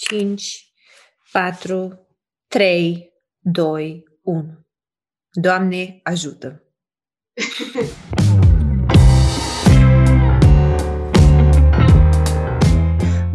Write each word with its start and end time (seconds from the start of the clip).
5, 0.00 0.72
4, 1.32 2.06
3, 2.48 3.12
2, 3.38 4.04
1. 4.22 4.66
Doamne, 5.30 6.00
ajută! 6.02 6.62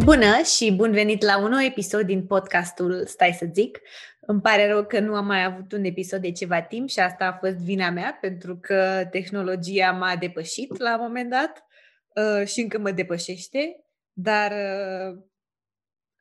Bună 0.06 0.42
și 0.56 0.74
bun 0.76 0.92
venit 0.92 1.22
la 1.22 1.38
un 1.38 1.50
nou 1.50 1.60
episod 1.60 2.02
din 2.06 2.26
podcastul 2.26 3.06
Stai 3.06 3.34
să 3.34 3.46
zic. 3.54 3.80
Îmi 4.20 4.42
pare 4.42 4.68
rău 4.68 4.86
că 4.86 5.00
nu 5.00 5.16
am 5.16 5.26
mai 5.26 5.44
avut 5.44 5.72
un 5.72 5.84
episod 5.84 6.22
de 6.22 6.32
ceva 6.32 6.62
timp 6.62 6.90
și 6.90 7.00
asta 7.00 7.26
a 7.26 7.38
fost 7.38 7.56
vina 7.58 7.90
mea 7.90 8.18
pentru 8.22 8.58
că 8.58 9.08
tehnologia 9.12 9.92
m-a 9.92 10.16
depășit 10.16 10.78
la 10.78 10.96
un 10.96 11.02
moment 11.02 11.30
dat 11.30 11.66
uh, 12.16 12.48
și 12.48 12.60
încă 12.60 12.80
mă 12.80 12.92
depășește, 12.92 13.86
dar 14.14 14.52
uh, 14.52 15.32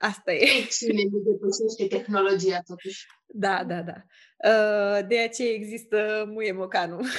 asta 0.02 0.32
e. 0.32 0.46
Cine 0.78 1.02
nu 1.10 1.18
depășește 1.18 1.96
tehnologia 1.96 2.60
totuși. 2.66 3.06
Da, 3.26 3.64
da, 3.64 3.82
da. 3.82 4.04
Uh, 4.48 5.06
de 5.08 5.20
aceea 5.20 5.52
există 5.52 6.24
Muie 6.26 6.52
Mocanu. 6.52 7.00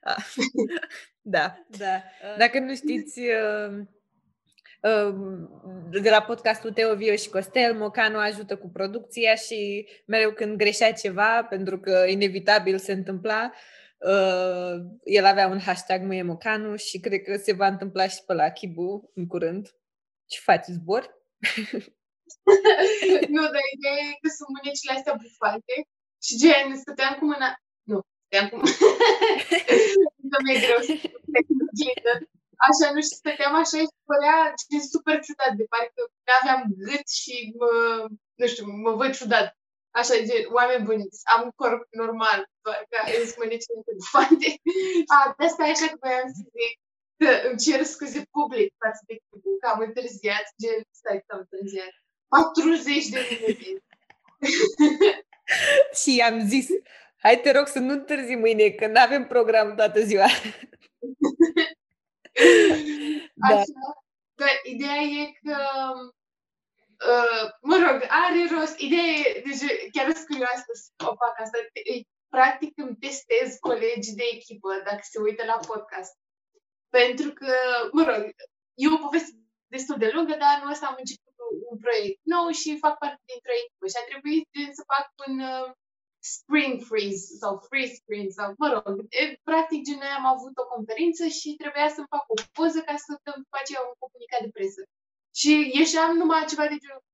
Ah. 0.00 0.24
da, 1.20 1.66
da. 1.78 2.02
Dacă 2.38 2.58
nu 2.58 2.74
știți, 2.74 3.20
de 5.90 6.10
la 6.10 6.22
podcastul 6.26 6.72
Teo 6.72 6.94
Vio 6.94 7.14
și 7.14 7.28
Costel, 7.28 7.74
Mocanu 7.74 8.18
ajută 8.18 8.56
cu 8.56 8.68
producția 8.68 9.34
și 9.34 9.88
mereu 10.06 10.30
când 10.30 10.56
greșea 10.56 10.92
ceva, 10.92 11.44
pentru 11.44 11.78
că 11.78 12.04
inevitabil 12.08 12.78
se 12.78 12.92
întâmpla, 12.92 13.52
uh, 13.98 14.84
el 15.04 15.24
avea 15.24 15.46
un 15.46 15.58
hashtag 15.58 16.02
Muie 16.02 16.22
Mocanu 16.22 16.76
și 16.76 17.00
cred 17.00 17.22
că 17.22 17.36
se 17.36 17.52
va 17.52 17.66
întâmpla 17.66 18.08
și 18.08 18.24
pe 18.26 18.32
la 18.34 18.48
Chibu 18.48 19.10
în 19.14 19.26
curând. 19.26 19.68
Ce 20.26 20.38
faci, 20.42 20.64
zbor? 20.64 21.16
nu, 23.34 23.42
dar 23.54 23.64
ideea 23.74 23.98
e 24.08 24.22
că 24.22 24.28
sunt 24.36 24.50
mânecile 24.56 24.92
astea 24.94 25.18
bufate 25.22 25.74
și 26.24 26.32
gen, 26.40 26.66
stăteam 26.82 27.14
cu 27.18 27.24
mâna... 27.30 27.48
Nu, 27.90 27.98
stăteam 28.18 28.46
cu 28.50 28.56
mâna... 28.56 28.74
nu 30.30 30.38
mi-e 30.44 30.62
greu 30.64 30.80
să 30.88 30.94
Așa, 32.68 32.86
nu 32.94 33.00
știu, 33.04 33.16
stăteam 33.22 33.54
așa 33.62 33.78
și 33.84 33.94
părea 34.10 34.38
super 34.92 35.16
ciudat, 35.24 35.52
de 35.58 35.64
parcă 35.72 36.00
aveam 36.38 36.60
gât 36.86 37.06
și 37.20 37.34
mă, 37.58 37.70
nu 38.40 38.46
știu, 38.46 38.64
mă 38.84 38.92
văd 39.00 39.10
ciudat. 39.18 39.48
Așa, 39.98 40.14
gen, 40.28 40.44
oameni 40.58 40.84
buni, 40.88 41.04
am 41.32 41.40
un 41.46 41.52
corp 41.60 41.82
normal, 42.02 42.40
doar 42.64 42.80
că 42.90 42.98
îți 43.22 43.38
mânecile 43.40 43.80
bufante. 44.00 44.48
A, 45.14 45.34
de 45.36 45.44
asta 45.44 45.66
e 45.66 45.74
așa 45.76 45.88
că 45.90 45.96
voiam 46.00 46.28
să 46.36 46.42
zic 46.56 46.74
că 47.20 47.28
îmi 47.46 47.60
cer 47.64 47.80
scuze 47.94 48.20
public 48.36 48.68
față 48.82 49.02
de 49.08 49.14
că 49.60 49.66
am 49.72 49.80
întârziat, 49.88 50.46
gen, 50.62 50.80
stai 51.00 51.22
că 51.26 51.30
am 51.34 51.40
întârziat. 51.44 51.94
40 52.28 53.06
de 53.06 53.18
minute. 53.30 53.82
și 56.02 56.20
am 56.20 56.48
zis, 56.48 56.66
hai 57.16 57.40
te 57.40 57.50
rog 57.50 57.66
să 57.66 57.78
nu 57.78 57.92
întârzi 57.92 58.34
mâine, 58.34 58.70
că 58.70 58.86
nu 58.86 59.00
avem 59.00 59.26
program 59.26 59.74
toată 59.74 60.00
ziua. 60.00 60.26
da. 63.48 63.54
Așa, 63.54 64.04
dar 64.34 64.60
ideea 64.64 65.00
e 65.00 65.32
că 65.42 65.56
Uh, 67.06 67.44
mă 67.60 67.76
rog, 67.76 67.98
are 68.08 68.40
rost. 68.54 68.78
Ideea 68.78 69.02
e, 69.02 69.42
deci 69.46 69.90
chiar 69.92 70.12
sunt 70.14 70.26
curioasă 70.26 70.70
să 70.72 71.08
o 71.10 71.14
fac 71.22 71.34
asta. 71.40 71.58
Practic 72.28 72.72
îmi 72.76 72.96
testez 72.96 73.56
colegii 73.60 74.14
de 74.20 74.24
echipă 74.32 74.68
dacă 74.84 75.00
se 75.02 75.18
uită 75.20 75.44
la 75.44 75.58
podcast. 75.66 76.14
Pentru 76.88 77.32
că, 77.32 77.52
mă 77.92 78.02
rog, 78.02 78.22
e 78.74 78.94
o 78.94 78.96
poveste 78.96 79.32
destul 79.66 79.98
de 79.98 80.10
lungă, 80.14 80.34
dar 80.38 80.48
anul 80.56 80.70
ăsta 80.70 80.86
am 80.86 80.96
început 80.98 81.27
un 81.70 81.76
proiect 81.84 82.20
nou 82.34 82.46
și 82.60 82.82
fac 82.84 82.94
parte 83.02 83.22
dintr-o 83.30 83.58
echipă 83.62 83.86
și 83.92 84.00
a 84.00 84.08
trebuit 84.10 84.48
să 84.78 84.82
fac 84.92 85.06
un 85.26 85.34
uh, 85.52 85.68
spring 86.34 86.74
freeze 86.90 87.24
sau 87.42 87.52
free 87.68 87.88
screen 87.98 88.28
sau, 88.38 88.48
mă 88.62 88.68
rog, 88.74 88.94
e, 89.20 89.22
practic 89.50 89.80
gen 89.86 90.02
am 90.18 90.26
avut 90.34 90.54
o 90.62 90.70
conferință 90.74 91.24
și 91.38 91.48
trebuia 91.62 91.88
să 91.96 92.10
fac 92.12 92.24
o 92.34 92.36
poză 92.56 92.80
ca 92.88 92.94
să 93.04 93.10
dăm 93.24 93.38
după 93.44 93.56
aceea 93.60 93.82
un 93.88 93.94
comunicat 94.02 94.40
de 94.44 94.50
presă. 94.56 94.82
Și 95.40 95.52
ieșeam 95.78 96.10
numai 96.20 96.50
ceva 96.52 96.66
de 96.72 96.78
genul 96.82 97.04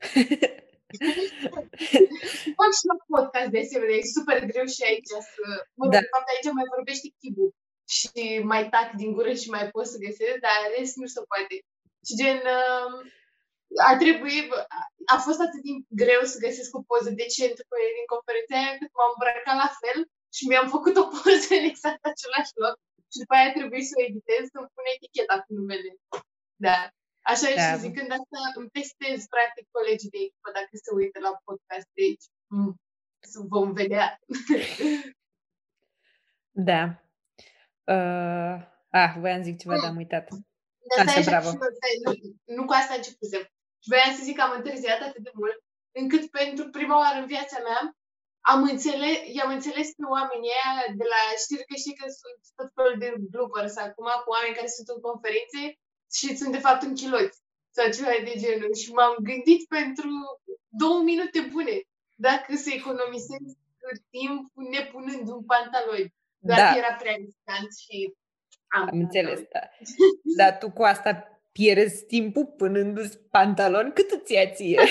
Fac 2.58 2.70
și 2.78 2.84
la 2.90 2.96
podcast 3.12 3.50
de 3.54 3.60
asemenea, 3.64 3.96
e 3.96 4.16
super 4.18 4.38
greu 4.50 4.66
și 4.74 4.82
aici 4.88 5.12
să... 5.34 5.44
Mă, 5.78 5.84
da. 5.86 5.92
de 5.98 6.08
fapt, 6.12 6.28
aici 6.28 6.56
mai 6.58 6.72
vorbește 6.76 7.06
Chibu 7.18 7.46
și 7.96 8.10
mai 8.52 8.62
tac 8.74 8.88
din 9.00 9.10
gură 9.16 9.32
și 9.42 9.48
mai 9.54 9.64
pot 9.74 9.86
să 9.92 10.02
găsesc, 10.06 10.36
dar 10.46 10.58
rest 10.76 10.94
nu 10.96 11.06
se 11.14 11.20
poate. 11.30 11.54
Și 12.06 12.12
gen, 12.20 12.38
uh, 12.58 12.92
a 13.90 13.92
trebuit, 14.02 14.46
a 15.14 15.16
fost 15.26 15.40
atât 15.46 15.62
de 15.66 15.72
greu 16.02 16.22
să 16.32 16.42
găsesc 16.44 16.70
o 16.76 16.86
poză 16.90 17.10
decentă 17.20 17.60
cu 17.68 17.74
el 17.84 17.92
din 17.98 18.08
conferința 18.14 18.54
aia, 18.56 18.78
cât 18.80 18.90
m-am 18.96 19.12
îmbrăcat 19.14 19.56
la 19.64 19.70
fel 19.80 19.98
și 20.36 20.42
mi-am 20.50 20.68
făcut 20.74 20.94
o 21.02 21.04
poză 21.12 21.52
în 21.60 21.66
exact 21.72 22.02
același 22.12 22.54
loc 22.64 22.76
și 23.10 23.18
după 23.22 23.34
aia 23.36 23.50
trebuie 23.58 23.82
să 23.88 23.94
o 23.96 24.04
editez, 24.08 24.42
să-mi 24.52 24.72
pun 24.74 24.84
eticheta 24.94 25.36
cu 25.44 25.50
numele. 25.58 25.90
Da. 26.66 26.78
Așa 27.32 27.48
da. 27.54 27.62
și 27.62 27.82
zicând 27.84 28.10
asta, 28.18 28.38
îmi 28.58 28.72
testez 28.76 29.18
practic 29.34 29.66
colegii 29.76 30.14
de 30.14 30.20
echipă 30.26 30.50
dacă 30.58 30.72
se 30.84 30.90
uită 31.00 31.18
la 31.26 31.32
podcast 31.46 31.88
de 31.94 32.02
aici. 32.06 32.26
Mm, 32.54 32.74
vom 33.54 33.68
vedea. 33.80 34.06
da. 36.70 36.82
Uh, 37.94 38.56
ah, 39.00 39.12
voiam 39.22 39.42
zic 39.42 39.56
ceva, 39.58 39.74
mm. 39.74 39.80
dar 39.80 39.90
am 39.90 39.96
uitat. 39.96 40.26
De 40.88 40.94
asta 41.00 41.18
Așa, 41.18 41.30
bravo. 41.30 41.50
Nu, 42.04 42.12
nu 42.56 42.64
cu 42.64 42.72
asta 42.72 42.94
începusem. 42.94 43.44
Și 43.82 43.88
voiam 43.92 44.12
să 44.16 44.22
zic 44.22 44.36
că 44.36 44.42
am 44.42 44.54
întârziat 44.56 45.00
atât 45.08 45.22
de 45.28 45.32
mult, 45.40 45.58
încât 46.00 46.24
pentru 46.40 46.64
prima 46.76 46.96
oară 47.04 47.18
în 47.20 47.26
viața 47.34 47.58
mea 47.68 47.82
am 48.40 48.62
înțeles, 48.72 49.16
i-am 49.36 49.50
înțeles 49.56 49.88
pe 49.98 50.04
oamenii 50.16 50.52
aia 50.58 50.94
de 51.00 51.06
la, 51.12 51.20
știi 51.42 51.66
că 51.68 51.74
știi 51.82 51.98
că 52.00 52.06
sunt 52.20 52.40
tot 52.58 52.68
felul 52.76 52.96
de 53.02 53.08
bloopers 53.32 53.76
acum 53.76 54.08
cu 54.22 54.30
oameni 54.34 54.56
care 54.58 54.76
sunt 54.76 54.88
în 54.94 55.00
conferințe 55.08 55.62
și 56.16 56.36
sunt 56.40 56.52
de 56.56 56.64
fapt 56.66 56.82
în 56.82 56.94
chiloți 56.98 57.38
sau 57.76 57.86
ceva 57.96 58.14
de 58.28 58.34
genul. 58.44 58.72
Și 58.82 58.88
m-am 58.96 59.14
gândit 59.30 59.60
pentru 59.76 60.10
două 60.82 61.00
minute 61.10 61.40
bune 61.52 61.76
dacă 62.26 62.50
să 62.64 62.70
economisesc 62.72 63.56
timp 64.16 64.42
nepunând 64.74 65.26
un 65.34 65.42
pantalon. 65.52 66.04
Dar 66.48 66.58
da. 66.58 66.76
era 66.80 66.92
prea 67.00 67.16
riscant 67.24 67.70
și 67.84 67.96
am, 68.76 68.82
am 68.92 68.98
înțeles, 69.04 69.40
da. 69.54 69.64
Dar 70.38 70.58
tu 70.58 70.70
cu 70.70 70.82
asta 70.82 71.39
pierzi 71.52 72.06
timpul 72.06 72.46
punându-ți 72.46 73.18
pantalon 73.18 73.92
cât 73.92 74.10
îți 74.10 74.32
ia 74.32 74.50
ție. 74.50 74.80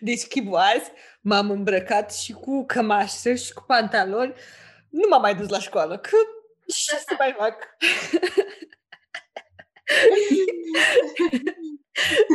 deci 0.00 0.26
chivoazi, 0.26 0.90
m-am 1.20 1.50
îmbrăcat 1.50 2.14
și 2.14 2.32
cu 2.32 2.64
cămașă 2.66 3.34
și 3.34 3.52
cu 3.52 3.64
pantaloni. 3.66 4.34
Nu 4.88 5.08
m-am 5.08 5.20
mai 5.20 5.34
dus 5.34 5.48
la 5.48 5.58
școală, 5.58 5.98
că 5.98 6.16
ce 6.66 6.96
să 6.96 7.14
mai 7.18 7.34
fac? 7.38 7.56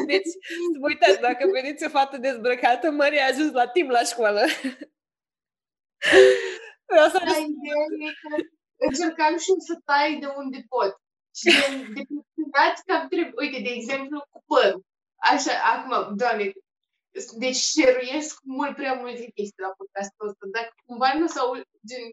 deci, 0.08 0.32
să 0.72 0.78
vă 0.80 0.88
uitați, 0.88 1.20
dacă 1.20 1.48
vedeți 1.54 1.86
o 1.86 1.90
fată 1.90 2.18
dezbrăcată, 2.18 2.92
Maria 2.92 3.24
a 3.24 3.28
ajuns 3.28 3.52
la 3.52 3.68
timp 3.68 3.90
la 3.90 4.04
școală. 4.04 4.42
Vreau 6.86 7.10
să 7.10 7.22
încercam 8.78 9.38
și 9.38 9.54
să 9.68 9.80
tai 9.86 10.18
de 10.20 10.26
unde 10.26 10.66
pot. 10.70 11.04
Și 11.38 11.48
de 11.94 12.02
dați 12.56 12.84
cam 12.86 13.08
trebuie, 13.08 13.34
uite, 13.44 13.60
de 13.68 13.72
exemplu, 13.80 14.18
cu 14.32 14.44
părul. 14.50 14.84
Așa, 15.32 15.54
acum, 15.74 16.16
doamne, 16.18 16.46
deci 17.38 17.56
șeruiesc 17.56 18.40
mult 18.44 18.76
prea 18.76 18.94
multe 18.94 19.32
chestii 19.36 19.66
la 19.68 19.76
podcastul 19.78 20.28
ăsta. 20.28 20.46
Dacă 20.58 20.74
cumva 20.86 21.14
nu 21.20 21.28
s-au, 21.28 21.50
gen, 21.90 22.04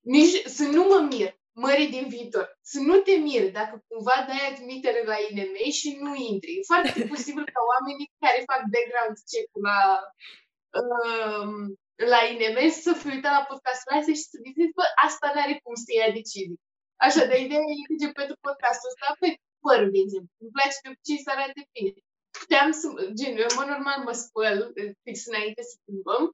nici, 0.00 0.36
să 0.56 0.64
nu 0.76 0.82
mă 0.90 0.98
mir, 1.10 1.30
mării 1.64 1.90
din 1.96 2.06
viitor. 2.08 2.58
Să 2.72 2.78
nu 2.80 2.96
te 3.06 3.14
mir 3.26 3.50
dacă 3.50 3.74
cumva 3.88 4.16
dai 4.28 4.42
admitere 4.52 5.02
la 5.10 5.16
INM 5.28 5.54
și 5.70 5.88
nu 6.04 6.12
intri. 6.14 6.52
E 6.58 6.70
foarte 6.72 6.92
posibil 7.12 7.44
ca 7.54 7.60
oamenii 7.72 8.12
care 8.22 8.48
fac 8.50 8.62
background 8.74 9.16
check 9.30 9.48
la 9.66 9.78
um, 10.80 11.52
la 12.12 12.20
INM 12.30 12.58
să 12.70 12.92
fi 13.00 13.06
uitat 13.14 13.32
la 13.38 13.48
podcastul 13.50 13.96
ăsta 13.98 14.12
și 14.12 14.28
să 14.30 14.36
zici, 14.44 14.74
bă, 14.76 14.84
asta 15.06 15.26
nu 15.34 15.40
are 15.40 15.60
cum 15.62 15.74
să 15.84 15.90
ia 15.92 16.10
decizii. 16.20 16.60
Așa, 17.06 17.22
de 17.30 17.36
ideea 17.44 17.64
e 17.80 17.84
că 17.88 18.10
pentru 18.20 18.36
podcastul 18.46 18.90
ăsta, 18.90 19.06
pe 19.22 19.28
părul, 19.64 19.90
de 19.94 20.00
exemplu, 20.04 20.34
îmi 20.42 20.54
place 20.56 20.78
de 20.84 20.90
ce 21.06 21.14
să 21.24 21.30
arate 21.30 21.62
bine. 21.74 21.92
Puteam 22.38 22.68
să, 22.80 22.86
gen, 23.18 23.34
eu 23.44 23.52
mă 23.58 23.64
normal 23.72 23.98
mă 24.06 24.14
spăl 24.22 24.56
fix 25.04 25.16
înainte 25.30 25.62
să 25.70 25.76
filmăm 25.84 26.24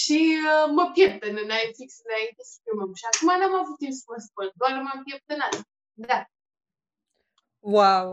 și 0.00 0.20
uh, 0.50 0.66
mă 0.76 0.84
pieptăn 0.94 1.36
înainte, 1.46 1.78
fix 1.80 1.90
înainte 2.06 2.42
să 2.50 2.56
filmăm. 2.64 2.90
Și 3.00 3.06
acum 3.10 3.30
n-am 3.38 3.54
avut 3.62 3.76
timp 3.82 3.94
să 4.00 4.04
mă 4.10 4.18
spăl, 4.26 4.48
doar 4.60 4.72
m-am 4.84 5.00
pieptănat. 5.08 5.54
Da. 6.08 6.18
Wow! 7.76 8.06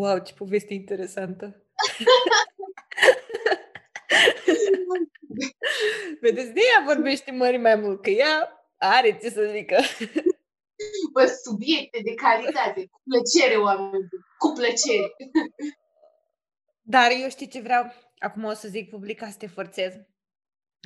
Wow, 0.00 0.16
ce 0.26 0.32
poveste 0.40 0.72
interesantă! 0.82 1.46
Vedeți, 6.24 6.52
de 6.56 6.62
ea 6.70 6.80
vorbește 6.90 7.30
mări 7.30 7.58
mai 7.66 7.76
mult, 7.82 8.02
că 8.02 8.10
ea 8.10 8.34
are 8.78 9.18
ce 9.20 9.28
să 9.30 9.42
zică. 9.54 9.78
Bă, 11.12 11.38
subiecte 11.44 12.00
de 12.04 12.14
calitate, 12.14 12.86
cu 12.86 13.00
plăcere, 13.04 13.56
oameni, 13.56 14.08
cu 14.38 14.52
plăcere. 14.52 15.16
Dar 16.82 17.10
eu 17.20 17.28
știi 17.28 17.48
ce 17.48 17.60
vreau? 17.60 17.92
Acum 18.18 18.44
o 18.44 18.52
să 18.52 18.68
zic 18.68 18.90
public 18.90 19.18
ca 19.18 19.30
să 19.30 19.36
te 19.38 19.46
forțez. 19.46 19.94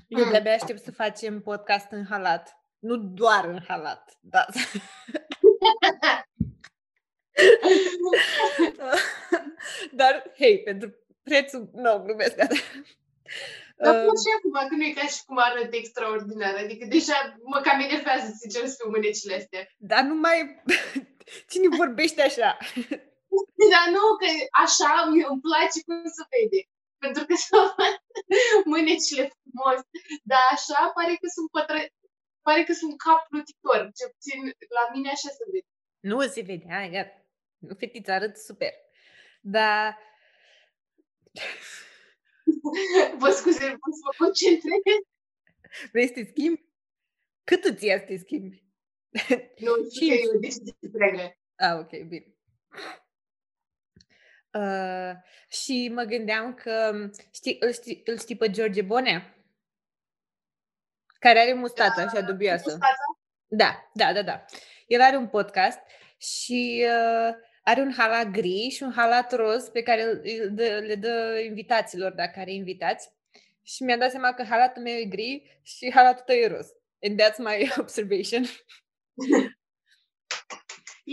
Eu 0.08 0.24
Mm. 0.24 0.30
de-abia 0.30 0.52
aștept 0.54 0.82
să 0.82 0.92
facem 0.92 1.40
podcast 1.40 1.90
în 1.90 2.04
halat. 2.08 2.56
Nu 2.78 2.96
doar 2.96 3.44
în 3.44 3.60
halat, 3.68 4.18
da. 4.20 4.46
Dar, 9.92 10.32
hei, 10.36 10.62
pentru 10.62 10.94
prețul... 11.22 11.70
Nu, 11.72 11.80
no, 11.82 12.02
glumesc, 12.02 12.36
gata. 12.36 12.54
Dar 13.84 13.94
Uh, 13.94 14.04
pot 14.06 14.19
și 14.25 14.30
acum, 14.36 14.56
că 14.69 14.75
nu 14.75 14.84
e 14.84 14.98
ca 15.00 15.06
și 15.14 15.25
cum 15.26 15.38
arăt 15.38 15.72
extraordinar. 15.72 16.54
Adică 16.64 16.84
deja 16.96 17.19
mă 17.52 17.58
cam 17.66 17.80
enervează, 17.80 18.28
sincer, 18.40 18.66
să 18.66 18.76
fiu 18.78 18.90
mânecile 18.90 19.34
astea. 19.40 19.62
dar 19.90 20.02
nu 20.10 20.14
mai... 20.25 20.38
Cine 21.50 21.76
vorbește 21.82 22.20
așa? 22.22 22.50
Dar 23.72 23.86
nu, 23.96 24.04
că 24.20 24.28
așa 24.64 24.92
mie 25.10 25.26
îmi 25.32 25.44
place 25.48 25.78
cum 25.86 25.96
se 26.16 26.25
vede. 26.32 26.60
Pentru 27.04 27.22
că 27.28 27.34
să 27.46 27.56
văd 27.76 27.94
mânecile 28.75 29.25
frumos. 29.34 29.78
Dar 30.30 30.44
așa 30.56 30.80
pare 30.96 31.14
că 31.20 31.26
sunt 31.36 31.48
pătră... 31.56 31.78
Pare 32.46 32.62
că 32.69 32.72
sunt 32.80 32.94
cap 33.04 33.20
plutitor. 33.30 33.80
Ce 33.98 34.04
puțin 34.14 34.38
la 34.78 34.84
mine 34.94 35.08
așa 35.10 35.30
se 35.38 35.44
vede. 35.52 35.70
Nu 36.08 36.16
se 36.34 36.40
vede, 36.48 36.66
hai, 36.76 36.90
gata. 36.96 37.16
Nu, 37.66 37.75
fetița, 37.80 38.14
arăt 38.14 38.36
super. 38.48 38.72
Dar... 39.56 39.82
Vă 43.20 43.30
scuze, 43.30 43.64
pot 43.64 43.94
să 43.94 44.00
mă 44.04 44.14
concentrez? 44.18 44.96
Vrei 45.92 46.06
să 46.06 46.12
te 46.12 46.24
schimbi? 46.24 46.64
Cât 47.44 47.64
îți 47.64 47.84
ia 47.84 47.98
să 47.98 48.04
te 48.04 48.16
schimbi? 48.16 48.64
Nu, 49.64 49.72
știu 49.94 50.08
că 50.08 50.14
e 50.14 50.36
o 50.36 50.38
decizie 50.38 50.90
prea 50.92 51.10
grea. 51.10 51.38
Ah, 51.56 51.78
ok, 51.78 52.02
bine. 52.02 52.32
Uh, 54.52 55.12
și 55.48 55.90
mă 55.94 56.02
gândeam 56.02 56.54
că 56.54 56.92
știi, 57.32 57.56
îl, 57.60 57.72
știi, 57.72 58.02
îl 58.04 58.18
știi 58.18 58.36
pe 58.36 58.50
George 58.50 58.82
Bonea? 58.82 59.36
Care 61.18 61.38
are 61.38 61.52
mustața 61.52 62.02
așa 62.02 62.20
dubioasă. 62.20 62.62
Mustața? 62.64 63.04
Da, 63.46 63.90
da, 63.94 64.12
da, 64.12 64.22
da. 64.22 64.44
El 64.86 65.00
are 65.00 65.16
un 65.16 65.28
podcast 65.28 65.78
și 66.18 66.86
uh, 66.86 67.34
are 67.68 67.80
un 67.80 67.92
halat 67.92 68.30
gri 68.30 68.68
și 68.68 68.82
un 68.82 68.92
halat 68.92 69.34
roz 69.34 69.68
pe 69.68 69.82
care 69.82 70.02
îl, 70.02 70.22
îl 70.40 70.54
dă, 70.54 70.78
le 70.78 70.94
dă 70.94 71.40
invitaților, 71.44 72.12
dacă 72.12 72.40
are 72.40 72.52
invitați. 72.52 73.10
Și 73.62 73.82
mi-am 73.82 73.98
dat 73.98 74.10
seama 74.10 74.32
că 74.34 74.42
halatul 74.42 74.82
meu 74.82 74.94
e 74.94 75.04
gri 75.04 75.60
și 75.62 75.92
halatul 75.94 76.24
tău 76.24 76.34
e 76.36 76.46
roz. 76.46 76.66
And 77.02 77.22
that's 77.22 77.36
my 77.38 77.70
observation. 77.84 78.42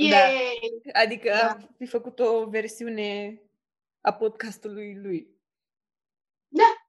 Da. 0.10 0.18
Yay! 0.18 0.60
Adică 0.94 1.30
Da. 1.30 1.50
am 1.50 1.76
fi 1.78 1.86
făcut 1.86 2.20
o 2.20 2.50
versiune 2.50 3.42
a 4.02 4.14
podcastului 4.14 4.96
lui. 4.96 5.28
Da. 6.48 6.88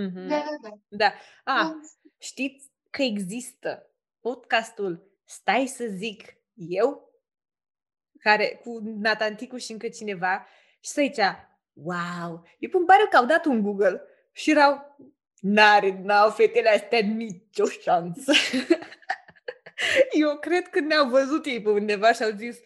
Mhm. 0.00 0.28
Da, 0.28 0.44
da, 0.62 0.68
da. 0.68 0.78
Da. 0.88 1.14
A, 1.52 1.80
știți 2.18 2.70
că 2.90 3.02
există 3.02 3.90
podcastul 4.20 5.10
Stai 5.24 5.66
să 5.66 5.86
zic 5.86 6.34
eu? 6.54 7.09
Care 8.20 8.60
cu 8.62 8.80
Natanticu 8.82 9.56
și 9.56 9.72
încă 9.72 9.88
cineva 9.88 10.46
și 10.80 10.90
să 10.90 11.00
zicea, 11.00 11.60
wow, 11.72 12.46
eu 12.58 12.70
îmi 12.72 12.86
pare 12.86 13.06
că 13.10 13.16
au 13.16 13.24
dat 13.24 13.44
un 13.44 13.62
Google 13.62 14.02
și 14.32 14.50
erau, 14.50 14.96
n-are, 15.40 16.00
n-au 16.02 16.30
fetele 16.30 16.68
astea 16.68 16.98
nicio 16.98 17.66
șansă. 17.66 18.32
eu 20.22 20.38
cred 20.38 20.68
că 20.68 20.80
ne-au 20.80 21.08
văzut 21.08 21.46
ei 21.46 21.62
pe 21.62 21.70
undeva 21.70 22.12
și 22.12 22.22
au 22.22 22.30
zis, 22.30 22.58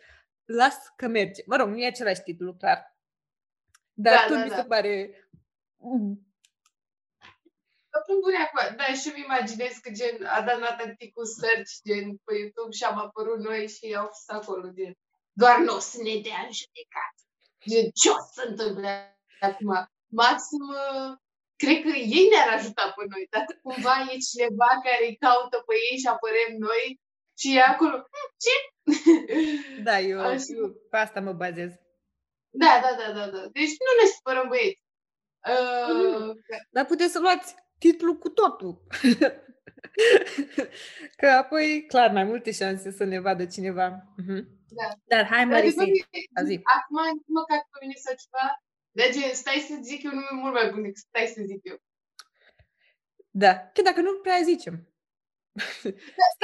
las 0.45 0.93
că 0.97 1.07
merge. 1.07 1.43
Mă 1.47 1.57
rog, 1.57 1.69
nu 1.69 1.79
e 1.79 1.87
același 1.87 2.23
titlu, 2.23 2.55
clar. 2.55 2.97
Dar 3.93 4.15
Da, 4.15 4.27
tot 4.27 4.37
da, 4.37 4.43
mi 4.43 4.49
da. 4.49 4.57
se 4.57 4.63
pare... 4.63 5.11
mm, 5.77 6.35
Acum 7.99 8.21
bune 8.21 8.37
acum, 8.37 8.77
da, 8.77 8.85
și 8.85 9.09
îmi 9.09 9.25
imaginez 9.25 9.73
că 9.83 9.91
gen 9.91 10.25
a 10.25 10.43
dat 10.43 10.59
Natanticu 10.59 11.25
search 11.25 11.71
gen 11.87 12.17
pe 12.17 12.35
YouTube 12.35 12.71
și 12.71 12.85
am 12.85 12.99
apărut 12.99 13.39
noi 13.39 13.69
și 13.69 13.95
au 13.95 14.07
fost 14.07 14.31
acolo 14.31 14.69
gen 14.69 14.93
doar 15.43 15.57
nu 15.67 15.73
o 15.79 15.79
să 15.91 15.97
ne 16.07 16.15
dea 16.27 16.41
în 16.47 16.53
judecat. 16.61 17.15
Gen, 17.71 17.87
ce 18.01 18.09
o 18.17 18.19
să 18.27 18.31
se 18.37 18.45
întâmple 18.51 18.91
acum? 19.49 19.71
Maxim, 20.23 20.65
uh, 20.85 21.11
cred 21.63 21.79
că 21.85 21.89
ei 22.17 22.29
ne-ar 22.33 22.49
ajuta 22.59 22.85
pe 22.97 23.03
noi, 23.13 23.25
dacă 23.31 23.53
cumva 23.63 23.95
e 24.11 24.17
cineva 24.31 24.69
care 24.87 25.03
îi 25.09 25.17
caută 25.25 25.57
pe 25.67 25.75
ei 25.91 25.97
și 26.03 26.07
apărem 26.15 26.53
noi 26.69 26.85
și 27.41 27.57
e 27.57 27.61
acolo, 27.73 27.97
"Hm, 28.13 28.29
ce? 28.45 28.55
Da, 29.87 30.01
eu, 30.01 30.21
Așa. 30.21 30.45
eu 30.61 30.67
pe 30.91 30.97
asta 30.97 31.21
mă 31.21 31.33
bazez. 31.33 31.73
da, 32.63 32.73
da, 32.85 32.93
da, 33.01 33.13
da, 33.19 33.25
da. 33.35 33.43
Deci 33.57 33.75
nu 33.85 33.91
ne 34.01 34.07
supărăm 34.15 34.49
băieți. 34.49 34.83
Uh, 35.49 36.31
Dar 36.71 36.85
puteți 36.87 37.13
să 37.13 37.19
luați 37.19 37.55
titlul 37.79 38.17
cu 38.19 38.29
totul. 38.29 38.83
Că 41.21 41.27
apoi, 41.27 41.85
clar, 41.87 42.11
mai 42.11 42.25
multe 42.25 42.51
șanse 42.53 42.91
să 42.91 43.05
ne 43.05 43.19
vadă 43.21 43.45
cineva. 43.47 43.87
Mhm. 44.17 44.49
Da. 44.69 44.89
Dar 45.05 45.25
hai, 45.27 45.43
Într-adevăr, 45.43 45.87
Marisi, 45.87 46.09
e- 46.11 46.45
zi. 46.45 46.61
Acum, 46.79 47.23
măcar 47.39 47.59
pe 47.71 47.79
mine 47.81 47.97
sau 48.05 48.15
ceva, 48.23 48.45
dar 48.97 49.09
gen, 49.15 49.35
stai 49.43 49.61
să 49.69 49.75
zic 49.89 50.01
eu, 50.07 50.13
nu 50.15 50.21
e 50.31 50.35
mult 50.43 50.55
mai 50.59 50.71
bun 50.71 50.83
decât 50.83 50.97
stai 51.11 51.27
să 51.35 51.41
zic 51.51 51.61
eu. 51.73 51.77
Da. 53.43 53.53
Că 53.75 53.81
dacă 53.89 54.01
nu 54.01 54.13
prea 54.25 54.41
zicem. 54.53 54.75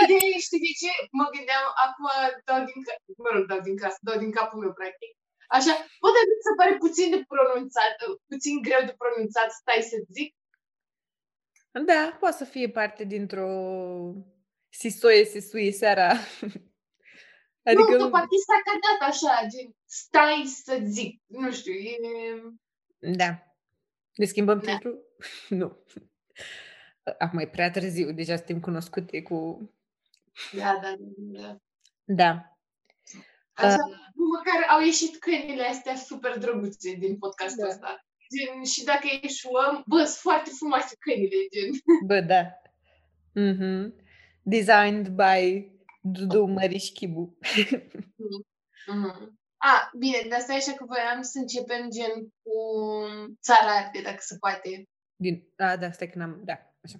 Ideea 0.02 0.26
e, 0.34 0.46
știi 0.48 0.64
de 0.66 0.72
ce? 0.82 0.92
Mă 1.18 1.26
gândeam, 1.34 1.64
acum 1.84 2.06
dau 2.48 2.60
din, 2.70 2.78
ca- 2.86 3.02
mă 3.24 3.30
rog, 3.34 3.44
dau 3.50 3.60
din 3.68 3.76
casă, 3.82 3.98
dau 4.08 4.18
din 4.24 4.32
capul 4.38 4.58
meu, 4.62 4.72
practic. 4.80 5.10
Așa, 5.56 5.74
poate 6.02 6.18
că 6.28 6.34
se 6.46 6.52
pare 6.60 6.74
puțin 6.84 7.08
de 7.14 7.20
pronunțat, 7.32 7.94
puțin 8.32 8.54
greu 8.66 8.82
de 8.88 8.94
pronunțat, 9.02 9.48
stai 9.60 9.82
să 9.90 9.96
zic. 10.16 10.30
Da, 11.70 12.16
poate 12.20 12.36
să 12.36 12.44
fie 12.44 12.70
parte 12.70 13.04
dintr-o 13.04 13.48
sisoie, 14.68 15.24
sisuie 15.24 15.72
seara. 15.72 16.08
Adică... 17.62 17.82
Adică, 17.82 17.96
Nu, 17.96 18.04
că 18.04 18.08
parcă 18.10 18.34
s-a 18.46 18.60
cadat 18.64 19.08
așa, 19.08 19.46
gen, 19.48 19.74
stai 19.84 20.44
să 20.46 20.78
zic. 20.84 21.22
Nu 21.26 21.52
știu, 21.52 21.72
e... 21.72 21.96
da. 22.98 23.42
Ne 24.14 24.24
schimbăm 24.24 24.58
Da. 24.58 24.72
titlul? 24.72 25.02
nu. 25.60 25.84
Acum 27.18 27.38
e 27.38 27.46
prea 27.48 27.70
târziu, 27.70 28.12
deja 28.12 28.36
suntem 28.36 28.60
cunoscute 28.60 29.22
cu... 29.22 29.70
Da, 30.52 30.78
da, 30.82 30.94
da. 31.16 31.56
Da. 32.04 32.56
Așa, 33.52 33.76
nu, 34.14 34.24
măcar 34.36 34.68
au 34.68 34.80
ieșit 34.80 35.18
câinile 35.18 35.64
astea 35.66 35.96
super 35.96 36.38
drăguțe 36.38 36.94
din 36.94 37.18
podcastul 37.18 37.64
Da. 37.64 37.68
ăsta. 37.68 38.04
Gen, 38.36 38.64
și 38.64 38.84
dacă 38.84 39.06
ieșuăm, 39.22 39.82
bă, 39.86 39.96
sunt 39.96 40.16
foarte 40.28 40.50
frumoase 40.58 40.96
câinile, 40.98 41.36
gen. 41.52 41.70
Bă, 42.06 42.20
da. 42.20 42.42
Mhm. 43.32 43.94
Designed 44.42 45.08
by 45.08 45.70
Dudu 46.02 46.44
Măriș 46.44 46.88
Chibu. 46.88 47.38
Mhm. 48.86 49.38
A, 49.56 49.90
bine, 49.98 50.26
dar 50.28 50.40
stai 50.40 50.56
așa 50.56 50.72
că 50.72 50.84
voiam 50.84 51.22
să 51.22 51.38
începem 51.38 51.90
gen 51.90 52.28
cu 52.42 52.54
țara 53.42 53.76
arte, 53.76 54.00
dacă 54.02 54.16
se 54.20 54.36
poate. 54.38 54.88
Din... 55.16 55.48
A, 55.56 55.76
da, 55.76 55.90
stai 55.92 56.10
că 56.10 56.18
n-am... 56.18 56.40
Da, 56.44 56.56
așa. 56.84 56.98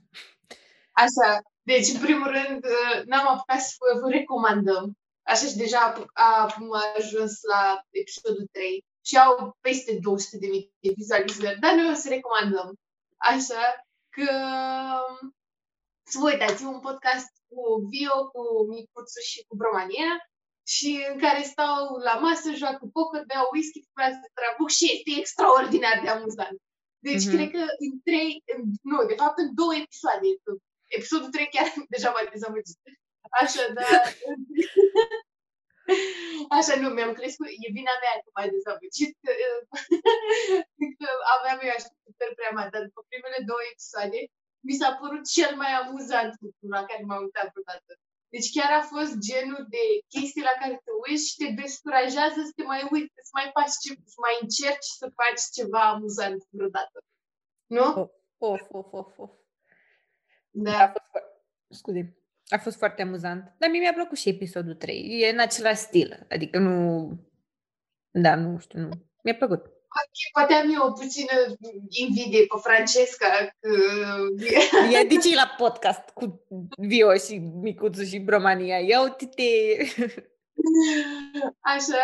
Așa, 0.93 1.43
deci, 1.63 1.89
în 1.89 2.01
primul 2.01 2.27
rând, 2.27 2.65
uh, 2.65 3.05
n-am 3.05 3.27
apucat 3.29 3.61
să 3.61 3.75
vă- 3.79 4.01
vă 4.01 4.09
recomandăm. 4.11 4.99
Așa 5.23 5.47
și 5.47 5.57
deja 5.57 5.79
a, 5.79 6.05
a, 6.13 6.53
am 6.57 6.69
ajuns 6.97 7.33
la 7.43 7.81
episodul 7.91 8.49
3 8.53 8.85
și 9.05 9.17
au 9.17 9.57
peste 9.61 9.99
200 10.01 10.37
de 10.39 10.47
mii 10.47 10.73
de 10.81 10.93
vizualizări, 10.97 11.59
dar 11.59 11.75
noi 11.75 11.91
o 11.91 11.95
să 11.95 12.09
recomandăm. 12.09 12.75
Așa 13.17 13.85
că 14.09 14.31
să 16.03 16.19
vă 16.19 16.27
uitați, 16.31 16.63
e 16.63 16.67
un 16.67 16.81
podcast 16.81 17.31
cu 17.49 17.61
Vio, 17.91 18.29
cu 18.33 18.43
Micuțu 18.69 19.21
și 19.31 19.45
cu 19.49 19.57
Bromania 19.57 20.11
și 20.67 20.91
în 21.13 21.19
care 21.19 21.43
stau 21.43 21.97
la 22.09 22.15
masă, 22.15 22.53
joacă 22.53 22.83
poker, 22.93 23.25
beau 23.27 23.49
whisky, 23.53 23.81
fumează 23.89 24.19
trabuc 24.39 24.71
și 24.79 24.85
este 24.95 25.11
extraordinar 25.21 26.01
de 26.03 26.09
amuzant. 26.09 26.57
Deci 27.09 27.25
Mhm. 27.25 27.35
cred 27.35 27.51
că 27.51 27.63
în 27.85 27.93
trei, 28.09 28.43
în, 28.55 28.61
nu, 28.83 28.99
de 29.11 29.15
fapt 29.15 29.39
în 29.39 29.55
două 29.55 29.75
episoade, 29.75 30.27
episodul 30.97 31.31
3 31.31 31.49
chiar 31.55 31.69
deja 31.95 32.11
m-a 32.11 32.31
dezamăgit. 32.33 32.79
Așa, 33.43 33.63
dar... 33.77 33.87
Așa, 36.57 36.75
nu, 36.81 36.89
mi-am 36.97 37.13
crescut, 37.19 37.47
e 37.65 37.77
vina 37.79 37.95
mea 38.03 38.15
că 38.23 38.29
m-a 38.35 38.47
dezamăgit, 38.55 39.13
că, 39.25 39.33
că 40.99 41.09
aveam 41.35 41.59
eu 41.67 41.73
așteptări 41.77 42.39
prea 42.39 42.53
mari, 42.59 42.73
dar 42.75 42.83
după 42.89 43.01
primele 43.11 43.39
două 43.51 43.63
episoade, 43.73 44.19
mi 44.67 44.79
s-a 44.81 44.91
părut 45.01 45.23
cel 45.37 45.53
mai 45.63 45.73
amuzant 45.81 46.33
lucru 46.45 46.65
la 46.77 46.83
care 46.89 47.03
m-am 47.05 47.23
uitat 47.27 47.47
vreodată. 47.53 47.93
Deci 48.35 48.49
chiar 48.57 48.71
a 48.81 48.83
fost 48.95 49.13
genul 49.31 49.63
de 49.75 49.83
chestii 50.15 50.49
la 50.51 50.55
care 50.61 50.75
te 50.85 50.93
uiți 51.05 51.27
și 51.29 51.37
te 51.41 51.49
descurajează 51.63 52.39
să 52.49 52.53
te 52.57 52.63
mai 52.73 52.83
uiți, 52.93 53.13
să 53.29 53.33
mai 53.39 53.49
faci 53.57 53.75
ce, 53.83 53.91
să 54.15 54.19
mai 54.27 54.35
încerci 54.45 54.91
să 55.01 55.07
faci 55.21 55.43
ceva 55.57 55.83
amuzant 55.93 56.41
vreodată. 56.57 56.99
Nu? 57.77 57.87
Of, 58.03 58.11
of, 58.39 58.63
of, 58.79 58.89
of, 59.01 59.19
of. 59.25 59.31
Da. 60.51 60.79
A 60.83 60.89
fost, 60.95 61.09
fo- 61.15 61.29
scuze. 61.69 62.03
A 62.51 62.59
fost 62.59 62.77
foarte 62.77 63.03
amuzant. 63.03 63.55
Dar 63.59 63.71
mie 63.71 63.81
mi-a 63.81 63.93
plăcut 63.93 64.19
și 64.19 64.29
episodul 64.29 64.75
3. 64.75 65.21
E 65.21 65.29
în 65.29 65.39
același 65.39 65.81
stil. 65.81 66.27
Adică 66.31 66.59
nu... 66.59 67.09
Da, 68.11 68.35
nu 68.35 68.59
știu, 68.59 68.81
nu. 68.81 68.89
Mi-a 69.23 69.35
plăcut. 69.35 69.63
Poate 70.33 70.55
am 70.55 70.69
eu 70.75 70.83
o 70.89 70.93
puțină 70.93 71.37
invidie 71.89 72.47
pe 72.47 72.57
Francesca. 72.67 73.31
Că... 73.61 73.71
Ia 74.93 75.05
de 75.05 75.17
ce 75.25 75.35
la 75.35 75.55
podcast 75.57 76.09
cu 76.19 76.25
Vio 76.91 77.15
și 77.15 77.35
Micuțu 77.39 78.03
și 78.03 78.19
Bromania? 78.19 78.79
Ia 78.79 79.03
uite-te! 79.03 79.51
Așa, 81.75 82.03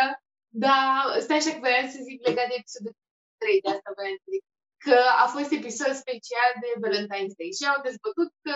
da, 0.63 0.77
stai 1.23 1.37
așa 1.37 1.51
că 1.53 1.59
voiam 1.59 1.87
să 1.93 1.99
zic 2.07 2.17
legat 2.27 2.47
de 2.49 2.55
episodul 2.61 2.95
3, 3.37 3.61
de 3.63 3.69
asta 3.75 3.89
voiam 3.97 4.17
să 4.23 4.27
zic, 4.33 4.43
că 4.85 4.97
a 5.23 5.25
fost 5.35 5.51
episod 5.59 5.93
special 6.03 6.51
de 6.63 6.69
Valentine's 6.83 7.35
Day 7.39 7.51
și 7.57 7.65
au 7.71 7.79
dezbătut 7.87 8.29
că 8.45 8.55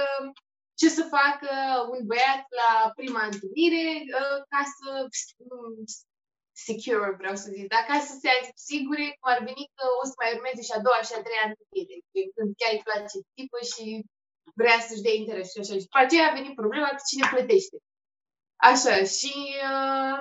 ce 0.81 0.89
să 1.00 1.13
facă 1.17 1.51
un 1.93 2.01
băiat 2.09 2.43
la 2.61 2.71
prima 3.00 3.23
întâlnire 3.31 3.88
uh, 4.19 4.39
ca 4.51 4.61
să 4.75 4.88
secure, 6.65 7.19
vreau 7.21 7.35
să 7.41 7.47
zic, 7.55 7.65
dar 7.73 7.83
ca 7.89 7.97
să 8.07 8.13
se 8.21 8.29
asigure 8.39 9.05
cum 9.17 9.27
ar 9.33 9.39
veni 9.50 9.63
că 9.75 9.83
o 10.01 10.03
să 10.09 10.15
mai 10.21 10.35
urmeze 10.38 10.61
și 10.67 10.75
a 10.75 10.83
doua 10.88 11.01
și 11.07 11.13
a 11.15 11.25
treia 11.25 11.45
întâlnire, 11.50 11.95
când 12.35 12.50
chiar 12.59 12.71
îi 12.73 12.88
place 12.88 13.17
tipă 13.35 13.59
și 13.71 13.85
vrea 14.59 14.77
să-și 14.88 15.05
dea 15.05 15.15
interes 15.21 15.47
și 15.51 15.59
așa. 15.61 15.73
Și 15.77 15.88
după 15.88 16.00
aceea 16.01 16.25
a 16.27 16.38
venit 16.39 16.55
problema 16.61 16.89
că 16.93 17.01
cine 17.09 17.25
plătește. 17.33 17.77
Așa, 18.71 18.95
și 19.17 19.35
uh, 19.71 20.19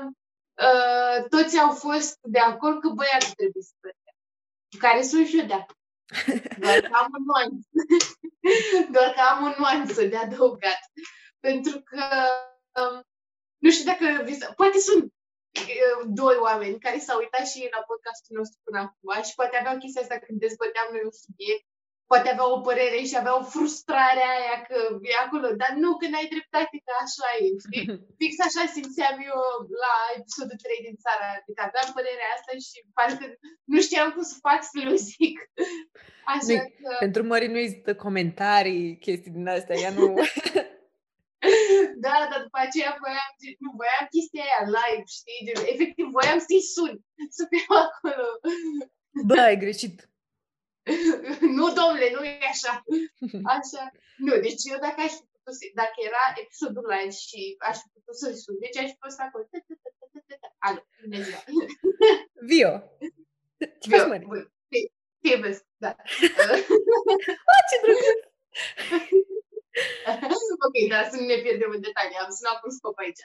uh, 0.67 1.17
toți 1.35 1.55
au 1.65 1.71
fost 1.87 2.17
de 2.37 2.43
acord 2.53 2.77
că 2.81 2.89
băiatul 2.99 3.39
trebuie 3.41 3.65
să 3.69 3.75
plătească. 3.83 4.21
Care 4.85 5.01
sunt 5.11 5.25
și 5.31 5.39
eu 5.41 5.47
de 5.53 5.59
acord. 5.63 5.80
Doar 6.63 6.81
că 6.81 6.95
am 7.03 7.09
un 7.19 7.25
nuanț. 7.31 7.65
Doar 8.95 9.11
că 9.13 9.21
am 9.21 9.45
un 9.45 9.55
nuanță 9.59 10.03
de 10.05 10.17
adăugat. 10.17 10.83
Pentru 11.41 11.81
că 11.81 12.05
um, 12.81 13.03
nu 13.59 13.71
știu 13.71 13.85
dacă 13.85 14.05
poate 14.57 14.79
sunt 14.79 15.13
doi 16.07 16.37
oameni 16.37 16.79
care 16.79 16.99
s-au 16.99 17.19
uitat 17.19 17.49
și 17.49 17.69
la 17.75 17.83
podcastul 17.91 18.37
nostru 18.37 18.59
până 18.65 18.79
acum 18.79 19.23
și 19.23 19.35
poate 19.35 19.57
aveau 19.57 19.79
chestia 19.79 20.03
asta 20.03 20.19
când 20.19 20.39
dezbăteam 20.41 20.89
noi 20.91 21.05
un 21.05 21.17
subiect, 21.25 21.67
poate 22.11 22.29
aveau 22.31 22.51
o 22.55 22.65
părere 22.69 22.99
și 23.09 23.17
aveau 23.21 23.39
frustrarea 23.55 24.31
aia 24.37 24.57
că 24.69 24.79
e 25.11 25.25
acolo, 25.25 25.49
dar 25.63 25.73
nu, 25.83 25.91
că 25.99 26.07
n-ai 26.09 26.33
dreptate, 26.35 26.77
că 26.87 26.93
așa 27.05 27.29
e, 27.43 27.47
știi? 27.65 27.87
Fix 28.21 28.33
așa 28.49 28.63
simțeam 28.77 29.17
eu 29.31 29.41
la 29.85 29.95
episodul 30.19 30.59
3 30.65 30.87
din 30.87 30.97
țara, 31.05 31.27
adică 31.39 31.61
aveam 31.65 31.89
părerea 31.97 32.31
asta 32.37 32.53
și 32.67 32.79
parcă 32.99 33.25
nu 33.73 33.79
știam 33.87 34.09
cum 34.15 34.25
să 34.31 34.37
fac 34.47 34.61
să 34.73 34.79
le 34.89 34.97
zic. 35.11 35.37
Așa 36.35 36.57
că... 36.79 36.89
Pentru 37.05 37.23
Mări 37.31 37.53
nu 37.55 37.59
există 37.65 37.93
comentarii, 38.05 38.87
chestii 39.05 39.37
din 39.37 39.47
astea, 39.57 39.77
ea 39.85 39.93
nu... 39.99 40.07
da, 42.05 42.17
dar 42.31 42.41
după 42.47 42.59
aceea 42.67 42.91
voiam, 43.03 43.31
nu, 43.65 43.71
voiam 43.81 44.07
chestia 44.15 44.45
aia 44.47 44.63
live, 44.77 45.07
știi? 45.19 45.41
De, 45.47 45.53
efectiv, 45.73 46.07
voiam 46.19 46.41
să-i 46.47 46.69
sun, 46.75 46.93
să 47.37 47.43
fiu 47.51 47.71
acolo. 47.85 48.27
Bă, 49.29 49.37
ai 49.49 49.63
greșit. 49.65 49.97
nu, 51.57 51.65
domnule, 51.79 52.09
nu 52.17 52.25
e 52.25 52.39
așa. 52.51 52.85
Așa. 53.57 53.83
Nu, 54.17 54.33
deci 54.41 54.63
eu 54.73 54.79
dacă 54.87 55.01
aș 55.01 55.13
putut, 55.13 55.55
dacă 55.75 55.97
era 56.09 56.23
episodul 56.43 56.87
live 56.93 57.11
și 57.11 57.55
aș 57.59 57.77
fi 57.77 57.89
putut 57.95 58.17
să-l 58.19 58.35
sun, 58.35 58.57
deci 58.59 58.79
aș 58.83 58.91
fi 58.91 58.97
fost 59.01 59.21
acolo. 59.21 59.45
Alo, 60.59 60.81
bună 61.03 61.23
ziua. 61.23 61.41
Vio. 62.49 62.73
Ce 63.81 63.97
faci, 63.97 64.07
mări? 64.07 64.53
Te 65.23 65.55
da. 65.77 65.97
Ce 67.69 67.77
drăguț! 67.83 68.21
ok, 70.67 70.89
dar 70.89 71.09
să 71.11 71.17
nu 71.17 71.27
ne 71.27 71.37
pierdem 71.43 71.71
în 71.71 71.81
detalii, 71.81 72.17
am 72.17 72.31
sunat 72.31 72.65
un 72.65 72.71
scop 72.71 72.99
aici. 72.99 73.23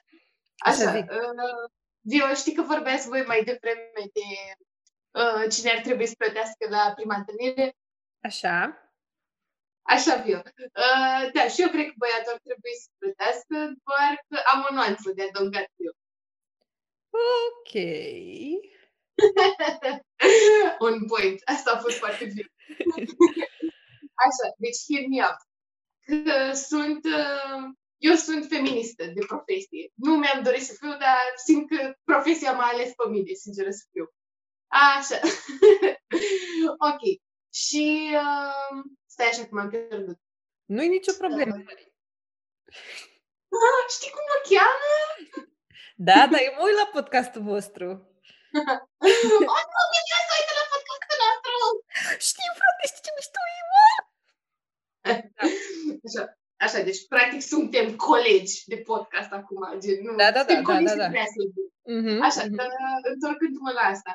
Așa, 0.58 0.98
uh, 0.98 1.70
Dio, 2.02 2.34
știi 2.34 2.54
că 2.54 2.62
vorbeați 2.62 3.08
voi 3.08 3.24
mai 3.32 3.44
devreme 3.44 4.04
de 4.14 4.28
uh, 5.22 5.44
cine 5.54 5.70
ar 5.72 5.82
trebui 5.82 6.08
să 6.08 6.16
plătească 6.18 6.64
la 6.70 6.92
prima 6.96 7.16
întâlnire? 7.16 7.76
Așa. 8.22 8.80
Așa, 9.82 10.16
Vio. 10.16 10.42
Uh, 10.84 11.22
da, 11.34 11.44
și 11.54 11.62
eu 11.62 11.70
cred 11.70 11.86
că 11.86 11.94
băiatul 11.98 12.32
ar 12.34 12.40
trebui 12.48 12.76
să 12.84 12.90
plătească, 12.98 13.56
doar 13.88 14.12
că 14.28 14.38
am 14.54 14.60
o 14.70 14.74
nuanță 14.74 15.12
de 15.16 15.24
adăugat 15.24 15.70
eu. 15.88 15.94
Ok. 17.50 17.74
un 20.88 21.06
point. 21.06 21.40
Asta 21.46 21.72
a 21.72 21.80
fost 21.80 21.98
foarte 21.98 22.26
bine. 22.26 22.50
Așa, 24.26 24.48
deci 24.64 24.82
hear 24.88 25.04
me 25.10 25.20
out 25.28 25.42
că 26.06 26.54
sunt, 26.54 27.06
uh, 27.06 27.64
eu 27.98 28.14
sunt 28.14 28.46
feministă 28.46 29.06
de 29.06 29.22
profesie. 29.28 29.92
Nu 29.94 30.16
mi-am 30.16 30.44
dorit 30.44 30.62
să 30.62 30.74
fiu, 30.80 30.90
dar 30.90 31.22
simt 31.46 31.70
că 31.70 31.94
profesia 32.04 32.52
m-a 32.52 32.68
ales 32.74 32.92
pe 32.94 33.10
mine, 33.10 33.34
sincer 33.34 33.72
să 33.72 33.86
fiu. 33.92 34.06
Așa. 34.84 35.18
ok. 36.90 37.04
Și 37.64 37.86
uh, 38.24 38.84
stai 39.14 39.30
așa 39.32 39.44
că 39.44 39.52
m-am 39.52 39.70
pierdut. 39.70 40.20
Nu 40.66 40.82
e 40.84 40.96
nicio 40.98 41.14
problemă. 41.18 41.56
Ah, 43.64 43.84
știi 43.96 44.14
cum 44.16 44.24
mă 44.32 44.38
cheamă? 44.50 44.94
Da, 46.08 46.20
da, 46.32 46.38
eu 46.48 46.54
mă 46.56 46.64
uit 46.66 46.78
la 46.82 46.90
podcastul 46.96 47.44
vostru. 47.54 47.88
oh, 49.54 49.64
nu, 49.74 49.84
mi-a 49.92 50.22
să 50.28 50.34
uită 50.40 50.54
la 50.60 50.66
podcastul 50.74 51.18
nostru! 51.26 51.54
Știu, 52.30 52.52
frate, 52.60 52.84
știi 52.90 53.04
ce 53.06 53.12
mișto 53.16 53.42
e, 53.60 53.62
mă? 53.74 53.86
Așa, 56.06 56.24
așa, 56.66 56.80
deci 56.88 57.08
practic 57.08 57.42
suntem 57.42 57.96
colegi 57.96 58.56
de 58.72 58.78
podcast 58.78 59.32
acum, 59.32 59.62
gen, 59.80 59.98
nu? 60.04 60.16
Da, 60.16 60.32
da, 60.32 60.44
da, 60.44 60.62
da, 60.62 60.80
da, 60.90 60.96
da. 60.96 61.08
Mm-hmm, 61.94 62.20
așa, 62.28 62.42
mm-hmm. 62.44 62.56
dar 62.60 62.70
întorcându-mă 63.14 63.72
la 63.72 63.82
asta. 63.94 64.12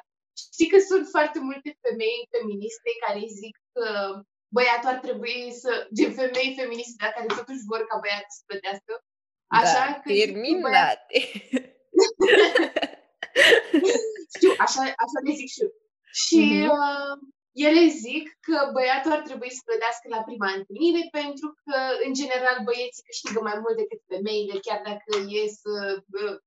Știi 0.55 0.69
că 0.73 0.79
sunt 0.91 1.05
foarte 1.15 1.39
multe 1.49 1.71
femei 1.85 2.29
feministe 2.35 2.91
care 3.05 3.21
zic 3.41 3.55
că 3.75 3.87
băiatul 4.57 4.93
ar 4.93 4.99
trebui 5.07 5.39
să, 5.63 5.71
gen 5.97 6.13
femei 6.21 6.57
feministe, 6.61 6.97
dar 7.03 7.13
care 7.17 7.27
totuși 7.41 7.69
vor 7.71 7.83
ca 7.89 7.97
băiatul 8.03 8.37
să 8.39 8.43
plătească. 8.51 8.93
Așa 9.61 9.85
da, 9.87 9.95
că 10.03 10.09
terminate. 10.13 11.19
Știu, 14.35 14.53
așa, 14.65 14.81
așa 15.05 15.19
le 15.27 15.33
zic 15.41 15.49
și 15.55 15.63
eu. 15.65 15.73
Și 16.23 16.41
mm-hmm. 16.45 16.71
uh, 16.75 17.15
ele 17.67 17.85
zic 18.05 18.25
că 18.47 18.57
băiatul 18.77 19.13
ar 19.17 19.23
trebui 19.29 19.51
să 19.57 19.63
plătească 19.69 20.07
la 20.17 20.21
prima 20.29 20.51
întâlnire 20.59 21.03
pentru 21.21 21.49
că, 21.63 21.77
în 22.07 22.13
general, 22.21 22.57
băieții 22.69 23.09
câștigă 23.09 23.41
mai 23.49 23.57
mult 23.63 23.77
decât 23.83 24.01
femeile, 24.13 24.55
chiar 24.67 24.81
dacă 24.91 25.11
e 25.39 25.43
să 25.63 25.73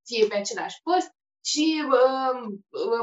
fie 0.08 0.24
pe 0.30 0.36
același 0.42 0.78
post. 0.86 1.12
Și 1.46 1.84
uh, 1.88 2.36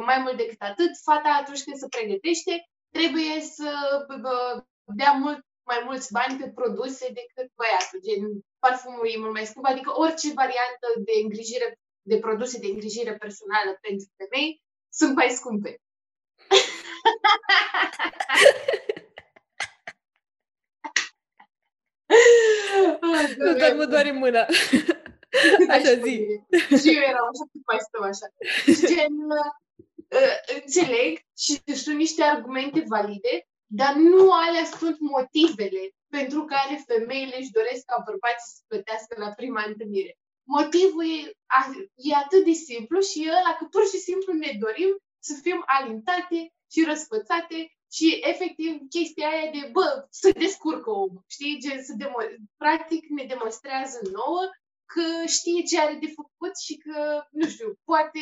mai 0.05 0.19
mult 0.19 0.37
decât 0.37 0.61
atât, 0.61 0.91
fata 1.03 1.39
atunci 1.41 1.63
când 1.63 1.77
se 1.77 1.89
pregătește, 1.89 2.53
trebuie 2.91 3.41
să 3.41 3.71
uh, 4.09 4.63
dea 4.85 5.13
mult 5.13 5.41
mai 5.71 5.83
mulți 5.85 6.13
bani 6.13 6.39
pe 6.39 6.49
produse 6.61 7.07
decât 7.21 7.49
băiatul. 7.59 8.01
Gen, 8.07 8.23
parfumul 8.59 9.09
e 9.09 9.19
mult 9.19 9.33
mai 9.33 9.47
scump, 9.47 9.67
adică 9.67 9.91
orice 10.05 10.29
variantă 10.33 10.87
de 11.07 11.13
îngrijire, 11.23 11.79
de 12.03 12.19
produse 12.19 12.59
de 12.59 12.67
îngrijire 12.67 13.17
personală 13.17 13.79
pentru 13.81 14.07
femei 14.17 14.63
sunt 14.89 15.15
mai 15.15 15.31
scumpe. 15.31 15.73
Nu 23.37 23.55
doar 23.55 23.75
mă 23.75 23.85
doare 23.85 24.13
mâna. 24.13 24.47
Așa 25.77 25.95
zi. 26.05 26.15
Și 26.81 26.89
eu 26.97 27.03
eram 27.13 27.27
așa 27.33 27.45
cât 27.53 27.63
mai 27.71 27.81
stăm 27.87 28.03
așa. 28.13 28.27
Gen, 28.89 29.15
uh, 30.19 30.37
înțeleg 30.57 31.13
și 31.45 31.53
sunt 31.83 31.97
niște 31.97 32.23
argumente 32.23 32.85
valide, 32.89 33.35
dar 33.67 33.95
nu 33.95 34.33
alea 34.33 34.65
sunt 34.65 34.97
motivele 35.01 35.83
pentru 36.17 36.45
care 36.45 36.85
femeile 36.87 37.37
își 37.39 37.57
doresc 37.59 37.85
ca 37.85 38.03
bărbații 38.09 38.55
să 38.57 38.63
plătească 38.69 39.13
la 39.19 39.31
prima 39.31 39.63
întâlnire. 39.67 40.19
Motivul 40.57 41.05
e, 41.05 41.21
e 41.95 42.15
atât 42.25 42.45
de 42.45 42.53
simplu 42.53 43.01
și 43.01 43.25
e 43.25 43.29
ăla 43.41 43.53
că 43.59 43.65
pur 43.71 43.85
și 43.93 43.99
simplu 44.09 44.33
ne 44.33 44.53
dorim 44.65 44.93
să 45.29 45.33
fim 45.43 45.63
alintate 45.67 46.39
și 46.73 46.85
răsfățate 46.91 47.59
și 47.97 48.21
efectiv 48.33 48.73
chestia 48.89 49.29
aia 49.29 49.51
de, 49.51 49.69
bă, 49.73 50.07
să 50.11 50.31
descurcă 50.45 50.91
omul, 50.91 51.25
știi? 51.27 51.59
Gen, 51.63 51.83
să 51.85 51.95
demo- 52.03 52.37
practic 52.57 53.03
ne 53.09 53.25
demonstrează 53.25 53.99
nouă 54.13 54.43
că 54.93 55.07
știe 55.37 55.63
ce 55.71 55.77
are 55.81 55.97
de 56.05 56.11
făcut 56.21 56.55
și 56.67 56.75
că, 56.85 56.99
nu 57.39 57.47
știu, 57.55 57.69
poate, 57.89 58.21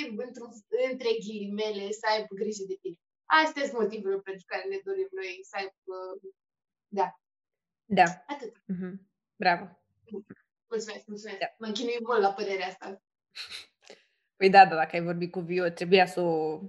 între 0.90 1.10
ghilimele, 1.24 1.86
să 2.00 2.04
aibă 2.12 2.32
grijă 2.40 2.64
de 2.72 2.76
tine. 2.82 2.98
Astea 3.42 3.64
sunt 3.64 3.78
motivele 3.82 4.18
pentru 4.28 4.44
care 4.46 4.64
ne 4.68 4.78
dorim 4.84 5.10
noi 5.18 5.32
să 5.48 5.54
aibă, 5.60 5.94
da. 6.98 7.06
Da. 7.98 8.06
Atât. 8.26 8.52
Mm-hmm. 8.72 8.94
Bravo. 9.42 9.64
Mulțumesc, 10.70 11.06
mulțumesc. 11.06 11.38
Da. 11.38 11.54
Mă 11.58 11.66
închinui 11.66 11.98
mult 12.02 12.20
la 12.20 12.32
părerea 12.32 12.66
asta. 12.66 13.02
Păi 14.38 14.50
da, 14.50 14.66
da, 14.66 14.74
dacă 14.74 14.96
ai 14.96 15.02
vorbit 15.02 15.30
cu 15.30 15.40
Vio, 15.40 15.68
trebuia 15.68 16.06
să 16.06 16.20
o 16.20 16.60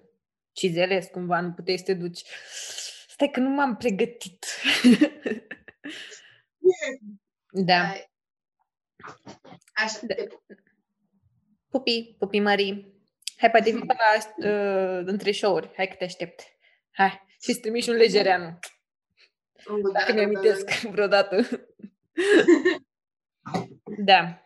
cizelezi 0.51 1.11
cumva, 1.11 1.41
nu 1.41 1.51
puteai 1.51 1.77
să 1.77 1.83
te 1.83 1.93
duci. 1.93 2.23
Stai 3.07 3.29
că 3.29 3.39
nu 3.39 3.49
m-am 3.49 3.77
pregătit. 3.77 4.45
da. 7.69 7.93
Așa, 9.73 9.99
da. 10.01 10.15
Pupi, 11.69 12.15
pupi 12.19 12.39
mării. 12.39 12.93
Hai, 13.37 13.51
poate 13.51 13.71
vii 13.71 13.85
la 13.87 14.49
uh, 14.49 15.01
între 15.05 15.31
show-uri. 15.31 15.71
Hai 15.75 15.87
că 15.87 15.95
te 15.97 16.03
aștept. 16.03 16.41
Hai, 16.91 17.27
și 17.41 17.49
îți 17.49 17.59
trimiși 17.59 17.89
un 17.89 17.95
legereanu. 17.95 18.59
Oh, 19.65 19.91
Dacă 19.93 20.13
mi 20.13 20.23
amintesc 20.23 20.81
vreodată. 20.81 21.41
da. 24.09 24.43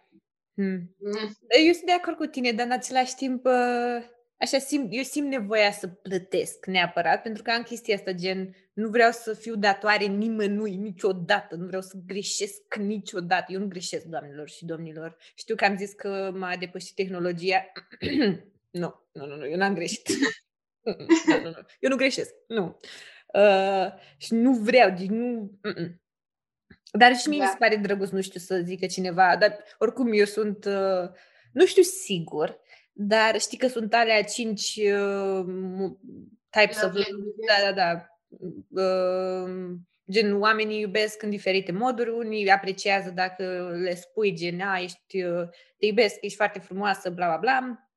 Hmm. 0.54 0.96
Mm. 0.98 1.38
Eu 1.66 1.74
sunt 1.74 1.86
de 1.86 1.92
acord 1.92 2.18
cu 2.18 2.26
tine, 2.26 2.52
dar 2.52 2.66
în 2.66 2.72
același 2.72 3.16
timp, 3.16 3.46
uh, 3.46 4.04
așa 4.38 4.58
simt, 4.58 4.88
eu 4.92 5.04
simt 5.04 5.28
nevoia 5.28 5.72
să 5.72 5.88
plătesc 5.88 6.66
neapărat, 6.66 7.22
pentru 7.22 7.44
că 7.44 7.52
am 7.52 7.64
chestia 7.64 7.96
asta, 7.96 8.12
gen, 8.12 8.56
nu 8.74 8.90
vreau 8.90 9.12
să 9.12 9.34
fiu 9.34 9.56
datoare 9.56 10.06
nimănui 10.06 10.76
niciodată, 10.76 11.56
nu 11.56 11.66
vreau 11.66 11.82
să 11.82 11.98
greșesc 12.06 12.76
niciodată. 12.76 13.52
Eu 13.52 13.60
nu 13.60 13.68
greșesc, 13.68 14.06
doamnelor 14.06 14.50
și 14.50 14.66
domnilor. 14.66 15.18
Știu 15.36 15.56
că 15.56 15.66
am 15.66 15.78
zis 15.78 15.94
că 15.94 16.32
m-a 16.36 16.56
depășit 16.56 16.96
tehnologia. 16.96 17.72
nu, 18.82 19.02
nu, 19.12 19.26
nu, 19.26 19.36
nu, 19.36 19.48
eu 19.48 19.58
n-am 19.58 19.74
greșit. 19.74 20.10
nu, 20.84 20.96
nu, 21.28 21.50
nu. 21.50 21.66
Eu 21.80 21.90
nu 21.90 21.96
greșesc, 21.96 22.34
nu. 22.48 22.80
Uh, 23.34 23.88
și 24.18 24.34
nu 24.34 24.54
vreau, 24.54 24.90
deci 24.90 25.08
nu... 25.08 25.52
Mm-mm. 25.62 26.02
Dar 26.92 27.16
și 27.16 27.30
mie 27.30 27.40
da. 27.40 27.44
mi 27.44 27.50
se 27.50 27.58
pare 27.60 27.76
drăguț, 27.76 28.10
nu 28.10 28.22
știu 28.22 28.40
să 28.40 28.62
zică 28.64 28.86
cineva, 28.86 29.38
dar 29.38 29.58
oricum 29.78 30.14
eu 30.14 30.26
sunt, 30.26 30.66
uh, 30.66 31.10
nu 31.52 31.66
știu 31.66 31.82
sigur, 31.82 32.60
dar 32.92 33.40
știi 33.40 33.58
că 33.58 33.68
sunt 33.68 33.94
alea 33.94 34.24
cinci 34.24 34.76
uh, 34.76 35.46
types 36.50 36.82
of 36.82 36.94
love. 36.94 37.06
Da, 37.48 37.66
da, 37.66 37.72
da. 37.72 38.13
Uh, 38.70 39.76
gen, 40.12 40.40
oamenii 40.40 40.80
iubesc 40.80 41.22
în 41.22 41.30
diferite 41.30 41.72
moduri, 41.72 42.10
unii 42.10 42.50
apreciază 42.50 43.10
dacă 43.10 43.70
le 43.82 43.96
spui 43.96 44.34
gen, 44.34 44.62
a, 44.62 44.80
ești, 44.80 45.24
uh, 45.24 45.48
te 45.78 45.86
iubesc, 45.86 46.16
ești 46.22 46.38
foarte 46.38 46.60
frumoasă, 46.60 47.10
bla, 47.10 47.26
bla, 47.26 47.38
bla. 47.38 47.88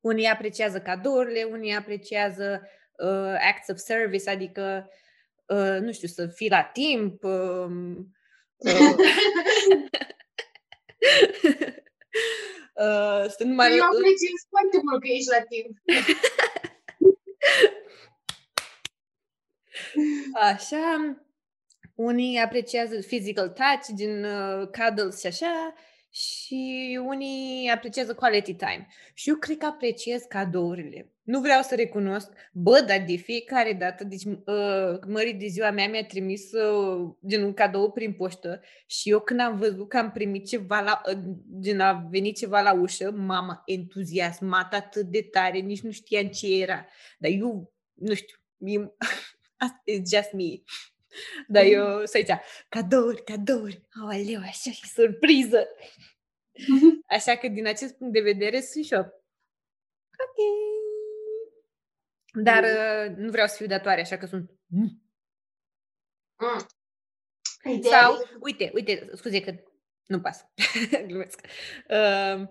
Unii 0.00 0.26
apreciază 0.26 0.80
cadourile, 0.80 1.42
unii 1.42 1.74
apreciază 1.74 2.68
uh, 2.96 3.34
acts 3.50 3.68
of 3.68 3.76
service, 3.76 4.30
adică, 4.30 4.90
uh, 5.46 5.78
nu 5.80 5.92
știu, 5.92 6.08
să 6.08 6.26
fii 6.26 6.48
la 6.48 6.62
timp. 6.62 7.22
Uh, 7.22 7.66
uh, 8.56 8.94
uh, 12.74 13.24
să 13.28 13.44
nu 13.44 13.54
mai... 13.54 13.76
Eu 13.76 13.84
apreciez 13.84 14.40
foarte 14.48 14.80
mult 14.82 15.00
că 15.00 15.08
ești 15.08 15.30
la 15.30 15.40
timp. 15.40 15.78
Așa, 20.50 21.16
unii 21.94 22.38
apreciază 22.38 22.98
physical 22.98 23.48
touch, 23.48 23.86
din 23.94 24.24
uh, 24.24 24.66
cuddles 24.66 25.20
și 25.20 25.26
așa, 25.26 25.74
și 26.14 26.98
unii 27.06 27.68
apreciază 27.68 28.14
quality 28.14 28.54
time. 28.54 28.86
Și 29.14 29.28
eu 29.28 29.36
cred 29.36 29.56
că 29.56 29.66
apreciez 29.66 30.22
cadourile. 30.28 31.12
Nu 31.22 31.40
vreau 31.40 31.62
să 31.62 31.74
recunosc, 31.74 32.30
bă, 32.52 32.84
dar 32.86 33.04
de 33.06 33.16
fiecare 33.16 33.72
dată, 33.72 34.04
deci 34.04 34.24
uh, 34.24 34.98
mării 35.06 35.34
de 35.34 35.46
ziua 35.46 35.70
mea 35.70 35.88
mi-a 35.88 36.04
trimis 36.04 36.52
uh, 36.52 37.14
gen 37.26 37.42
un 37.42 37.54
cadou 37.54 37.90
prin 37.90 38.12
poștă 38.12 38.60
și 38.86 39.10
eu 39.10 39.20
când 39.20 39.40
am 39.40 39.56
văzut 39.56 39.88
că 39.88 39.96
am 39.96 40.10
primit 40.10 40.46
ceva 40.46 40.80
la, 40.80 41.00
uh, 41.08 41.18
gen 41.60 41.80
a 41.80 41.92
venit 42.10 42.36
ceva 42.36 42.60
la 42.60 42.72
ușă, 42.72 43.10
mama 43.10 43.62
entuziasmat 43.66 44.74
atât 44.74 45.06
de 45.06 45.22
tare, 45.22 45.58
nici 45.58 45.80
nu 45.80 45.90
știam 45.90 46.26
ce 46.26 46.60
era. 46.60 46.86
Dar 47.18 47.30
eu, 47.30 47.72
nu 47.92 48.14
știu, 48.14 48.36
mie, 48.56 48.94
it's 49.70 50.10
just 50.16 50.32
me. 50.32 50.62
Dar 51.46 51.64
eu 51.64 52.04
să 52.04 52.18
zicea, 52.18 52.42
cadouri, 52.68 53.24
cadouri, 53.24 53.88
aoleu, 54.00 54.40
așa 54.40 54.70
și 54.70 54.88
surpriză. 54.88 55.68
Așa 57.08 57.36
că 57.36 57.48
din 57.48 57.66
acest 57.66 57.94
punct 57.94 58.12
de 58.12 58.20
vedere 58.20 58.60
sunt 58.60 58.84
și 58.84 58.94
eu. 58.94 59.00
Ok. 59.00 60.38
Dar 62.42 62.62
uh, 62.62 63.16
nu 63.16 63.30
vreau 63.30 63.46
să 63.46 63.56
fiu 63.56 63.66
datoare, 63.66 64.00
așa 64.00 64.18
că 64.18 64.26
sunt... 64.26 64.50
Mm. 64.66 65.02
Ideea 67.64 68.00
Sau, 68.00 68.14
e- 68.14 68.36
uite, 68.40 68.70
uite, 68.74 69.10
scuze 69.14 69.40
că 69.40 69.54
nu 70.06 70.20
pasă, 70.20 70.52
glumesc. 71.06 71.40
Uh, 71.88 72.48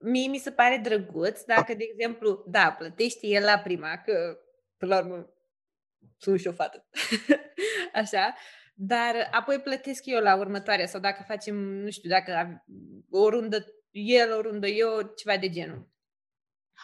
mie 0.00 0.28
mi 0.28 0.38
se 0.38 0.52
pare 0.52 0.76
drăguț 0.76 1.42
dacă, 1.42 1.74
de 1.74 1.84
exemplu, 1.92 2.44
da, 2.46 2.72
plătește 2.78 3.26
el 3.26 3.44
la 3.44 3.58
prima, 3.58 4.02
că, 4.04 4.38
până 4.76 4.94
la 4.94 5.00
urmă, 5.00 5.34
sunt 6.18 6.40
și 6.40 6.46
o 6.46 6.52
fată. 6.52 6.86
Așa, 8.02 8.34
dar 8.74 9.28
apoi 9.30 9.60
plătesc 9.60 10.02
eu 10.04 10.20
la 10.20 10.36
următoarea 10.36 10.86
sau 10.86 11.00
dacă 11.00 11.24
facem, 11.26 11.54
nu 11.56 11.90
știu, 11.90 12.10
dacă 12.10 12.30
av- 12.36 12.62
o 13.10 13.28
rundă 13.28 13.64
el, 13.90 14.32
o 14.32 14.40
rundă 14.40 14.66
eu, 14.66 15.12
ceva 15.16 15.36
de 15.38 15.48
genul. 15.48 15.88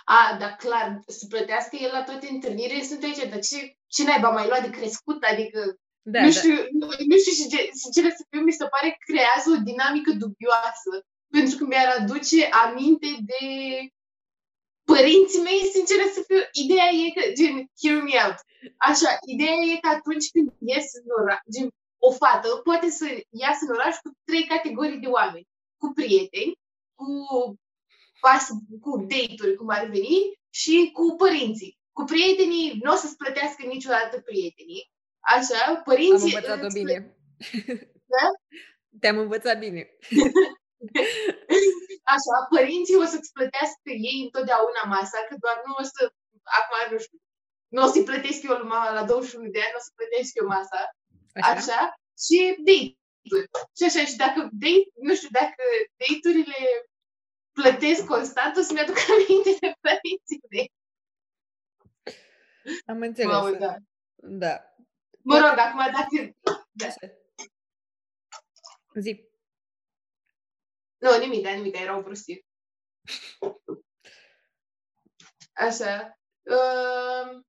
A, 0.04 0.37
da, 0.40 0.56
clar, 0.56 0.98
să 1.06 1.26
plătească 1.28 1.76
el 1.80 1.90
la 1.92 2.02
toate 2.02 2.26
întâlnirile, 2.30 2.83
sunt 2.83 3.02
aici, 3.02 3.28
dar 3.30 3.38
ce, 3.48 3.59
ce 3.94 4.04
naiba 4.04 4.30
mai 4.30 4.46
luat 4.46 4.62
de 4.62 4.70
crescut? 4.78 5.22
Adică, 5.33 5.61
Da, 6.02 6.20
nu, 6.20 6.30
da. 6.33 6.38
știu, 6.38 6.54
nu, 6.80 6.87
nu 7.11 7.16
știu 7.22 7.35
și 7.40 7.46
ce, 7.52 7.59
sincer 7.83 8.04
să 8.18 8.22
fiu, 8.30 8.40
mi 8.40 8.52
se 8.61 8.66
pare 8.74 8.88
că 8.90 8.98
creează 9.11 9.46
o 9.54 9.62
dinamică 9.68 10.11
dubioasă, 10.22 10.90
pentru 11.37 11.54
că 11.59 11.64
mi-ar 11.66 11.88
aduce 11.98 12.38
aminte 12.64 13.11
de 13.30 13.42
părinții 14.94 15.46
mei, 15.48 15.72
sincer 15.76 15.98
să 16.16 16.20
fiu, 16.29 16.40
ideea 16.64 16.88
e 17.03 17.07
că, 17.16 17.24
gen, 17.38 17.55
hear 17.81 17.96
me 18.07 18.14
out, 18.24 18.38
așa, 18.88 19.11
ideea 19.33 19.57
e 19.70 19.83
că 19.85 19.88
atunci 19.96 20.26
când 20.35 20.48
ies 20.72 20.87
în 21.00 21.09
oraș, 21.20 21.40
gen, 21.55 21.68
o 22.09 22.11
fată 22.20 22.48
poate 22.68 22.88
să 22.98 23.07
iasă 23.42 23.62
în 23.64 23.74
oraș 23.76 23.94
cu 24.05 24.11
trei 24.29 24.44
categorii 24.53 25.05
de 25.05 25.11
oameni, 25.18 25.48
cu 25.81 25.87
prieteni, 25.98 26.53
cu, 26.98 27.09
pas, 28.24 28.44
cu 28.85 28.90
date-uri, 29.11 29.59
cum 29.61 29.68
ar 29.68 29.85
veni, 29.96 30.18
și 30.61 30.90
cu 30.96 31.05
părinții. 31.22 31.79
Cu 31.96 32.03
prietenii 32.05 32.79
nu 32.83 32.92
o 32.92 32.96
să-ți 32.96 33.16
plătească 33.16 33.62
niciodată 33.66 34.20
prietenii, 34.20 34.90
așa, 35.35 35.59
Am 35.66 35.83
părinții... 35.85 36.35
învățat-o 36.35 36.64
îți 36.64 36.79
bine. 36.79 37.16
Da? 38.14 38.24
Te-am 39.00 39.18
învățat 39.18 39.59
bine. 39.59 39.83
Așa, 42.14 42.37
părinții 42.55 43.03
o 43.05 43.07
să-ți 43.12 43.33
plătească 43.37 43.90
ei 44.09 44.18
întotdeauna 44.27 44.83
masa, 44.94 45.18
că 45.29 45.35
doar 45.44 45.57
nu 45.66 45.73
o 45.81 45.85
să, 45.92 46.03
acum 46.59 46.77
nu 46.92 46.99
știu, 47.05 47.18
nu 47.75 47.81
o 47.85 47.88
să-i 47.92 48.09
plătesc 48.11 48.40
eu 48.42 48.57
lui 48.57 48.68
mama 48.75 48.90
la 48.99 49.05
21 49.05 49.51
de 49.55 49.61
ani, 49.64 49.79
o 49.79 49.83
să 49.87 49.90
plătesc 49.99 50.31
eu 50.40 50.46
masa, 50.46 50.81
Așa? 51.35 51.51
așa, 51.53 51.81
și 52.25 52.38
date-uri. 52.66 53.46
Și 53.77 53.83
așa, 53.88 54.03
și 54.11 54.16
dacă 54.25 54.38
date, 54.62 54.85
nu 55.07 55.12
știu, 55.18 55.31
dacă 55.40 55.62
date-urile 56.01 56.61
plătesc 57.59 58.03
constant, 58.14 58.57
o 58.57 58.61
să-mi 58.61 58.81
aduc 58.81 58.99
aminte 59.14 59.53
de 59.61 59.70
părinții 59.87 60.40
mei. 60.53 60.68
Am 62.87 63.01
înțeles. 63.01 63.33
Mamă, 63.33 63.51
da. 63.64 63.75
Da. 64.42 64.55
Mă 65.23 65.37
rog, 65.38 65.59
acum 65.59 65.81
dacă... 65.99 66.16
Da. 66.70 66.87
Așa. 66.87 67.07
Zi. 71.00 71.06
Nu, 71.06 71.18
nimic, 71.18 71.42
da, 71.42 71.50
nimic, 71.52 71.78
era 71.78 71.96
o 71.96 72.02
prostie. 72.02 72.44
Așa. 75.52 76.18
Uh, 76.42 77.40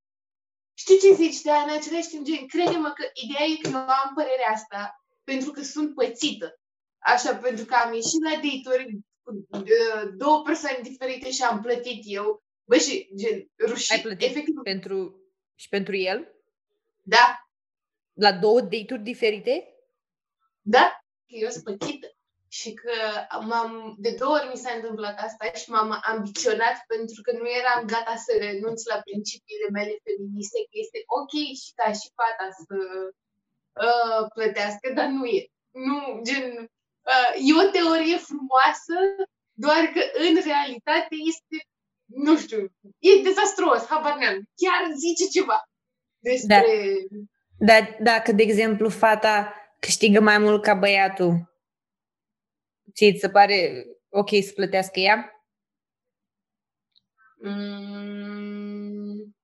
știi 0.73 0.99
ce 0.99 1.13
zici, 1.13 1.41
dar 1.41 1.67
în 1.67 1.75
același 1.75 2.07
timp, 2.09 2.25
gen, 2.25 2.47
crede-mă 2.47 2.91
că 2.95 3.09
ideea 3.13 3.45
e 3.45 3.61
că 3.61 3.67
eu 3.67 3.75
am 3.77 4.11
părerea 4.15 4.49
asta 4.53 5.03
pentru 5.23 5.51
că 5.51 5.61
sunt 5.61 5.95
pățită. 5.95 6.59
Așa, 6.99 7.35
pentru 7.35 7.65
că 7.65 7.75
am 7.75 7.93
ieșit 7.93 8.23
la 8.23 8.29
date-uri 8.29 8.99
cu 9.23 9.47
uh, 9.49 10.11
două 10.17 10.41
persoane 10.43 10.79
diferite 10.81 11.31
și 11.31 11.41
am 11.43 11.61
plătit 11.61 12.01
eu. 12.05 12.43
Bă, 12.63 12.77
și 12.77 13.09
gen, 13.15 13.51
rușine. 13.67 13.95
Ai 13.95 14.01
plătit 14.01 14.29
Efectiv, 14.29 14.55
pentru, 14.63 15.21
și 15.55 15.67
pentru 15.69 15.95
el? 15.95 16.33
da, 17.01 17.45
La 18.13 18.31
două 18.33 18.61
date-uri 18.61 19.03
diferite? 19.03 19.73
da, 20.61 21.01
că 21.27 21.35
eu 21.35 21.49
sunt 21.49 21.63
pățită. 21.63 22.07
Și 22.57 22.69
că 22.81 22.95
m-am, 23.49 23.95
de 24.05 24.11
două 24.19 24.33
ori 24.37 24.51
mi 24.51 24.61
s-a 24.63 24.73
întâmplat 24.75 25.17
asta 25.27 25.45
și 25.61 25.69
m-am 25.69 25.89
ambiționat 26.11 26.77
pentru 26.93 27.19
că 27.25 27.31
nu 27.39 27.47
eram 27.59 27.81
gata 27.93 28.15
să 28.25 28.31
renunț 28.45 28.79
la 28.91 28.97
principiile 29.07 29.67
mele 29.77 29.95
feministe, 30.05 30.59
că 30.69 30.75
este 30.83 30.99
ok 31.19 31.33
și 31.61 31.69
ca 31.79 31.87
și 31.99 32.07
fata 32.19 32.47
să 32.65 32.77
uh, 33.87 34.21
plătească, 34.35 34.85
dar 34.97 35.07
nu 35.17 35.23
e. 35.37 35.41
Nu, 35.87 35.97
gen, 36.27 36.45
uh, 37.11 37.31
e 37.47 37.51
o 37.63 37.65
teorie 37.75 38.17
frumoasă, 38.29 38.95
doar 39.65 39.83
că 39.93 40.01
în 40.27 40.33
realitate 40.49 41.15
este, 41.31 41.57
nu 42.25 42.33
știu, 42.43 42.61
e 43.09 43.11
dezastruos, 43.27 43.81
habar 43.91 44.15
n-am. 44.21 44.37
Chiar 44.61 44.81
zice 45.03 45.25
ceva 45.37 45.57
despre... 46.19 46.63
Dar 47.69 47.97
dacă, 47.99 48.31
de 48.31 48.43
exemplu, 48.43 48.89
fata 48.89 49.35
câștigă 49.79 50.19
mai 50.19 50.37
mult 50.37 50.61
ca 50.61 50.73
băiatul, 50.73 51.50
ți 52.93 53.17
se 53.19 53.29
pare 53.29 53.85
ok 54.09 54.29
să 54.29 54.51
plătească 54.55 54.99
ea? 54.99 55.45
Mm. 57.41 59.35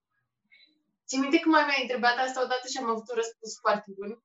Țin 1.07 1.19
minte 1.19 1.39
că 1.39 1.49
mai 1.49 1.63
mi-ai 1.65 1.81
întrebat 1.81 2.17
asta 2.17 2.43
odată 2.43 2.67
și 2.67 2.77
am 2.77 2.89
avut 2.89 3.09
un 3.09 3.15
răspuns 3.15 3.57
foarte 3.59 3.91
bun. 3.97 4.21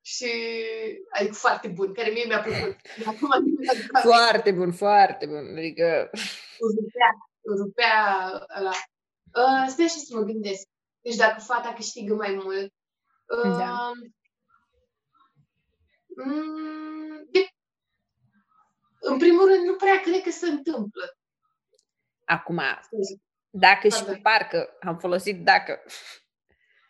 Și, 0.00 0.30
adică 1.10 1.34
foarte 1.34 1.68
bun, 1.68 1.94
care 1.94 2.10
mie 2.10 2.24
mi-a 2.26 2.42
plăcut. 2.42 2.76
Acum 3.10 3.28
nu 3.28 3.56
mi-aduc 3.58 3.94
aminte. 3.94 4.08
Foarte 4.08 4.50
bun, 4.52 4.72
foarte 4.72 5.26
bun. 5.26 5.56
Adică, 5.56 6.10
Îl 6.58 6.70
rupea, 6.80 7.10
îl 7.40 7.56
rupea 7.56 7.96
ăla. 8.58 8.72
Uh, 9.40 9.66
stai 9.68 9.86
și 9.86 9.98
să 9.98 10.16
mă 10.16 10.22
gândesc. 10.22 10.68
Deci 11.00 11.16
dacă 11.16 11.40
fata 11.40 11.72
câștigă 11.72 12.14
mai 12.14 12.40
mult. 12.42 12.72
Da. 13.42 13.90
Uh, 16.08 17.26
de, 17.30 17.48
în 18.98 19.18
primul 19.18 19.46
rând, 19.46 19.64
nu 19.64 19.76
prea 19.76 20.00
cred 20.00 20.22
că 20.22 20.30
se 20.30 20.46
întâmplă. 20.46 21.18
Acum, 22.24 22.60
dacă 23.50 23.88
și 23.88 24.04
cu 24.04 24.18
parcă, 24.22 24.76
am 24.80 24.98
folosit 24.98 25.44
dacă. 25.44 25.82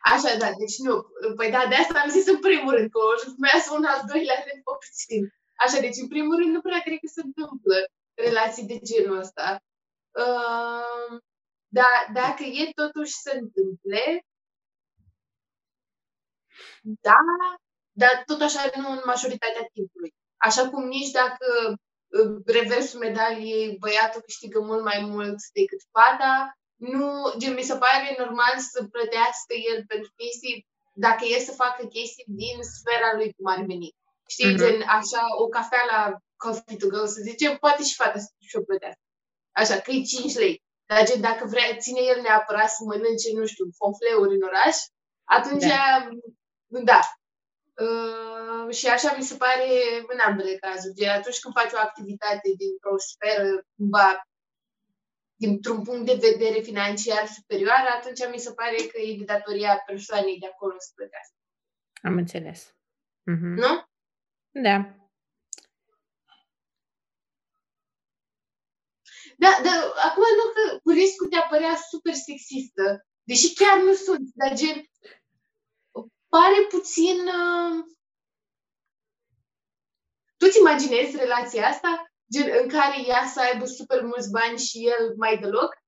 Așa, 0.00 0.36
da, 0.36 0.50
deci 0.62 0.78
nu. 0.86 0.94
Păi 1.36 1.50
da, 1.50 1.66
de 1.68 1.74
asta 1.74 2.00
am 2.00 2.10
zis 2.10 2.26
în 2.26 2.40
primul 2.40 2.74
rând, 2.74 2.90
că 2.90 2.98
urmează 2.98 3.68
un 3.78 3.84
al 3.84 4.02
doilea 4.12 4.34
rând 4.46 4.62
pe 4.64 4.72
puțin. 4.84 5.22
Așa, 5.64 5.80
deci 5.80 5.96
în 5.96 6.08
primul 6.08 6.36
rând 6.36 6.52
nu 6.54 6.60
prea 6.60 6.80
cred 6.80 6.98
că 7.00 7.08
se 7.16 7.22
întâmplă 7.24 7.76
relații 8.14 8.66
de 8.66 8.78
genul 8.78 9.18
ăsta. 9.18 9.62
Uh, 10.10 11.20
dar 11.78 11.96
dacă 12.12 12.42
e 12.42 12.70
totuși 12.74 13.12
să 13.12 13.30
întâmple, 13.40 14.26
da, 16.80 17.20
dar 17.92 18.22
tot 18.26 18.40
așa 18.40 18.70
nu 18.76 18.90
în 18.90 19.00
majoritatea 19.04 19.68
timpului. 19.72 20.14
Așa 20.36 20.70
cum 20.70 20.84
nici 20.86 21.10
dacă 21.10 21.46
uh, 21.70 21.78
reversul 22.46 22.98
medaliei 22.98 23.76
băiatul 23.78 24.20
câștigă 24.20 24.60
mult 24.60 24.84
mai 24.84 25.00
mult 25.00 25.38
decât 25.52 25.80
fata, 25.92 26.58
nu, 26.78 27.10
gen, 27.38 27.54
mi 27.54 27.68
se 27.70 27.76
pare 27.76 28.16
normal 28.18 28.54
să 28.72 28.78
plătească 28.94 29.54
el 29.70 29.84
pentru 29.86 30.10
chestii, 30.16 30.66
dacă 30.92 31.24
e 31.24 31.38
să 31.38 31.52
facă 31.52 31.86
chestii 31.86 32.24
din 32.26 32.56
sfera 32.76 33.10
lui 33.14 33.32
cum 33.36 33.46
ar 33.54 33.60
veni. 33.72 33.90
Știi, 34.26 34.52
mm-hmm. 34.52 34.60
gen, 34.62 34.82
așa, 34.98 35.22
o 35.42 35.46
cafea 35.48 35.84
la 35.92 36.00
coffee 36.36 36.76
to 36.76 36.88
go, 36.88 37.06
să 37.06 37.20
zicem, 37.30 37.56
poate 37.56 37.82
și 37.82 37.94
fata 37.94 38.18
să 38.18 38.28
și-o 38.48 38.62
plătească. 38.68 39.04
Așa, 39.60 39.76
că 39.80 39.90
e 39.90 40.02
5 40.02 40.34
lei. 40.34 40.62
Dar 40.88 41.06
gen, 41.08 41.20
dacă 41.20 41.44
vrea, 41.46 41.76
ține 41.76 42.00
el 42.00 42.20
neapărat 42.20 42.70
să 42.70 42.82
mănânce, 42.84 43.28
nu 43.34 43.46
știu, 43.46 43.66
fonfleuri 43.80 44.34
în 44.34 44.42
oraș, 44.50 44.76
atunci, 45.36 45.66
da. 45.74 46.08
da. 46.90 47.00
Uh, 47.86 48.74
și 48.74 48.86
așa 48.86 49.14
mi 49.16 49.22
se 49.22 49.36
pare 49.36 49.68
în 50.08 50.18
ambele 50.18 50.56
cazuri. 50.56 50.94
Gen, 50.94 51.08
atunci 51.08 51.38
când 51.38 51.54
faci 51.54 51.72
o 51.72 51.78
activitate 51.78 52.48
dintr-o 52.56 52.98
sferă 52.98 53.66
cumva 53.76 54.22
dintr-un 55.34 55.82
punct 55.82 56.06
de 56.06 56.28
vedere 56.30 56.60
financiar 56.60 57.26
superior, 57.26 57.84
atunci 57.96 58.30
mi 58.30 58.38
se 58.38 58.52
pare 58.52 58.76
că 58.76 59.00
e 59.00 59.16
de 59.16 59.24
datoria 59.24 59.82
persoanei 59.86 60.38
de 60.38 60.46
acolo 60.46 60.74
să 60.78 60.90
plătească. 60.94 61.34
Am 62.02 62.16
înțeles. 62.16 62.74
Mm-hmm. 63.30 63.54
Nu? 63.62 63.72
Da. 64.50 64.76
Da, 69.36 69.52
dar 69.62 69.78
acum 70.08 70.22
nu 70.38 70.46
că 70.54 70.78
cu 70.82 70.90
riscul 70.90 71.28
de 71.28 71.36
a 71.36 71.46
părea 71.46 71.74
super 71.90 72.14
sexistă, 72.14 73.06
deși 73.22 73.54
chiar 73.54 73.78
nu 73.78 73.92
sunt, 73.92 74.30
dar 74.34 74.54
gen, 74.54 74.84
pare 76.28 76.66
puțin... 76.68 77.18
Uh... 77.26 77.84
Tu-ți 80.36 80.58
imaginezi 80.58 81.16
relația 81.16 81.68
asta? 81.68 82.08
gen 82.32 82.48
în 82.62 82.68
care 82.68 82.94
ea 83.06 83.24
să 83.26 83.40
aibă 83.40 83.64
super 83.64 84.02
mulți 84.02 84.30
bani 84.30 84.58
și 84.58 84.86
el 84.86 85.14
mai 85.16 85.38
deloc? 85.38 85.82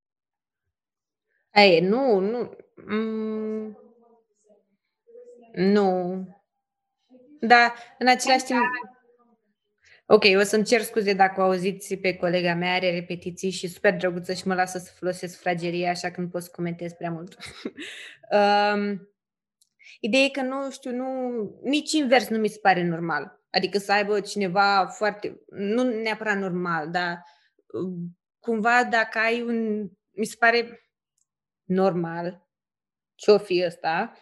Ei, 1.52 1.80
nu, 1.80 2.18
nu. 2.18 2.56
Mm, 2.74 3.78
nu. 5.52 6.24
Da, 7.40 7.74
în 7.98 8.08
același 8.08 8.44
timp... 8.44 8.60
Ok, 10.06 10.24
o 10.36 10.42
să-mi 10.42 10.64
cer 10.64 10.82
scuze 10.82 11.12
dacă 11.12 11.40
o 11.40 11.44
auziți 11.44 11.94
pe 11.94 12.16
colega 12.16 12.54
mea, 12.54 12.74
are 12.74 12.90
repetiții 12.90 13.50
și 13.50 13.68
super 13.68 13.96
drăguță 13.96 14.32
și 14.32 14.46
mă 14.46 14.54
lasă 14.54 14.78
să 14.78 14.92
folosesc 14.96 15.40
fragerie, 15.40 15.88
așa 15.88 16.10
că 16.10 16.20
nu 16.20 16.28
pot 16.28 16.42
să 16.42 16.50
comentez 16.52 16.92
prea 16.92 17.10
mult. 17.10 17.36
um, 18.74 19.09
ideea 20.00 20.24
e 20.24 20.28
că 20.28 20.42
nu 20.42 20.70
știu, 20.70 20.90
nu, 20.90 21.30
nici 21.62 21.92
invers 21.92 22.28
nu 22.28 22.38
mi 22.38 22.48
se 22.48 22.58
pare 22.62 22.84
normal. 22.84 23.40
Adică 23.50 23.78
să 23.78 23.92
aibă 23.92 24.20
cineva 24.20 24.86
foarte, 24.86 25.40
nu 25.48 25.82
neapărat 25.82 26.38
normal, 26.38 26.90
dar 26.90 27.24
uh, 27.66 27.92
cumva 28.38 28.84
dacă 28.84 29.18
ai 29.18 29.42
un, 29.42 29.88
mi 30.10 30.24
se 30.24 30.36
pare 30.38 30.90
normal, 31.64 32.48
ce-o 33.14 33.38
fi 33.38 33.62
ăsta, 33.66 34.12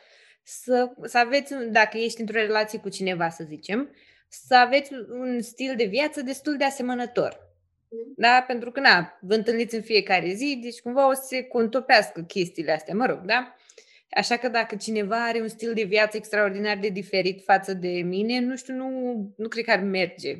să, 0.42 0.92
să 1.02 1.18
aveți, 1.18 1.54
dacă 1.70 1.98
ești 1.98 2.20
într-o 2.20 2.38
relație 2.38 2.78
cu 2.78 2.88
cineva, 2.88 3.28
să 3.28 3.44
zicem, 3.44 3.94
să 4.28 4.54
aveți 4.56 4.92
un 5.08 5.40
stil 5.40 5.76
de 5.76 5.84
viață 5.84 6.22
destul 6.22 6.56
de 6.56 6.64
asemănător. 6.64 7.48
Mm. 7.88 8.12
Da? 8.16 8.44
Pentru 8.46 8.70
că, 8.70 8.80
na, 8.80 9.18
vă 9.20 9.34
întâlniți 9.34 9.74
în 9.74 9.82
fiecare 9.82 10.32
zi, 10.32 10.58
deci 10.62 10.80
cumva 10.80 11.08
o 11.08 11.12
să 11.12 11.22
se 11.26 11.42
contopească 11.42 12.22
chestiile 12.22 12.72
astea, 12.72 12.94
mă 12.94 13.06
rog, 13.06 13.20
da? 13.20 13.54
Așa 14.16 14.36
că 14.36 14.48
dacă 14.48 14.76
cineva 14.76 15.24
are 15.24 15.40
un 15.40 15.48
stil 15.48 15.74
de 15.74 15.82
viață 15.82 16.16
extraordinar 16.16 16.78
de 16.78 16.88
diferit 16.88 17.44
față 17.44 17.72
de 17.72 17.88
mine, 17.88 18.38
nu 18.40 18.56
știu, 18.56 18.74
nu, 18.74 18.88
nu 19.36 19.48
cred 19.48 19.64
că 19.64 19.70
ar 19.70 19.80
merge. 19.80 20.34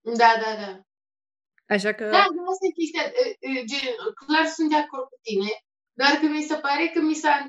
Da, 0.00 0.32
da, 0.42 0.56
da. 0.62 0.80
Așa 1.74 1.92
că... 1.92 2.04
Da, 2.04 2.10
da, 2.10 2.42
asta 2.50 2.66
e 2.68 2.78
chestia. 2.78 3.04
Gen, 3.70 3.94
clar 4.26 4.46
sunt 4.46 4.68
de 4.70 4.76
acord 4.76 5.08
cu 5.08 5.18
tine, 5.22 5.50
doar 5.92 6.10
că 6.20 6.26
mi 6.26 6.42
se 6.42 6.54
pare 6.54 6.90
că 6.94 7.00
mi 7.00 7.14
s-a... 7.14 7.46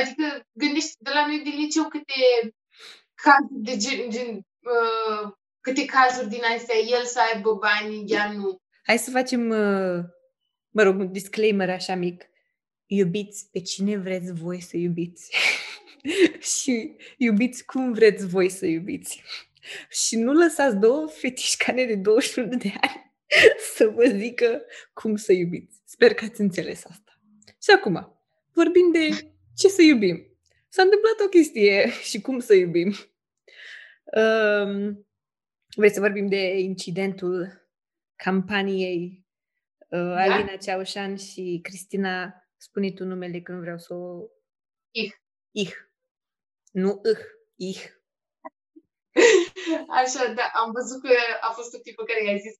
Adică 0.00 0.46
gândești 0.52 0.94
de 0.98 1.10
la 1.10 1.26
noi 1.26 1.40
din 1.40 1.56
liceu 1.60 1.88
câte 1.88 2.20
cazuri 3.14 3.64
de 3.68 3.76
gen, 3.76 4.10
gen 4.10 4.34
uh, 4.74 5.32
câte 5.60 5.84
cazuri 5.84 6.28
din 6.28 6.44
astea, 6.56 6.76
el 6.76 7.04
să 7.04 7.20
aibă 7.32 7.54
bani, 7.54 8.04
ea 8.06 8.32
nu. 8.32 8.58
Hai 8.86 8.98
să 8.98 9.10
facem, 9.10 9.48
uh, 9.48 9.98
mă 10.70 10.82
rog, 10.82 10.98
un 10.98 11.12
disclaimer 11.12 11.70
așa 11.70 11.94
mic 11.94 12.24
iubiți 12.96 13.48
pe 13.50 13.60
cine 13.60 13.96
vreți 13.96 14.32
voi 14.32 14.60
să 14.60 14.76
iubiți 14.76 15.30
și 16.60 16.96
iubiți 17.16 17.64
cum 17.64 17.92
vreți 17.92 18.26
voi 18.26 18.48
să 18.48 18.66
iubiți. 18.66 19.22
și 19.90 20.16
nu 20.16 20.32
lăsați 20.32 20.76
două 20.76 21.08
fetișcane 21.08 21.84
de 21.84 21.94
21 21.94 22.48
de 22.48 22.72
ani 22.80 23.12
să 23.76 23.88
vă 23.88 24.04
zică 24.04 24.62
cum 24.92 25.16
să 25.16 25.32
iubiți. 25.32 25.80
Sper 25.84 26.14
că 26.14 26.24
ați 26.24 26.40
înțeles 26.40 26.84
asta. 26.84 27.20
Și 27.62 27.70
acum, 27.70 28.18
vorbim 28.52 28.92
de 28.92 29.08
ce 29.56 29.68
să 29.68 29.82
iubim. 29.82 30.26
S-a 30.68 30.82
întâmplat 30.82 31.20
o 31.24 31.28
chestie 31.28 31.90
și 32.10 32.20
cum 32.20 32.38
să 32.38 32.54
iubim. 32.54 32.94
Um, 34.04 35.06
vrei 35.76 35.90
să 35.90 36.00
vorbim 36.00 36.26
de 36.26 36.58
incidentul 36.58 37.68
campaniei 38.16 39.24
uh, 39.78 39.98
da? 39.98 40.20
Alina 40.20 40.56
Ceaușan 40.56 41.16
și 41.16 41.60
Cristina 41.62 42.43
Spune 42.66 42.90
tu 42.90 43.04
numele 43.04 43.40
că 43.40 43.52
nu 43.52 43.60
vreau 43.60 43.78
să 43.78 43.94
o... 43.94 44.28
Ich. 44.90 45.14
Ich. 45.50 45.74
Nu 46.70 47.00
ich. 47.12 47.22
Ich. 47.56 47.82
Așa, 50.00 50.32
da, 50.32 50.50
am 50.54 50.70
văzut 50.72 51.02
că 51.02 51.14
a 51.40 51.50
fost 51.52 51.74
o 51.74 51.78
tipă 51.78 52.04
care 52.04 52.24
i-a 52.24 52.36
zis 52.36 52.54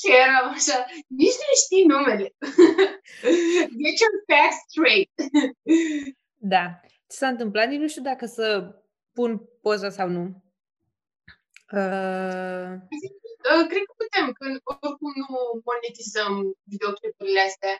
și 0.00 0.08
eram 0.24 0.48
așa, 0.50 0.86
nici 1.06 1.40
nu 1.44 1.52
știi 1.64 1.84
numele. 1.84 2.26
Get 3.80 3.96
your 4.02 4.14
facts 4.28 4.58
straight. 4.68 5.12
da. 6.54 6.80
Ce 6.82 7.16
s-a 7.16 7.28
întâmplat? 7.28 7.68
Nici 7.68 7.80
nu 7.80 7.88
știu 7.88 8.02
dacă 8.02 8.26
să 8.26 8.74
pun 9.12 9.30
poza 9.62 9.90
sau 9.90 10.08
nu. 10.08 10.22
Uh... 11.72 12.72
uh 13.52 13.64
cred 13.70 13.82
că 13.88 13.92
putem, 14.02 14.32
că 14.32 14.44
oricum 14.86 15.12
nu 15.14 15.26
monetizăm 15.64 16.32
videoclipurile 16.62 17.40
astea. 17.40 17.74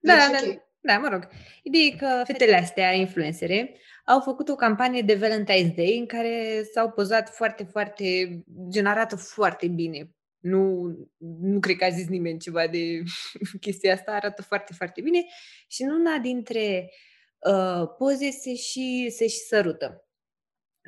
Da, 0.00 0.14
deci, 0.14 0.30
da, 0.30 0.38
okay. 0.38 0.70
Da, 0.84 0.98
mă 0.98 1.08
rog. 1.08 1.28
Ideea 1.62 1.84
e 1.84 1.96
că 1.96 2.22
fetele 2.24 2.56
astea, 2.56 2.92
influencere, 2.92 3.76
au 4.04 4.20
făcut 4.20 4.48
o 4.48 4.54
campanie 4.54 5.02
de 5.02 5.16
Valentine's 5.16 5.74
Day 5.74 5.96
în 5.98 6.06
care 6.06 6.62
s-au 6.72 6.90
pozat 6.90 7.34
foarte, 7.34 7.64
foarte, 7.64 8.38
gen 8.68 8.86
arată 8.86 9.16
foarte 9.16 9.68
bine. 9.68 10.10
Nu, 10.38 10.94
nu 11.40 11.60
cred 11.60 11.76
că 11.76 11.84
a 11.84 11.88
zis 11.88 12.08
nimeni 12.08 12.38
ceva 12.38 12.66
de 12.66 13.02
chestia 13.60 13.92
asta, 13.92 14.12
arată 14.12 14.42
foarte, 14.42 14.72
foarte 14.72 15.00
bine. 15.00 15.24
Și 15.68 15.82
în 15.82 15.90
una 15.90 16.18
dintre 16.18 16.90
uh, 17.38 17.88
poze 17.98 18.30
se 18.30 18.54
și, 18.54 19.12
se 19.16 19.26
și 19.26 19.38
sărută. 19.38 20.06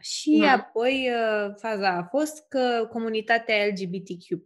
Și 0.01 0.37
mm. 0.37 0.49
apoi 0.49 1.09
uh, 1.11 1.55
faza 1.61 1.89
a 1.89 2.07
fost 2.11 2.49
că 2.49 2.89
comunitatea 2.91 3.67
LGBTQ+, 3.67 4.45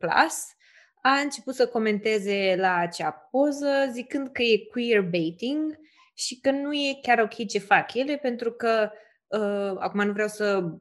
a 1.02 1.18
început 1.18 1.54
să 1.54 1.68
comenteze 1.68 2.54
la 2.56 2.76
acea 2.76 3.10
poză 3.10 3.88
zicând 3.92 4.28
că 4.28 4.42
e 4.42 4.66
queerbaiting 4.70 5.78
și 6.14 6.40
că 6.40 6.50
nu 6.50 6.72
e 6.72 6.98
chiar 7.02 7.18
ok 7.18 7.46
ce 7.46 7.58
fac 7.58 7.94
ele 7.94 8.16
pentru 8.16 8.52
că 8.52 8.90
uh, 9.26 9.76
acum 9.78 10.06
nu 10.06 10.12
vreau 10.12 10.28
să 10.28 10.74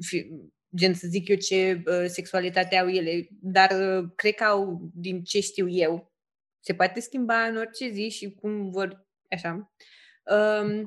fi, 0.00 0.30
gen 0.76 0.94
să 0.94 1.06
zic 1.06 1.28
eu 1.28 1.36
ce 1.36 1.82
uh, 1.86 2.04
sexualitate 2.06 2.76
au 2.76 2.88
ele, 2.88 3.28
dar 3.30 3.70
uh, 3.70 4.10
cred 4.14 4.34
că 4.34 4.44
au 4.44 4.90
din 4.94 5.22
ce 5.22 5.40
știu 5.40 5.68
eu. 5.68 6.12
Se 6.60 6.74
poate 6.74 7.00
schimba 7.00 7.42
în 7.44 7.56
orice 7.56 7.88
zi 7.88 8.08
și 8.08 8.30
cum 8.30 8.70
vor, 8.70 9.06
așa. 9.30 9.72
Uh, 10.24 10.82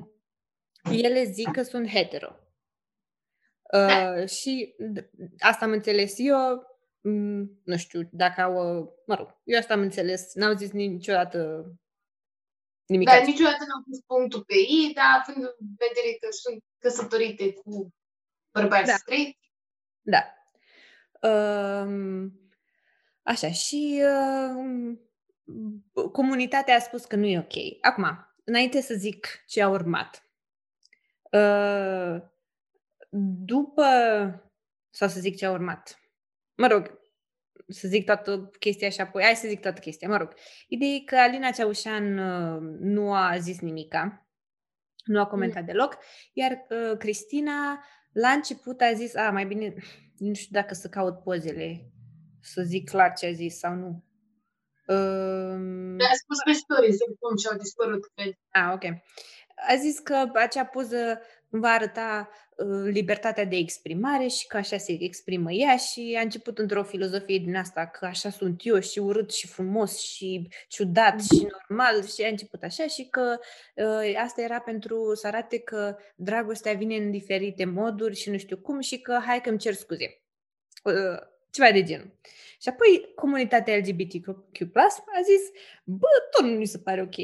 ele 0.90 1.24
zic 1.24 1.50
că 1.50 1.62
sunt 1.62 1.88
hetero. 1.88 2.36
Uh, 3.72 4.28
și 4.28 4.74
asta 5.38 5.64
am 5.64 5.70
înțeles 5.70 6.14
eu, 6.16 6.36
Mm, 6.36 6.77
nu 7.64 7.76
știu, 7.76 8.08
dacă 8.12 8.40
au, 8.40 8.52
mă 9.06 9.14
rog, 9.14 9.40
eu 9.44 9.58
asta 9.58 9.74
am 9.74 9.80
înțeles, 9.80 10.34
n-au 10.34 10.54
zis 10.54 10.70
niciodată 10.70 11.64
Nimic 12.88 13.08
dar 13.08 13.24
niciodată 13.24 13.64
n-am 13.68 13.84
pus 13.88 14.00
punctul 14.06 14.44
pe 14.44 14.54
ei, 14.54 14.92
dar 14.94 15.04
având 15.20 15.44
în 15.44 15.66
vedere 15.76 16.16
că 16.20 16.28
sunt 16.30 16.62
căsătorite 16.78 17.52
cu 17.52 17.94
bărbați 18.52 18.86
da. 18.86 18.96
straight. 18.96 19.38
Da. 20.00 20.32
Um, 21.28 22.32
așa, 23.22 23.50
și 23.50 24.02
uh, 24.04 24.98
comunitatea 26.12 26.74
a 26.74 26.78
spus 26.78 27.04
că 27.04 27.16
nu 27.16 27.26
e 27.26 27.38
ok. 27.38 27.84
Acum, 27.84 28.28
înainte 28.44 28.80
să 28.80 28.94
zic 28.94 29.44
ce 29.46 29.62
a 29.62 29.68
urmat. 29.68 30.22
Uh, 31.30 32.22
după, 33.44 33.84
sau 34.90 35.08
să 35.08 35.20
zic 35.20 35.36
ce 35.36 35.46
a 35.46 35.50
urmat, 35.50 36.00
mă 36.58 36.66
rog, 36.66 37.00
să 37.68 37.88
zic 37.88 38.04
toată 38.04 38.50
chestia 38.58 38.88
și 38.88 39.00
apoi, 39.00 39.22
hai 39.22 39.34
să 39.34 39.48
zic 39.48 39.60
toată 39.60 39.80
chestia, 39.80 40.08
mă 40.08 40.16
rog. 40.16 40.34
Ideea 40.68 40.90
e 40.90 41.04
că 41.04 41.16
Alina 41.16 41.50
Ceaușan 41.50 42.18
uh, 42.18 42.76
nu 42.80 43.14
a 43.14 43.36
zis 43.38 43.60
nimica, 43.60 44.28
nu 45.04 45.20
a 45.20 45.26
comentat 45.26 45.60
mm. 45.60 45.66
deloc, 45.66 45.98
iar 46.32 46.66
uh, 46.68 46.96
Cristina 46.98 47.84
la 48.12 48.28
început 48.28 48.80
a 48.80 48.92
zis, 48.92 49.14
a, 49.14 49.30
mai 49.30 49.46
bine, 49.46 49.74
nu 50.28 50.34
știu 50.34 50.60
dacă 50.60 50.74
să 50.74 50.88
caut 50.88 51.22
pozele, 51.22 51.92
să 52.40 52.62
zic 52.62 52.90
clar 52.90 53.12
ce 53.12 53.26
a 53.26 53.32
zis 53.32 53.58
sau 53.58 53.74
nu. 53.74 54.04
Uh, 54.86 55.96
a 55.98 56.14
spus 56.22 56.38
pe 56.44 56.52
stories 56.52 56.96
cum 57.20 57.36
și-au 57.36 57.58
dispărut, 57.58 58.04
cred. 58.14 58.32
Ah, 58.48 58.72
ok. 58.74 58.84
A 59.68 59.74
zis 59.76 59.98
că 59.98 60.30
acea 60.34 60.64
poză 60.64 61.20
va 61.48 61.68
arăta 61.68 62.30
uh, 62.56 62.90
libertatea 62.92 63.44
de 63.44 63.56
exprimare 63.56 64.26
și 64.26 64.46
că 64.46 64.56
așa 64.56 64.76
se 64.76 64.96
exprimă 65.00 65.52
ea 65.52 65.76
și 65.76 66.16
a 66.18 66.20
început 66.20 66.58
într-o 66.58 66.82
filozofie 66.82 67.38
din 67.38 67.56
asta 67.56 67.86
că 67.86 68.06
așa 68.06 68.30
sunt 68.30 68.60
eu 68.64 68.80
și 68.80 68.98
urât 68.98 69.32
și 69.32 69.46
frumos 69.46 69.98
și 69.98 70.48
ciudat 70.68 71.22
și 71.22 71.46
normal 71.68 72.06
și 72.06 72.22
a 72.22 72.28
început 72.28 72.62
așa 72.62 72.86
și 72.86 73.08
că 73.10 73.38
uh, 73.74 74.16
asta 74.24 74.42
era 74.42 74.60
pentru 74.60 75.14
să 75.14 75.26
arate 75.26 75.58
că 75.58 75.96
dragostea 76.16 76.72
vine 76.72 76.96
în 76.96 77.10
diferite 77.10 77.64
moduri 77.64 78.16
și 78.16 78.30
nu 78.30 78.38
știu 78.38 78.56
cum 78.56 78.80
și 78.80 78.98
că 78.98 79.20
hai 79.26 79.40
că 79.40 79.48
îmi 79.48 79.58
cer 79.58 79.74
scuze. 79.74 80.22
Uh, 80.84 81.18
ceva 81.50 81.72
de 81.72 81.82
genul. 81.82 82.10
Și 82.60 82.68
apoi 82.68 83.12
comunitatea 83.14 83.76
LGBTQ+, 83.76 84.28
a 84.76 85.20
zis, 85.24 85.60
bă, 85.84 86.06
tot 86.30 86.44
nu 86.44 86.56
mi 86.56 86.66
se 86.66 86.78
pare 86.78 87.02
ok 87.02 87.16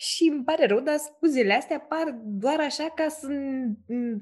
și 0.00 0.28
îmi 0.32 0.44
pare 0.44 0.66
rău, 0.66 0.80
dar 0.80 0.96
scuzele 0.96 1.54
astea 1.54 1.80
par 1.80 2.18
doar 2.24 2.60
așa 2.60 2.90
ca 2.90 3.08
să, 3.08 3.28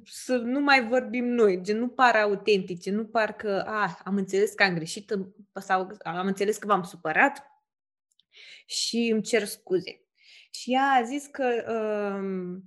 să 0.04 0.36
nu 0.36 0.60
mai 0.60 0.86
vorbim 0.86 1.24
noi, 1.24 1.60
gen 1.62 1.78
nu 1.78 1.88
par 1.88 2.16
autentice, 2.16 2.90
nu 2.90 3.04
par 3.04 3.32
că 3.32 3.62
a, 3.66 3.98
am 4.04 4.16
înțeles 4.16 4.52
că 4.52 4.62
am 4.62 4.74
greșit 4.74 5.12
sau 5.54 5.88
am 6.02 6.26
înțeles 6.26 6.56
că 6.56 6.66
v-am 6.66 6.82
supărat 6.82 7.46
și 8.66 9.10
îmi 9.12 9.22
cer 9.22 9.44
scuze. 9.44 10.00
Și 10.50 10.72
ea 10.72 10.98
a 11.00 11.02
zis 11.02 11.26
că 11.26 11.64
uh, 11.68 11.76
Uh, 11.76 12.62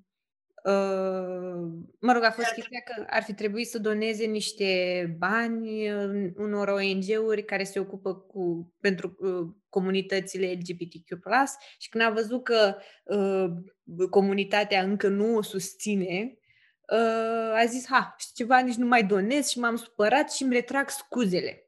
mă 2.00 2.14
rog, 2.14 2.24
a 2.24 2.32
fost 2.32 2.54
chestia 2.54 2.80
că 2.80 3.06
ar 3.08 3.24
fi 3.24 3.34
trebuit 3.34 3.68
să 3.68 3.80
doneze 3.80 4.26
niște 4.26 5.16
bani 5.18 5.92
unor 6.36 6.68
ONG-uri 6.68 7.46
care 7.46 7.64
se 7.64 7.80
ocupă 7.80 8.16
cu, 8.16 8.74
pentru 8.80 9.16
uh, 9.20 9.48
comunitățile 9.70 10.52
LGBTQ+, 10.52 11.08
și 11.78 11.90
când 11.90 12.04
a 12.04 12.10
văzut 12.10 12.44
că 12.44 12.76
uh, 13.04 13.46
comunitatea 14.10 14.82
încă 14.82 15.08
nu 15.08 15.36
o 15.36 15.42
susține, 15.42 16.38
uh, 16.92 17.54
a 17.56 17.66
zis, 17.68 17.88
ha, 17.88 18.16
și 18.18 18.28
ceva, 18.34 18.60
nici 18.60 18.76
nu 18.76 18.86
mai 18.86 19.04
donez 19.04 19.48
și 19.48 19.60
m-am 19.60 19.76
supărat 19.76 20.32
și 20.32 20.44
îmi 20.44 20.54
retrag 20.54 20.90
scuzele. 20.90 21.64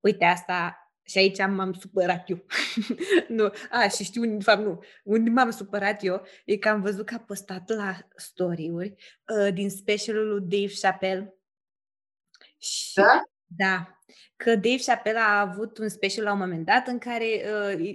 Uite, 0.00 0.24
asta 0.24 0.85
și 1.06 1.18
aici 1.18 1.38
m-am 1.38 1.72
supărat 1.72 2.30
eu. 2.30 2.44
nu. 3.36 3.52
A, 3.70 3.88
și 3.88 4.04
știu, 4.04 4.36
de 4.36 4.42
fapt, 4.42 4.62
nu. 4.62 4.82
Unde 5.04 5.30
m-am 5.30 5.50
supărat 5.50 6.04
eu 6.04 6.26
e 6.44 6.56
că 6.56 6.68
am 6.68 6.80
văzut 6.80 7.06
că 7.06 7.14
a 7.14 7.18
postat 7.18 7.68
la 7.68 7.98
story-uri 8.16 8.94
uh, 9.38 9.52
din 9.52 9.70
specialul 9.70 10.28
lui 10.28 10.40
Dave 10.40 10.72
Chappelle. 10.80 11.34
Și, 12.58 12.94
da? 12.94 13.22
Da. 13.46 14.00
Că 14.36 14.54
Dave 14.54 14.82
Chappelle 14.84 15.18
a 15.18 15.40
avut 15.40 15.78
un 15.78 15.88
special 15.88 16.24
la 16.24 16.32
un 16.32 16.38
moment 16.38 16.64
dat 16.66 16.86
în 16.86 16.98
care 16.98 17.26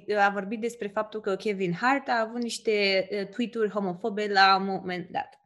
uh, 0.08 0.18
a 0.18 0.30
vorbit 0.30 0.60
despre 0.60 0.88
faptul 0.88 1.22
că 1.22 1.36
Kevin 1.36 1.74
Hart 1.74 2.08
a 2.08 2.20
avut 2.20 2.42
niște 2.42 3.08
uh, 3.12 3.28
tweet-uri 3.28 3.70
homofobe 3.70 4.28
la 4.28 4.58
un 4.60 4.66
moment 4.66 5.10
dat. 5.10 5.40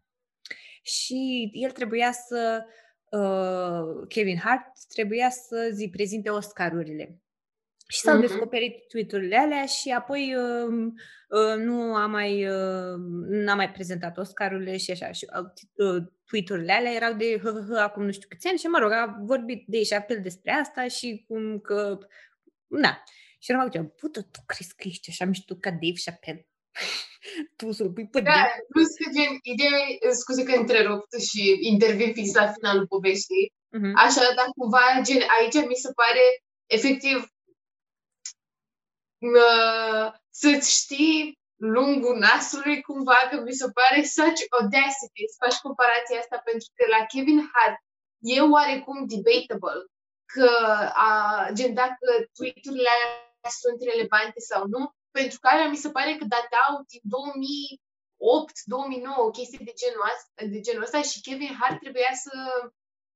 Și 0.82 1.50
el 1.54 1.72
trebuia 1.72 2.12
să 2.12 2.66
uh, 3.10 4.08
Kevin 4.08 4.38
Hart 4.38 4.66
trebuia 4.88 5.30
să 5.30 5.70
zi 5.74 5.90
prezinte 5.90 6.30
Oscarurile. 6.30 7.20
Și 7.88 8.00
s-au 8.00 8.18
uh-huh. 8.18 8.22
descoperit 8.22 8.88
tweet-urile 8.88 9.38
alea 9.38 9.66
și 9.66 9.90
apoi 9.90 10.36
uh, 10.36 10.92
uh, 11.30 11.56
nu 11.58 11.96
a 11.96 12.06
mai, 12.06 12.48
uh, 12.48 12.96
n-a 13.28 13.56
mai 13.56 13.72
prezentat 13.72 14.18
Oscarurile 14.18 14.78
și 14.78 14.92
așa. 14.92 15.12
Și 15.12 15.26
uh, 15.76 16.04
tweet-urile 16.26 16.74
alea 16.74 16.92
erau 16.92 17.14
de 17.14 17.40
hă, 17.44 17.50
hă, 17.50 17.66
hă, 17.70 17.80
acum 17.80 18.04
nu 18.04 18.12
știu 18.12 18.28
câți 18.30 18.48
ani 18.48 18.58
și, 18.58 18.66
mă 18.66 18.78
rog, 18.78 18.92
a 18.92 19.18
vorbit 19.22 19.64
de 19.68 19.84
și 19.84 19.94
apel 19.94 20.22
despre 20.22 20.52
asta 20.52 20.88
și 20.88 21.26
cum 21.28 21.60
că, 21.60 21.98
na. 22.68 23.04
Și 23.40 23.52
eram 23.52 23.66
ziceam, 23.66 23.88
pută, 23.88 24.22
tu 24.22 24.40
crezi 24.46 24.76
că 24.76 24.88
ești 24.88 25.10
așa 25.10 25.26
mișto 25.26 25.56
ca 25.56 25.70
Dave 25.70 26.02
Chappelle? 26.06 26.48
tu 27.58 27.72
să-l 27.72 27.92
pui 27.92 28.08
pe 28.08 28.20
Da, 28.22 28.46
plus 28.70 28.90
că 29.00 29.06
gen, 29.16 29.32
ideea, 29.42 29.80
scuze 30.12 30.44
că 30.44 30.56
întrerup 30.56 31.06
și 31.30 31.58
intervin 31.60 32.14
fix 32.14 32.34
la 32.34 32.52
finalul 32.52 32.88
poveștii, 32.88 33.54
uh-huh. 33.78 33.94
așa, 33.96 34.26
dar 34.38 34.48
cumva, 34.58 34.86
gen, 35.04 35.22
aici 35.38 35.68
mi 35.68 35.84
se 35.84 35.92
pare 36.02 36.26
efectiv 36.66 37.35
să-ți 40.30 40.72
știi 40.72 41.40
lungul 41.56 42.18
nasului 42.18 42.82
cumva, 42.82 43.20
că 43.30 43.36
mi 43.42 43.60
se 43.62 43.68
pare 43.78 44.04
such 44.04 44.42
audacity 44.58 45.24
să 45.32 45.38
faci 45.44 45.58
comparația 45.66 46.20
asta, 46.20 46.38
pentru 46.50 46.68
că 46.76 46.84
la 46.96 47.06
Kevin 47.06 47.40
Hart 47.54 47.80
e 48.20 48.42
oarecum 48.42 48.98
debatable 49.14 49.82
că 50.34 50.50
a, 51.08 51.10
gen 51.58 51.74
dacă 51.74 52.08
tweet-urile 52.38 52.96
sunt 53.62 53.80
relevante 53.92 54.40
sau 54.52 54.62
nu, 54.74 54.82
pentru 55.18 55.38
că 55.40 55.48
alea 55.48 55.70
mi 55.70 55.84
se 55.84 55.90
pare 55.98 56.12
că 56.16 56.26
datau 56.36 56.72
din 56.92 57.04
2008, 57.04 58.62
2009, 58.64 59.24
o 59.28 59.36
chestie 59.38 59.62
de 59.68 59.74
genul, 59.82 60.04
asta, 60.12 60.46
de 60.54 60.60
genul 60.66 60.88
ăsta 60.88 61.02
și 61.02 61.22
Kevin 61.22 61.54
Hart 61.60 61.80
trebuia 61.80 62.14
să 62.26 62.34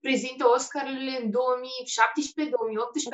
prezinte 0.06 0.44
Oscarurile 0.56 1.14
în 1.22 1.28
2017-2018, 1.36 1.38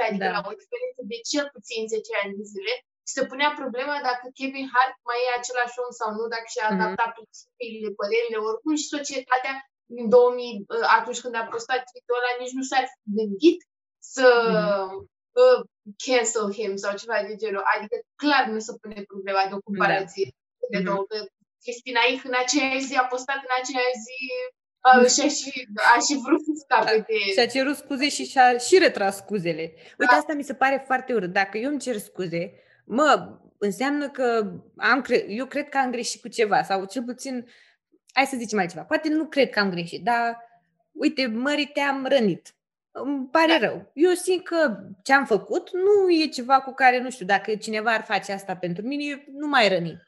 adică 0.07 0.27
da. 0.27 0.35
la 0.37 0.41
o 0.49 0.53
diferență 0.61 1.01
de 1.11 1.17
cel 1.31 1.45
puțin 1.55 1.81
10 1.87 2.21
ani 2.21 2.37
de 2.39 2.45
zile. 2.53 2.73
Și 3.07 3.13
se 3.17 3.23
punea 3.31 3.51
problema 3.61 3.95
dacă 4.09 4.25
Kevin 4.37 4.67
Hart 4.73 4.95
mai 5.07 5.19
e 5.25 5.39
același 5.39 5.79
om 5.83 5.91
sau 5.99 6.09
nu, 6.17 6.23
dacă 6.33 6.47
și-a 6.53 6.67
mm-hmm. 6.67 6.77
adaptat 6.77 7.09
principiile, 7.17 7.89
părerile, 7.99 8.37
oricum 8.49 8.73
și 8.81 8.93
societatea 8.95 9.53
în 9.97 10.05
2000, 10.09 10.65
ă, 10.75 10.77
atunci 10.97 11.21
când 11.23 11.35
a 11.37 11.49
postat 11.53 11.81
tweet-ul 11.87 12.19
ăla, 12.19 12.31
nici 12.41 12.57
nu 12.57 12.63
s-ar 12.69 12.85
fi 12.91 12.99
gândit 13.17 13.59
să 14.15 14.27
mm-hmm. 14.43 14.95
uh, 15.41 15.59
cancel 16.03 16.47
him 16.57 16.73
sau 16.83 16.91
ceva 17.01 17.17
de 17.29 17.35
genul. 17.41 17.63
Adică 17.73 17.95
clar 18.21 18.43
nu 18.53 18.59
se 18.67 18.71
pune 18.81 18.99
problema 19.11 19.43
de 19.49 19.55
o 19.57 19.65
comparație 19.67 20.27
da. 20.29 20.37
de 20.71 20.77
mm-hmm. 20.77 20.87
două. 20.89 21.03
Că 21.09 21.17
Cristina 21.63 22.01
Ich 22.11 22.23
în 22.29 22.35
aceeași 22.43 22.87
zi 22.89 22.95
a 23.03 23.11
postat 23.13 23.39
în 23.47 23.53
aceeași 23.61 24.03
zi 24.07 24.19
Uh, 24.93 25.09
și 25.09 25.21
a 25.21 25.27
și, 25.27 25.67
a 25.75 25.99
și 25.99 26.19
vrut 26.25 26.43
să 26.43 26.51
scape 26.55 27.05
de... 27.07 27.31
Și-a 27.31 27.47
cerut 27.47 27.75
scuze 27.75 28.09
și 28.09 28.25
și-a 28.25 28.57
și 28.57 28.77
retras 28.77 29.15
scuzele. 29.15 29.61
Uite, 29.61 30.11
da. 30.11 30.17
asta 30.17 30.33
mi 30.33 30.43
se 30.43 30.53
pare 30.53 30.83
foarte 30.85 31.13
urât. 31.13 31.31
Dacă 31.31 31.57
eu 31.57 31.69
îmi 31.69 31.79
cer 31.79 31.97
scuze, 31.97 32.53
mă, 32.85 33.37
înseamnă 33.57 34.09
că 34.09 34.51
am 34.77 35.01
cre- 35.01 35.25
eu 35.27 35.45
cred 35.45 35.69
că 35.69 35.77
am 35.77 35.91
greșit 35.91 36.21
cu 36.21 36.27
ceva 36.27 36.63
sau 36.63 36.85
cel 36.85 37.03
puțin, 37.03 37.47
hai 38.13 38.25
să 38.25 38.37
zicem 38.37 38.59
altceva, 38.59 38.83
poate 38.83 39.09
nu 39.09 39.25
cred 39.25 39.49
că 39.49 39.59
am 39.59 39.69
greșit, 39.69 40.03
dar 40.03 40.37
uite, 40.91 41.27
mări 41.27 41.65
te-am 41.73 42.05
rănit. 42.09 42.55
Îmi 42.91 43.27
pare 43.31 43.57
da. 43.59 43.67
rău. 43.67 43.91
Eu 43.93 44.11
simt 44.11 44.43
că 44.43 44.77
ce 45.03 45.13
am 45.13 45.25
făcut 45.25 45.69
nu 45.73 46.11
e 46.11 46.27
ceva 46.27 46.61
cu 46.61 46.73
care, 46.73 46.99
nu 46.99 47.09
știu, 47.09 47.25
dacă 47.25 47.55
cineva 47.55 47.91
ar 47.91 48.03
face 48.03 48.31
asta 48.31 48.55
pentru 48.55 48.85
mine, 48.85 49.25
nu 49.31 49.47
mai 49.47 49.67
răni. 49.69 50.01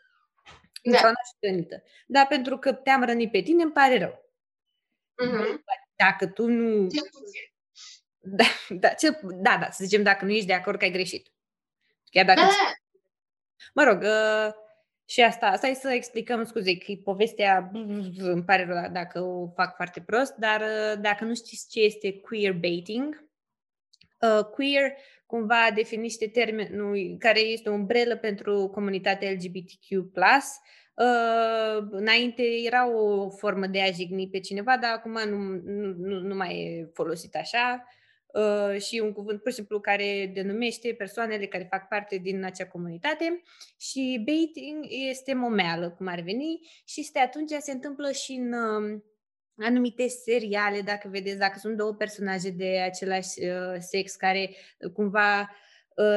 Da. 0.84 0.98
Sau 0.98 1.10
nu 1.10 1.50
rănită. 1.50 1.84
Dar 2.08 2.28
pentru 2.28 2.58
că 2.58 2.74
te-am 2.74 3.04
rănit 3.04 3.32
pe 3.32 3.42
tine, 3.42 3.64
îmi 3.64 3.72
pare 3.72 3.98
rău. 3.98 4.27
Uh-huh. 5.26 5.60
Dacă 5.96 6.28
tu 6.28 6.48
nu... 6.48 6.88
Da, 8.30 8.44
da, 8.70 8.88
cel, 8.88 9.20
da, 9.22 9.58
da, 9.60 9.70
să 9.72 9.84
zicem 9.84 10.04
dacă 10.04 10.26
nu 10.26 10.32
ești 10.32 10.46
de 10.46 10.54
acord 10.54 10.78
că 10.78 10.84
ai 10.84 10.92
greșit. 10.92 11.32
Chiar 12.04 12.26
dacă... 12.26 12.40
Da. 12.40 12.74
Mă 13.74 13.84
rog, 13.84 14.02
uh, 14.02 14.54
și 15.06 15.22
asta, 15.22 15.48
asta 15.48 15.68
e 15.68 15.74
să 15.74 15.90
explicăm, 15.90 16.46
scuze, 16.46 16.78
că 16.78 16.94
povestea, 17.04 17.70
îmi 18.18 18.44
pare 18.44 18.66
rău 18.66 18.92
dacă 18.92 19.22
o 19.22 19.48
fac 19.56 19.76
foarte 19.76 20.02
prost, 20.02 20.36
dar 20.36 20.62
uh, 20.62 21.02
dacă 21.02 21.24
nu 21.24 21.36
știți 21.36 21.70
ce 21.70 21.80
este 21.80 22.20
queer 22.20 22.54
baiting, 22.54 23.30
uh, 24.20 24.46
queer 24.46 24.92
cumva 25.26 25.72
definește 25.76 26.28
termenul 26.28 27.16
care 27.20 27.40
este 27.40 27.70
o 27.70 27.74
umbrelă 27.74 28.18
pentru 28.18 28.68
comunitatea 28.68 29.32
LGBTQ+, 29.32 29.88
Uh, 29.90 30.62
înainte 31.90 32.44
era 32.66 32.96
o 32.96 33.30
formă 33.30 33.66
de 33.68 33.82
a 33.82 33.92
jigni 33.92 34.30
pe 34.30 34.40
cineva, 34.40 34.78
dar 34.78 34.92
acum 34.92 35.12
nu, 35.12 35.38
nu, 35.64 35.94
nu, 35.98 36.20
nu 36.20 36.36
mai 36.36 36.60
e 36.60 36.90
folosit 36.94 37.36
așa. 37.36 37.88
uh, 38.26 38.82
și 38.82 39.00
un 39.04 39.12
cuvânt 39.12 39.42
pur 39.42 39.52
și 39.52 39.58
simplu 39.58 39.80
care 39.80 40.32
denumește 40.34 40.94
persoanele 40.98 41.46
care 41.46 41.68
fac 41.70 41.88
parte 41.88 42.18
din 42.18 42.44
acea 42.44 42.68
comunitate 42.68 43.42
și 43.80 44.24
baiting 44.26 44.86
este 45.10 45.34
momeală, 45.34 45.90
cum 45.90 46.08
ar 46.08 46.20
veni, 46.22 46.60
și 46.86 47.00
este 47.00 47.20
atunci 47.20 47.52
se 47.60 47.72
întâmplă 47.72 48.12
și 48.12 48.32
în 48.32 48.54
uh, 48.54 49.02
anumite 49.58 50.08
seriale, 50.08 50.82
dacă 50.82 51.08
vedeți, 51.08 51.38
dacă 51.38 51.60
sunt 51.60 51.78
două 51.78 51.94
personaje 51.94 52.50
de 52.50 52.80
același 52.80 53.44
uh, 53.44 53.76
sex 53.80 54.16
care 54.16 54.50
uh, 54.80 54.92
cumva 54.92 55.40
uh, 55.40 55.66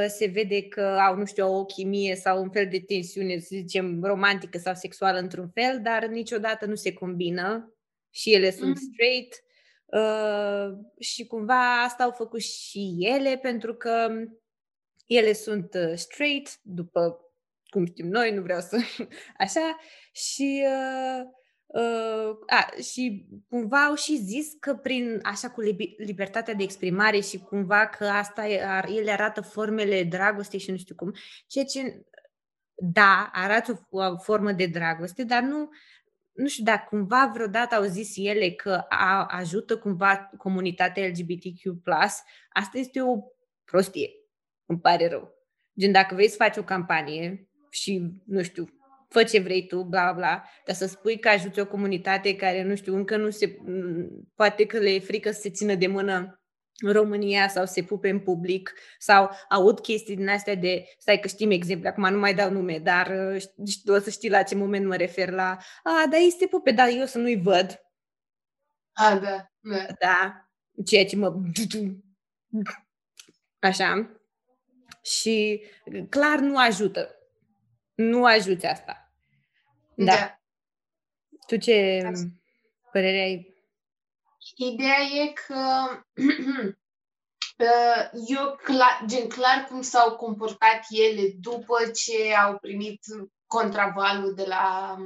se 0.08 0.26
vede 0.26 0.62
că 0.62 0.80
au, 0.80 1.16
nu 1.16 1.24
știu, 1.24 1.54
o 1.54 1.64
chimie 1.64 2.14
sau 2.14 2.42
un 2.42 2.50
fel 2.50 2.68
de 2.68 2.80
tensiune, 2.80 3.38
să 3.38 3.48
zicem, 3.50 4.02
romantică 4.02 4.58
sau 4.58 4.74
sexuală 4.74 5.18
într-un 5.18 5.48
fel, 5.48 5.80
dar 5.82 6.06
niciodată 6.06 6.66
nu 6.66 6.74
se 6.74 6.92
combină 6.92 7.74
și 8.10 8.34
ele 8.34 8.50
sunt 8.50 8.68
mm. 8.68 8.90
straight 8.92 9.42
uh, 9.86 10.78
și 10.98 11.26
cumva 11.26 11.82
asta 11.82 12.04
au 12.04 12.10
făcut 12.10 12.40
și 12.40 12.96
ele 12.98 13.38
pentru 13.42 13.74
că 13.74 14.08
ele 15.06 15.32
sunt 15.32 15.74
uh, 15.74 15.92
straight, 15.94 16.58
după 16.62 17.18
cum 17.68 17.86
știm 17.86 18.08
noi, 18.08 18.34
nu 18.34 18.42
vreau 18.42 18.60
să 18.60 18.78
așa, 19.44 19.78
și 20.12 20.64
uh, 20.66 21.39
Uh, 21.72 22.38
a, 22.46 22.80
și 22.83 23.26
cumva 23.48 23.85
au 23.85 23.94
și 23.94 24.16
zis 24.16 24.46
că 24.61 24.74
prin 24.74 25.20
așa 25.22 25.50
cu 25.50 25.61
libertatea 25.96 26.54
de 26.54 26.62
exprimare 26.62 27.20
și 27.20 27.38
cumva 27.38 27.87
că 27.87 28.04
asta 28.04 28.46
ele 28.87 29.11
arată 29.11 29.40
formele 29.40 30.04
dragostei 30.04 30.59
și 30.59 30.70
nu 30.70 30.76
știu 30.76 30.94
cum, 30.94 31.12
ceea 31.46 31.64
ce 31.64 32.04
da, 32.74 33.30
arată 33.33 33.87
o 33.90 34.16
formă 34.16 34.52
de 34.52 34.66
dragoste, 34.66 35.24
dar 35.24 35.42
nu, 35.42 35.68
nu 36.33 36.46
știu 36.46 36.64
dacă 36.64 36.87
cumva 36.88 37.30
vreodată 37.35 37.74
au 37.74 37.83
zis 37.83 38.16
ele 38.16 38.50
că 38.50 38.85
a, 38.88 39.26
ajută 39.26 39.78
cumva 39.78 40.30
comunitatea 40.37 41.06
LGBTQ+, 41.06 41.83
asta 42.52 42.78
este 42.78 43.02
o 43.02 43.16
prostie, 43.64 44.11
îmi 44.66 44.80
pare 44.80 45.09
rău. 45.09 45.35
Gen, 45.78 45.92
dacă 45.92 46.14
vrei 46.14 46.28
să 46.28 46.37
faci 46.37 46.56
o 46.56 46.62
campanie 46.62 47.48
și, 47.70 48.11
nu 48.26 48.42
știu, 48.42 48.79
fă 49.10 49.24
ce 49.24 49.40
vrei 49.40 49.66
tu, 49.66 49.82
bla, 49.82 50.12
bla, 50.12 50.44
dar 50.64 50.74
să 50.74 50.86
spui 50.86 51.18
că 51.18 51.28
ajuți 51.28 51.60
o 51.60 51.66
comunitate 51.66 52.36
care, 52.36 52.62
nu 52.62 52.74
știu, 52.74 52.94
încă 52.94 53.16
nu 53.16 53.30
se, 53.30 53.56
poate 54.34 54.66
că 54.66 54.78
le 54.78 54.90
e 54.90 54.98
frică 54.98 55.30
să 55.30 55.40
se 55.40 55.50
țină 55.50 55.74
de 55.74 55.86
mână 55.86 56.40
în 56.82 56.92
România 56.92 57.48
sau 57.48 57.66
se 57.66 57.82
pupe 57.82 58.08
în 58.08 58.20
public 58.20 58.72
sau 58.98 59.30
aud 59.48 59.80
chestii 59.80 60.16
din 60.16 60.28
astea 60.28 60.54
de, 60.54 60.84
stai 60.98 61.20
că 61.20 61.28
știm 61.28 61.50
exemple, 61.50 61.88
acum 61.88 62.08
nu 62.08 62.18
mai 62.18 62.34
dau 62.34 62.50
nume, 62.50 62.78
dar 62.78 63.12
o 63.86 63.98
să 63.98 64.10
știi 64.10 64.30
la 64.30 64.42
ce 64.42 64.54
moment 64.54 64.86
mă 64.86 64.96
refer 64.96 65.30
la, 65.30 65.58
a, 65.82 66.06
da, 66.10 66.16
ei 66.16 66.34
se 66.38 66.46
pupe, 66.46 66.70
dar 66.70 66.88
eu 66.88 67.04
să 67.04 67.18
nu-i 67.18 67.40
văd. 67.42 67.80
A, 68.92 69.18
da, 69.18 69.50
da. 69.60 69.86
Da, 69.98 70.48
ceea 70.84 71.04
ce 71.04 71.16
mă... 71.16 71.34
Așa. 73.68 74.20
Și 75.02 75.64
clar 76.08 76.38
nu 76.38 76.56
ajută 76.56 77.14
nu 78.00 78.24
ajuți 78.24 78.66
asta. 78.66 78.99
Da. 80.04 80.14
da. 80.14 80.40
Tu 81.46 81.56
ce 81.56 82.02
Asta. 82.12 82.26
părere 82.92 83.18
ai? 83.18 83.54
Ideea 84.56 85.00
e 85.00 85.32
că 85.32 85.88
uh, 87.66 88.10
eu 88.26 88.56
clar, 88.62 89.02
gen 89.06 89.28
clar 89.28 89.66
cum 89.68 89.82
s-au 89.82 90.16
comportat 90.16 90.80
ele 90.88 91.32
după 91.40 91.76
ce 91.94 92.34
au 92.34 92.58
primit 92.58 93.00
contravalul 93.46 94.34
de 94.34 94.44
la 94.44 94.96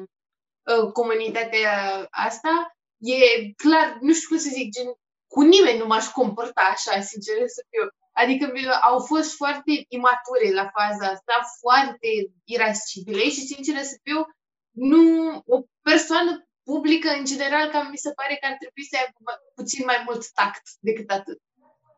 uh, 0.63 0.93
comunitatea 0.93 2.07
asta, 2.11 2.77
e 2.99 3.53
clar, 3.53 3.99
nu 4.01 4.13
știu 4.13 4.29
cum 4.29 4.39
să 4.39 4.49
zic, 4.53 4.73
gen, 4.73 4.93
cu 5.27 5.41
nimeni 5.41 5.79
nu 5.79 5.87
m-aș 5.87 6.07
comporta 6.07 6.61
așa, 6.61 7.01
sincer 7.01 7.35
să 7.47 7.65
fiu. 7.71 7.89
Adică 8.13 8.53
au 8.83 9.01
fost 9.01 9.35
foarte 9.35 9.85
imature 9.89 10.53
la 10.53 10.71
faza 10.77 11.07
asta, 11.07 11.47
foarte 11.61 12.09
irascibile 12.45 13.23
și, 13.23 13.41
sincer 13.41 13.83
să 13.83 13.97
fiu, 14.03 14.27
nu 14.75 15.03
o 15.47 15.57
persoană 15.83 16.49
publică, 16.65 17.09
în 17.19 17.25
general, 17.25 17.71
cam 17.71 17.87
mi 17.91 18.05
se 18.05 18.13
pare 18.13 18.35
că 18.41 18.47
ar 18.47 18.57
trebui 18.63 18.85
să 18.91 18.97
aibă 18.97 19.33
puțin 19.55 19.83
mai 19.85 20.01
mult 20.07 20.23
tact 20.39 20.65
decât 20.81 21.11
atât. 21.11 21.39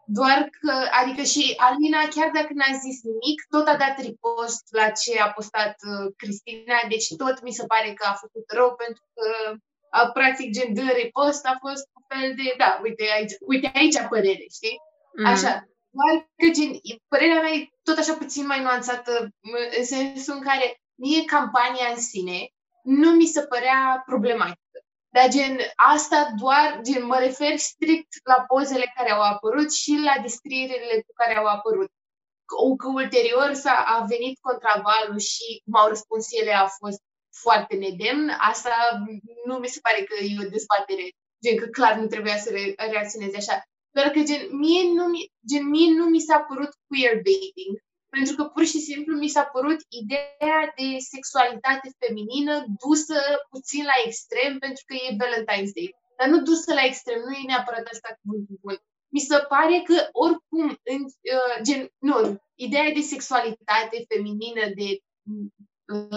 Doar 0.08 0.38
că, 0.60 0.74
adică 1.00 1.22
și 1.22 1.54
Alina, 1.56 2.00
chiar 2.14 2.30
dacă 2.38 2.52
n-a 2.54 2.72
zis 2.84 2.98
nimic, 3.10 3.38
tot 3.54 3.66
a 3.68 3.76
dat 3.84 3.96
ripost 4.06 4.64
la 4.80 4.86
ce 5.00 5.12
a 5.20 5.28
postat 5.36 5.76
uh, 5.90 6.06
Cristina, 6.16 6.78
deci 6.88 7.08
tot 7.22 7.36
mi 7.42 7.56
se 7.58 7.64
pare 7.66 7.92
că 7.92 8.04
a 8.08 8.20
făcut 8.24 8.46
rău 8.58 8.70
pentru 8.82 9.04
că, 9.14 9.26
a, 9.90 10.10
practic, 10.18 10.48
gen 10.56 10.74
de 10.74 10.82
ripost 11.02 11.44
a 11.46 11.56
fost 11.64 11.84
un 11.98 12.04
fel 12.10 12.28
de, 12.38 12.54
da, 12.62 12.80
uite 12.82 13.04
aici, 13.16 13.34
uite 13.52 13.70
aici 13.74 13.98
părere, 14.08 14.46
știi? 14.58 14.76
Mm. 15.18 15.26
Așa. 15.32 15.52
Doar 15.96 16.14
că, 16.38 16.46
gen, 16.56 16.70
părerea 17.08 17.40
mea 17.42 17.52
e 17.52 17.68
tot 17.82 17.98
așa 17.98 18.14
puțin 18.14 18.46
mai 18.46 18.60
nuanțată, 18.62 19.12
în 19.78 19.84
sensul 19.84 20.34
în 20.34 20.42
care 20.48 20.66
mie 20.94 21.24
campania 21.24 21.88
în 21.94 22.00
sine 22.00 22.38
nu 22.86 23.10
mi 23.10 23.26
se 23.26 23.42
părea 23.42 24.02
problematică. 24.06 24.78
Dar 25.08 25.28
gen, 25.28 25.58
asta 25.76 26.34
doar, 26.38 26.80
gen, 26.82 27.04
mă 27.06 27.18
refer 27.18 27.56
strict 27.56 28.12
la 28.24 28.44
pozele 28.46 28.92
care 28.96 29.10
au 29.10 29.20
apărut 29.20 29.72
și 29.72 29.92
la 30.04 30.22
descrierile 30.22 31.02
cu 31.06 31.12
care 31.14 31.36
au 31.36 31.46
apărut. 31.46 31.90
Că, 32.44 32.56
că 32.76 32.88
ulterior 32.88 33.52
s-a 33.54 33.84
a 33.86 34.04
venit 34.04 34.38
contravalul 34.40 35.18
și 35.18 35.62
cum 35.64 35.74
au 35.80 35.88
răspuns 35.88 36.26
ele 36.30 36.52
a 36.52 36.66
fost 36.66 37.02
foarte 37.42 37.76
nedemn, 37.76 38.28
asta 38.38 38.74
nu 39.46 39.54
mi 39.54 39.66
se 39.66 39.80
pare 39.82 40.02
că 40.04 40.24
e 40.24 40.46
o 40.46 40.48
dezbatere, 40.48 41.04
gen 41.44 41.56
că 41.56 41.66
clar 41.66 41.94
nu 41.96 42.06
trebuia 42.06 42.36
să 42.36 42.50
re- 42.50 42.74
reacționeze 42.76 43.36
așa. 43.36 43.62
Doar 43.90 44.08
că 44.08 44.20
gen 44.22 44.42
mie, 44.56 44.82
nu, 44.92 45.04
gen, 45.50 45.68
mie 45.68 45.90
nu 45.98 46.04
mi 46.04 46.20
s-a 46.20 46.38
părut 46.48 46.72
queerbaiting, 46.86 47.74
pentru 48.16 48.34
că 48.36 48.44
pur 48.54 48.64
și 48.72 48.80
simplu 48.88 49.12
mi 49.16 49.34
s-a 49.34 49.44
părut 49.56 49.80
ideea 50.02 50.60
de 50.78 50.88
sexualitate 51.12 51.88
feminină 52.02 52.54
dusă 52.82 53.18
puțin 53.50 53.84
la 53.84 53.96
extrem 54.06 54.52
pentru 54.64 54.82
că 54.86 54.94
e 54.94 55.18
Valentine's 55.22 55.72
Day. 55.78 55.90
Dar 56.18 56.28
nu 56.28 56.38
dusă 56.48 56.70
la 56.74 56.84
extrem, 56.84 57.18
nu 57.26 57.32
e 57.32 57.50
neapărat 57.50 57.86
asta 57.92 58.18
cuvântul 58.20 58.56
bun. 58.64 58.76
Mi 59.14 59.20
se 59.28 59.36
pare 59.52 59.76
că 59.88 59.96
oricum, 60.24 60.66
în, 60.92 61.00
uh, 61.36 61.56
gen, 61.66 61.82
nu, 62.08 62.16
ideea 62.66 62.90
de 62.98 63.00
sexualitate 63.00 63.96
feminină, 64.10 64.64
de 64.80 64.88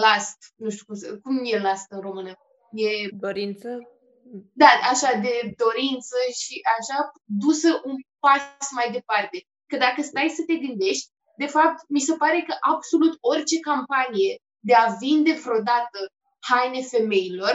last, 0.04 0.38
nu 0.62 0.68
știu 0.70 0.84
cum, 0.88 0.96
cum 1.24 1.34
e 1.44 1.58
last 1.68 1.86
în 1.90 2.00
română? 2.00 2.32
E... 2.72 2.88
Dorință? 3.26 3.70
da, 4.62 4.70
așa, 4.92 5.10
de 5.26 5.54
dorință 5.56 6.16
și 6.40 6.60
așa, 6.78 6.98
dusă 7.24 7.80
un 7.84 7.96
pas 8.18 8.68
mai 8.74 8.90
departe. 8.92 9.46
Că 9.66 9.76
dacă 9.76 10.02
stai 10.02 10.28
să 10.36 10.42
te 10.46 10.54
gândești, 10.54 11.08
de 11.42 11.46
fapt, 11.56 11.78
mi 11.88 12.06
se 12.08 12.14
pare 12.22 12.40
că 12.46 12.54
absolut 12.72 13.14
orice 13.20 13.58
campanie 13.70 14.32
de 14.68 14.74
a 14.74 14.86
vinde 15.00 15.32
vreodată 15.44 15.98
haine 16.48 16.82
femeilor 16.82 17.54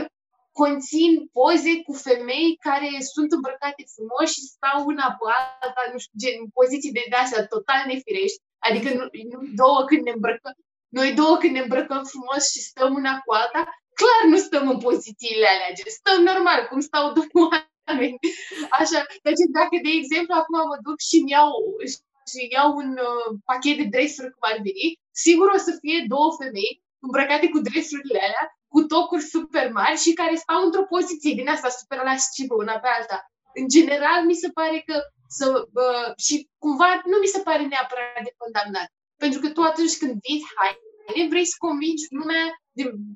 conțin 0.61 1.11
poze 1.37 1.73
cu 1.85 1.93
femei 2.07 2.49
care 2.67 2.89
sunt 3.13 3.29
îmbrăcate 3.31 3.83
frumos 3.93 4.27
și 4.33 4.49
stau 4.53 4.77
una 4.91 5.07
pe 5.17 5.25
alta, 5.37 5.81
nu 5.91 5.97
știu, 6.03 6.19
gen, 6.21 6.35
în 6.43 6.49
poziții 6.59 6.95
de 6.95 7.15
astea 7.23 7.51
total 7.55 7.81
nefirești. 7.85 8.41
Adică 8.67 8.87
nu, 8.97 9.03
nu 9.31 9.37
două 9.61 9.79
când 9.89 10.01
ne 10.03 10.13
îmbrăcăm, 10.17 10.55
noi 10.97 11.09
două 11.21 11.35
când 11.41 11.53
ne 11.53 11.63
îmbrăcăm 11.65 12.03
frumos 12.13 12.41
și 12.53 12.59
stăm 12.69 12.91
una 12.99 13.13
cu 13.23 13.31
alta, 13.41 13.61
clar 13.99 14.21
nu 14.31 14.37
stăm 14.47 14.65
în 14.73 14.79
pozițiile 14.87 15.47
alea, 15.53 15.75
gen, 15.77 15.91
stăm 15.99 16.19
normal, 16.31 16.59
cum 16.69 16.79
stau 16.89 17.05
doi 17.17 17.29
oameni. 17.43 18.17
Așa, 18.79 18.99
deci 19.25 19.43
dacă, 19.59 19.75
de 19.85 19.91
exemplu, 19.99 20.33
acum 20.37 20.57
mă 20.71 20.77
duc 20.87 20.97
și 21.07 21.15
îmi 21.19 21.31
iau, 21.35 21.49
și 22.31 22.39
iau 22.55 22.69
un 22.81 22.91
uh, 23.09 23.27
pachet 23.49 23.77
de 23.77 23.87
dresuri 23.95 24.33
cum 24.33 24.43
ar 24.51 24.57
veni, 24.67 24.87
sigur 25.23 25.47
o 25.55 25.57
să 25.67 25.71
fie 25.81 26.05
două 26.13 26.29
femei 26.39 26.73
îmbrăcate 27.05 27.47
cu 27.49 27.59
dresurile 27.69 28.19
alea, 28.27 28.45
cu 28.73 28.79
tocuri 28.93 29.31
super 29.35 29.71
mari 29.71 30.03
și 30.05 30.13
care 30.13 30.35
stau 30.35 30.61
într-o 30.65 30.89
poziție 30.93 31.33
din 31.39 31.47
asta 31.49 31.69
super 31.69 31.99
lascivă 32.03 32.53
una 32.63 32.77
pe 32.79 32.89
alta. 32.97 33.17
În 33.59 33.65
general, 33.75 34.19
mi 34.25 34.41
se 34.43 34.49
pare 34.59 34.79
că 34.87 34.95
să, 35.37 35.45
uh, 35.83 36.09
și 36.25 36.35
cumva 36.63 36.89
nu 37.11 37.17
mi 37.23 37.33
se 37.33 37.41
pare 37.47 37.63
neapărat 37.65 38.23
de 38.27 38.33
condamnat. 38.41 38.89
Pentru 39.23 39.39
că 39.39 39.47
tu 39.49 39.61
atunci 39.61 39.97
când 39.97 40.13
vinzi 40.25 40.51
haine, 40.55 41.29
vrei 41.31 41.45
să 41.45 41.55
convingi 41.57 42.05
lumea 42.19 42.45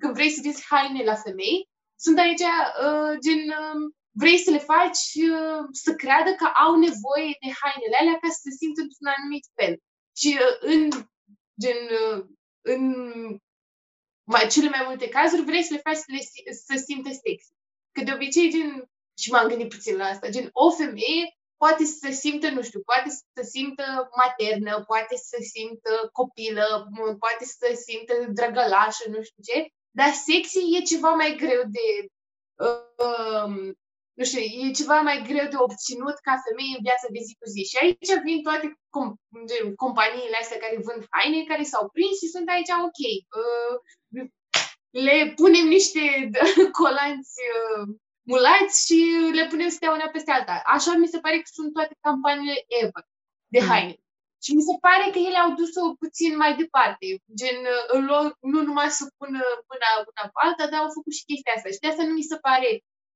când 0.01 0.14
vrei 0.14 0.30
să 0.30 0.41
vezi 0.43 0.66
haine 0.70 1.03
la 1.03 1.16
femei, 1.16 1.68
sunt 2.05 2.18
aici 2.20 2.45
uh, 2.86 3.14
gen 3.26 3.41
uh, 3.62 3.80
vrei 4.12 4.38
să 4.38 4.51
le 4.51 4.57
faci 4.57 5.03
uh, 5.32 5.62
să 5.72 5.95
creadă 5.95 6.32
că 6.34 6.45
au 6.66 6.74
nevoie 6.76 7.32
de 7.43 7.49
hainele 7.60 7.97
alea 7.99 8.18
ca 8.22 8.30
să 8.30 8.39
se 8.41 8.51
simtă 8.60 8.82
într-un 8.82 9.07
anumit 9.16 9.45
fel. 9.57 9.74
Și 10.20 10.30
uh, 10.39 10.55
în 10.60 10.89
gen 11.62 11.82
uh, 12.01 12.26
în 12.62 12.82
mai, 14.24 14.47
cele 14.47 14.70
mai 14.70 14.84
multe 14.86 15.10
cazuri 15.10 15.43
vrei 15.43 15.64
să 15.64 15.74
le 15.74 15.82
faci 15.84 15.95
să, 15.95 16.05
le, 16.07 16.22
să 16.53 16.84
simte 16.86 17.10
sexy. 17.10 17.51
Că 17.91 18.03
de 18.03 18.14
obicei, 18.14 18.51
gen, 18.51 18.89
și 19.22 19.32
m-am 19.32 19.47
gândit 19.47 19.70
puțin 19.70 19.95
la 19.95 20.05
asta, 20.05 20.30
gen, 20.30 20.49
o 20.51 20.72
femeie 20.72 21.24
poate 21.57 21.84
să 21.86 21.97
se 22.01 22.12
simtă, 22.12 22.49
nu 22.49 22.62
știu, 22.62 22.82
poate 22.82 23.10
să 23.10 23.22
se 23.34 23.43
simtă 23.43 24.10
maternă, 24.16 24.84
poate 24.84 25.16
să 25.16 25.28
se 25.30 25.43
simtă 25.43 26.10
copilă, 26.12 26.88
poate 27.20 27.45
să 27.45 27.55
se 27.60 27.76
simtă 27.76 28.14
drăgălașă, 28.30 29.10
nu 29.10 29.22
știu 29.22 29.43
ce, 29.43 29.68
dar 29.91 30.12
sexy 30.12 30.76
e 30.78 30.82
ceva 30.82 31.10
mai 31.10 31.36
greu 31.36 31.62
de 31.78 31.88
uh, 32.66 33.74
nu 34.20 34.26
știu, 34.26 34.41
e 34.41 34.80
ceva 34.80 34.97
mai 35.01 35.17
greu 35.30 35.47
de 35.53 35.57
obținut 35.65 36.17
ca 36.28 36.34
femeie 36.47 36.74
în 36.78 36.86
viața 36.88 37.07
de 37.15 37.22
zi 37.28 37.34
cu 37.39 37.47
zi. 37.53 37.61
Și 37.70 37.78
aici 37.82 38.11
vin 38.28 38.39
toate 38.47 38.67
com- 38.95 39.17
companiile 39.84 40.38
astea 40.39 40.63
care 40.63 40.86
vând 40.88 41.01
haine, 41.15 41.49
care 41.51 41.63
s-au 41.72 41.86
prins 41.95 42.15
și 42.22 42.34
sunt 42.36 42.47
aici, 42.49 42.72
ok, 42.88 43.01
uh, 43.39 43.74
le 45.07 45.17
punem 45.39 45.65
niște 45.78 46.03
colanți 46.82 47.36
uh, 47.53 47.84
mulați 48.32 48.76
și 48.86 48.97
le 49.38 49.45
punem 49.51 49.70
să 49.70 49.76
stea 49.76 49.95
una 49.97 50.09
peste 50.15 50.32
alta. 50.32 50.55
Așa 50.76 50.91
mi 50.93 51.13
se 51.13 51.20
pare 51.26 51.38
că 51.38 51.47
sunt 51.57 51.70
toate 51.74 51.93
campaniile 52.07 52.57
ever 52.82 53.03
de 53.55 53.59
mm. 53.61 53.67
haine. 53.70 53.95
Mm. 53.97 54.07
Și 54.45 54.51
mi 54.57 54.67
se 54.70 54.76
pare 54.86 55.05
că 55.13 55.20
ele 55.28 55.39
au 55.45 55.51
dus-o 55.61 55.84
puțin 56.03 56.34
mai 56.43 56.51
departe. 56.61 57.05
Gen, 57.39 57.59
în 57.95 58.01
loc, 58.11 58.28
nu 58.53 58.59
numai 58.67 58.89
să 58.99 59.03
pună 59.20 59.41
mâna 59.70 59.89
una 60.09 60.24
pe 60.34 60.39
alta, 60.45 60.63
dar 60.72 60.80
au 60.82 60.91
făcut 60.97 61.13
și 61.17 61.28
chestia 61.30 61.53
asta. 61.55 61.70
Și 61.74 61.82
de 61.84 61.88
asta 61.88 62.03
nu 62.07 62.13
mi 62.20 62.30
se 62.32 62.38
pare 62.47 62.70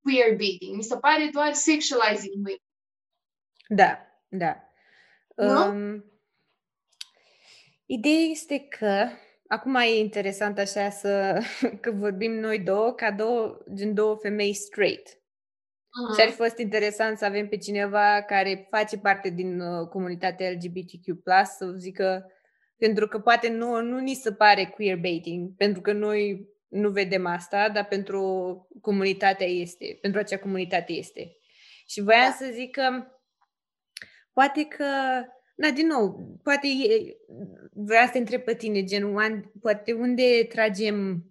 queerbaiting. 0.03 0.75
Mi 0.75 0.83
se 0.83 0.97
pare 0.97 1.29
doar 1.31 1.53
sexualizing 1.53 2.35
women. 2.35 2.57
Da, 3.67 3.99
da. 4.29 4.67
Um, 5.35 6.05
ideea 7.85 8.21
este 8.31 8.59
că 8.59 9.07
acum 9.47 9.75
e 9.75 9.97
interesant 9.97 10.57
așa 10.57 10.89
să 10.89 11.41
că 11.81 11.91
vorbim 11.91 12.31
noi 12.31 12.59
două 12.59 12.91
ca 12.91 13.11
două, 13.11 13.57
gen 13.73 13.93
două 13.93 14.15
femei 14.15 14.53
straight. 14.53 15.07
Uh-huh. 15.07 16.15
Și 16.15 16.21
ar 16.21 16.29
fi 16.29 16.35
fost 16.35 16.57
interesant 16.57 17.17
să 17.17 17.25
avem 17.25 17.47
pe 17.47 17.57
cineva 17.57 18.21
care 18.21 18.67
face 18.69 18.97
parte 18.97 19.29
din 19.29 19.59
uh, 19.59 19.87
comunitatea 19.87 20.49
LGBTQ+, 20.49 21.21
să 21.57 21.73
zică, 21.77 22.31
pentru 22.77 23.07
că 23.07 23.19
poate 23.19 23.49
nu, 23.49 23.81
nu 23.81 23.99
ni 23.99 24.13
se 24.13 24.33
pare 24.33 24.65
queerbaiting, 24.65 25.55
pentru 25.57 25.81
că 25.81 25.93
noi 25.93 26.47
nu 26.73 26.89
vedem 26.89 27.25
asta, 27.25 27.69
dar 27.69 27.85
pentru 27.85 28.21
comunitatea 28.81 29.47
este, 29.47 29.97
pentru 30.01 30.19
acea 30.19 30.39
comunitate 30.39 30.93
este. 30.93 31.37
Și 31.87 32.01
voiam 32.01 32.29
da. 32.29 32.45
să 32.45 32.51
zic 32.53 32.71
că 32.71 33.07
poate 34.33 34.65
că, 34.65 34.85
na, 35.55 35.69
din 35.69 35.87
nou, 35.87 36.37
poate 36.43 36.67
e, 36.67 37.17
vreau 37.71 38.05
să 38.05 38.11
te 38.11 38.17
întreb 38.17 38.41
pe 38.41 38.55
tine, 38.55 38.83
gen, 38.83 39.13
poate 39.61 39.93
unde 39.93 40.43
tragem 40.49 41.25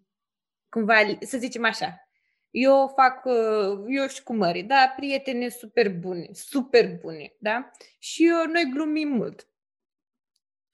cumva, 0.68 0.94
să 1.20 1.38
zicem 1.38 1.64
așa, 1.64 2.08
eu 2.50 2.92
fac, 2.96 3.24
uh, 3.24 3.84
eu 3.88 4.06
și 4.06 4.22
cu 4.22 4.34
mări, 4.34 4.62
da, 4.62 4.92
prietene 4.96 5.48
super 5.48 5.90
bune, 5.90 6.28
super 6.32 6.98
bune, 7.00 7.34
da? 7.38 7.70
Și 7.98 8.26
eu, 8.26 8.46
noi 8.46 8.70
glumim 8.72 9.08
mult. 9.08 9.48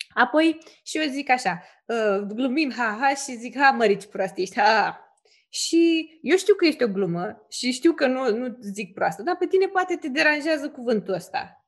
Apoi 0.08 0.58
și 0.82 0.98
eu 0.98 1.08
zic 1.08 1.30
așa, 1.30 1.62
uh, 1.88 2.18
glumim, 2.34 2.72
ha, 2.72 2.96
ha, 3.00 3.14
și 3.14 3.36
zic, 3.36 3.58
ha, 3.58 3.70
mărici 3.70 4.06
proastă 4.06 4.40
ești, 4.40 4.60
ha, 4.60 4.64
ha. 4.64 5.02
Și 5.48 6.10
eu 6.22 6.36
știu 6.36 6.54
că 6.54 6.64
ești 6.64 6.82
o 6.82 6.88
glumă 6.88 7.46
și 7.50 7.70
știu 7.70 7.92
că 7.92 8.06
nu, 8.06 8.36
nu 8.36 8.56
zic 8.60 8.94
proastă, 8.94 9.22
dar 9.22 9.36
pe 9.36 9.46
tine 9.46 9.66
poate 9.66 9.96
te 9.96 10.08
deranjează 10.08 10.70
cuvântul 10.70 11.14
ăsta. 11.14 11.66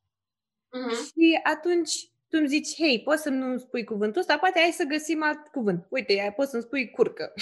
Uh-huh. 0.68 1.12
Și 1.12 1.40
atunci 1.42 2.10
tu 2.30 2.36
îmi 2.38 2.48
zici, 2.48 2.74
hei, 2.76 3.02
poți 3.02 3.22
să 3.22 3.28
nu 3.28 3.58
spui 3.58 3.84
cuvântul 3.84 4.20
ăsta, 4.20 4.38
poate 4.38 4.58
ai 4.58 4.70
să 4.70 4.84
găsim 4.84 5.22
alt 5.22 5.48
cuvânt. 5.48 5.86
Uite, 5.88 6.32
poți 6.36 6.50
să-mi 6.50 6.62
spui 6.62 6.90
curcă. 6.90 7.32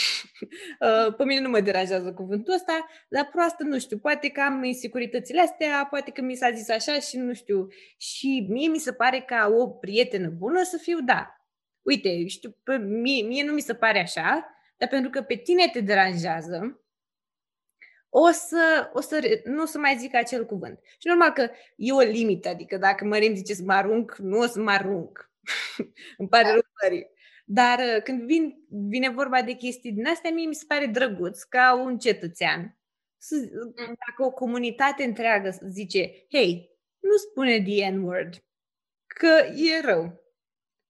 Uh, 0.81 1.15
pe 1.15 1.25
mine 1.25 1.41
nu 1.41 1.49
mă 1.49 1.61
deranjează 1.61 2.13
cuvântul 2.13 2.55
ăsta, 2.55 2.87
dar 3.09 3.29
proastă 3.33 3.63
nu 3.63 3.79
știu, 3.79 3.99
poate 3.99 4.29
că 4.29 4.41
am 4.41 4.65
insecuritățile 4.65 5.41
astea, 5.41 5.87
poate 5.91 6.11
că 6.11 6.23
mi 6.23 6.35
s-a 6.35 6.51
zis 6.51 6.69
așa 6.69 6.99
și 6.99 7.17
nu 7.17 7.33
știu. 7.33 7.67
Și 7.97 8.47
mie 8.49 8.69
mi 8.69 8.79
se 8.79 8.93
pare 8.93 9.21
ca 9.21 9.53
o 9.57 9.69
prietenă 9.69 10.29
bună 10.29 10.63
să 10.63 10.77
fiu 10.77 11.01
da. 11.01 11.38
Uite, 11.89 12.27
știu, 12.27 12.57
pe 12.63 12.77
mie, 12.77 13.23
mie 13.23 13.45
nu 13.45 13.53
mi 13.53 13.61
se 13.61 13.75
pare 13.75 14.01
așa, 14.01 14.55
dar 14.77 14.89
pentru 14.89 15.11
că 15.11 15.23
pe 15.23 15.35
tine 15.37 15.69
te 15.73 15.81
deranjează, 15.81 16.83
o 18.09 18.31
să, 18.31 18.91
o 18.93 19.01
să 19.01 19.41
nu 19.45 19.63
o 19.63 19.65
să 19.65 19.79
mai 19.79 19.97
zic 19.99 20.15
acel 20.15 20.47
cuvânt. 20.47 20.79
Și 20.99 21.07
normal 21.07 21.33
că 21.33 21.51
e 21.77 21.93
o 21.93 22.01
limită, 22.01 22.49
adică 22.49 22.77
dacă 22.77 23.05
Mărim 23.05 23.35
zice 23.35 23.55
să 23.55 23.63
mă 23.65 23.73
arunc, 23.73 24.17
nu 24.17 24.39
o 24.39 24.47
să 24.47 24.61
mă 24.61 24.71
arunc. 24.71 25.31
Îmi 26.19 26.29
pare 26.29 26.45
da. 26.45 26.51
rău, 26.51 26.61
Mărim. 26.83 27.07
Dar 27.45 27.79
uh, 27.79 28.03
când 28.03 28.23
vin, 28.23 28.55
vine 28.69 29.11
vorba 29.11 29.43
de 29.43 29.53
chestii 29.53 29.93
din 29.93 30.07
astea, 30.07 30.31
mie 30.31 30.47
mi 30.47 30.55
se 30.55 30.65
pare 30.69 30.87
drăguț 30.87 31.43
ca 31.43 31.75
un 31.85 31.99
cetățean. 31.99 32.79
Să, 33.19 33.35
mm. 33.35 33.75
dacă 34.07 34.23
o 34.23 34.31
comunitate 34.31 35.05
întreagă 35.05 35.59
zice, 35.69 36.27
hei, 36.31 36.71
nu 36.99 37.17
spune 37.17 37.63
the 37.63 37.91
N-word, 37.91 38.35
că 39.07 39.47
e 39.55 39.81
rău. 39.81 40.28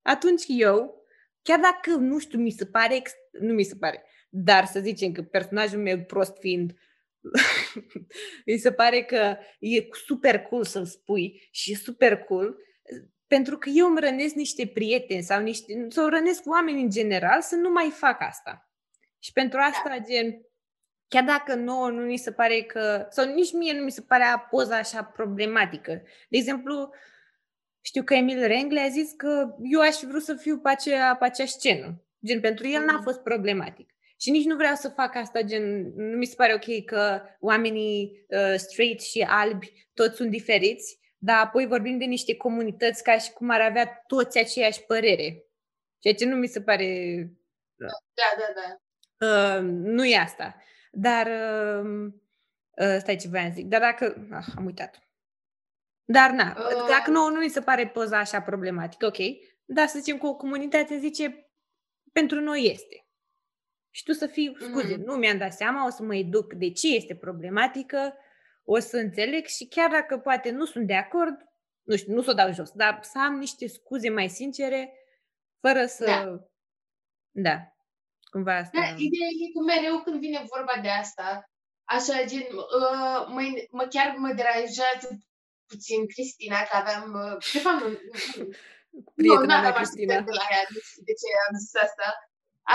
Atunci 0.01 0.43
eu, 0.47 1.05
chiar 1.41 1.59
dacă, 1.59 1.95
nu 1.95 2.19
știu, 2.19 2.39
mi 2.39 2.51
se 2.51 2.65
pare, 2.65 3.01
nu 3.39 3.53
mi 3.53 3.63
se 3.63 3.75
pare, 3.75 4.03
dar 4.29 4.65
să 4.65 4.79
zicem 4.79 5.11
că 5.11 5.21
personajul 5.21 5.79
meu 5.79 5.99
prost 5.99 6.37
fiind 6.39 6.73
Mi 8.45 8.57
se 8.57 8.71
pare 8.71 9.01
că 9.01 9.37
e 9.59 9.87
super 10.05 10.39
cool 10.39 10.63
să-l 10.63 10.85
spui 10.85 11.47
și 11.51 11.71
e 11.71 11.75
super 11.75 12.17
cool 12.17 12.57
pentru 13.27 13.57
că 13.57 13.69
eu 13.69 13.87
îmi 13.87 13.99
rănesc 13.99 14.35
niște 14.35 14.67
prieteni 14.67 15.23
sau 15.23 15.41
niște, 15.41 15.85
sau 15.89 16.07
rănesc 16.07 16.41
oameni 16.45 16.81
în 16.81 16.89
general 16.89 17.41
să 17.41 17.55
nu 17.55 17.69
mai 17.69 17.89
fac 17.89 18.21
asta. 18.21 18.69
Și 19.19 19.31
pentru 19.31 19.59
asta, 19.59 19.89
da. 19.89 19.99
gen, 19.99 20.41
chiar 21.07 21.23
dacă 21.23 21.55
nouă 21.55 21.89
nu 21.89 22.01
mi 22.01 22.17
se 22.17 22.31
pare 22.31 22.61
că, 22.61 23.07
sau 23.09 23.33
nici 23.33 23.53
mie 23.53 23.73
nu 23.73 23.83
mi 23.83 23.91
se 23.91 24.01
pare 24.01 24.23
poza 24.49 24.77
așa 24.77 25.03
problematică. 25.03 25.91
De 26.29 26.37
exemplu, 26.37 26.93
știu 27.89 28.03
că 28.03 28.13
Emil 28.13 28.47
Rengle 28.47 28.79
a 28.79 28.87
zis 28.87 29.11
că 29.11 29.55
eu 29.71 29.81
aș 29.81 29.95
vrea 30.07 30.19
să 30.19 30.33
fiu 30.33 30.59
pe 30.59 30.69
acea, 30.69 31.15
pe 31.15 31.25
acea 31.25 31.45
scenă. 31.45 32.03
Gen, 32.25 32.39
pentru 32.39 32.67
el 32.67 32.83
n-a 32.85 32.97
mm. 32.97 33.01
fost 33.01 33.19
problematic. 33.19 33.89
Și 34.21 34.31
nici 34.31 34.45
nu 34.45 34.55
vreau 34.55 34.75
să 34.75 34.89
fac 34.89 35.15
asta, 35.15 35.41
gen, 35.41 35.93
nu 35.95 36.17
mi 36.17 36.25
se 36.25 36.35
pare 36.35 36.53
ok 36.53 36.85
că 36.85 37.21
oamenii 37.39 38.25
uh, 38.27 38.53
straight 38.55 39.01
și 39.01 39.25
albi 39.29 39.87
toți 39.93 40.15
sunt 40.15 40.29
diferiți, 40.29 40.99
dar 41.17 41.45
apoi 41.45 41.67
vorbim 41.67 41.97
de 41.97 42.05
niște 42.05 42.35
comunități 42.35 43.03
ca 43.03 43.17
și 43.17 43.31
cum 43.31 43.49
ar 43.49 43.61
avea 43.61 44.03
toți 44.07 44.39
aceeași 44.39 44.83
părere. 44.83 45.43
Ceea 45.99 46.13
ce 46.13 46.25
nu 46.25 46.35
mi 46.35 46.47
se 46.47 46.61
pare... 46.61 46.87
Da, 47.75 47.87
da, 48.37 48.53
da. 48.59 48.77
Uh, 49.27 49.61
nu 49.71 50.05
e 50.05 50.17
asta. 50.17 50.55
Dar... 50.91 51.27
Uh, 51.27 52.13
uh, 52.81 52.97
stai 52.99 53.15
ce 53.15 53.27
vreau 53.27 53.45
să 53.45 53.51
zic. 53.53 53.65
Dar 53.65 53.79
dacă... 53.79 54.27
Ah, 54.31 54.45
am 54.55 54.65
uitat. 54.65 55.08
Dar 56.11 56.31
na, 56.31 56.55
uh... 56.57 56.87
dacă 56.87 57.11
nu, 57.11 57.29
nu 57.29 57.39
mi 57.39 57.49
se 57.49 57.61
pare 57.61 57.87
poza 57.87 58.17
așa 58.17 58.41
problematică, 58.41 59.05
ok. 59.05 59.17
Dar 59.65 59.87
să 59.87 59.99
zicem 59.99 60.17
că 60.17 60.27
o 60.27 60.35
comunitate 60.35 60.97
zice 60.97 61.51
pentru 62.11 62.39
noi 62.39 62.71
este. 62.71 63.07
Și 63.89 64.03
tu 64.03 64.11
să 64.11 64.27
fii, 64.27 64.55
scuze, 64.59 64.95
mm. 64.95 65.03
nu 65.03 65.13
mi-am 65.15 65.37
dat 65.37 65.53
seama, 65.53 65.85
o 65.85 65.89
să 65.89 66.03
mă 66.03 66.15
educ 66.15 66.53
de 66.53 66.71
ce 66.71 66.95
este 66.95 67.15
problematică, 67.15 68.17
o 68.63 68.79
să 68.79 68.97
înțeleg 68.97 69.45
și 69.45 69.67
chiar 69.67 69.89
dacă 69.89 70.17
poate 70.17 70.51
nu 70.51 70.65
sunt 70.65 70.87
de 70.87 70.95
acord, 70.95 71.35
nu 71.83 71.95
știu, 71.95 72.13
nu 72.13 72.21
să 72.21 72.29
o 72.29 72.33
dau 72.33 72.53
jos, 72.53 72.71
dar 72.71 72.99
să 73.01 73.19
am 73.19 73.33
niște 73.37 73.67
scuze 73.67 74.09
mai 74.09 74.29
sincere, 74.29 74.93
fără 75.59 75.85
să... 75.85 76.05
Da. 76.05 76.49
Da. 77.31 77.73
Cumva 78.31 78.55
asta... 78.55 78.79
Da, 78.79 78.87
ideea 78.87 79.29
e 79.43 79.51
că 79.53 79.63
mereu 79.65 80.03
când 80.03 80.19
vine 80.19 80.45
vorba 80.55 80.81
de 80.81 80.89
asta, 80.89 81.49
așa 81.83 82.23
gen, 82.25 82.41
uh, 82.41 83.27
mă, 83.27 83.41
mă, 83.71 83.87
chiar 83.89 84.15
mă 84.17 84.33
deranjează 84.33 85.19
puțin 85.71 85.99
Cristina, 86.13 86.59
că 86.67 86.75
aveam, 86.81 87.05
uh, 87.25 87.35
de 87.53 87.59
fapt, 87.65 87.81
nu, 87.85 87.89
Prietena 89.19 89.55
nu, 89.55 89.63
mea, 89.63 89.73
Cristina. 89.79 90.15
De 90.29 90.35
la 90.41 90.45
ea, 90.53 90.63
nu 90.73 90.79
știu 90.87 91.01
de 91.09 91.15
ce 91.19 91.27
am 91.45 91.53
zis 91.61 91.73
asta, 91.85 92.07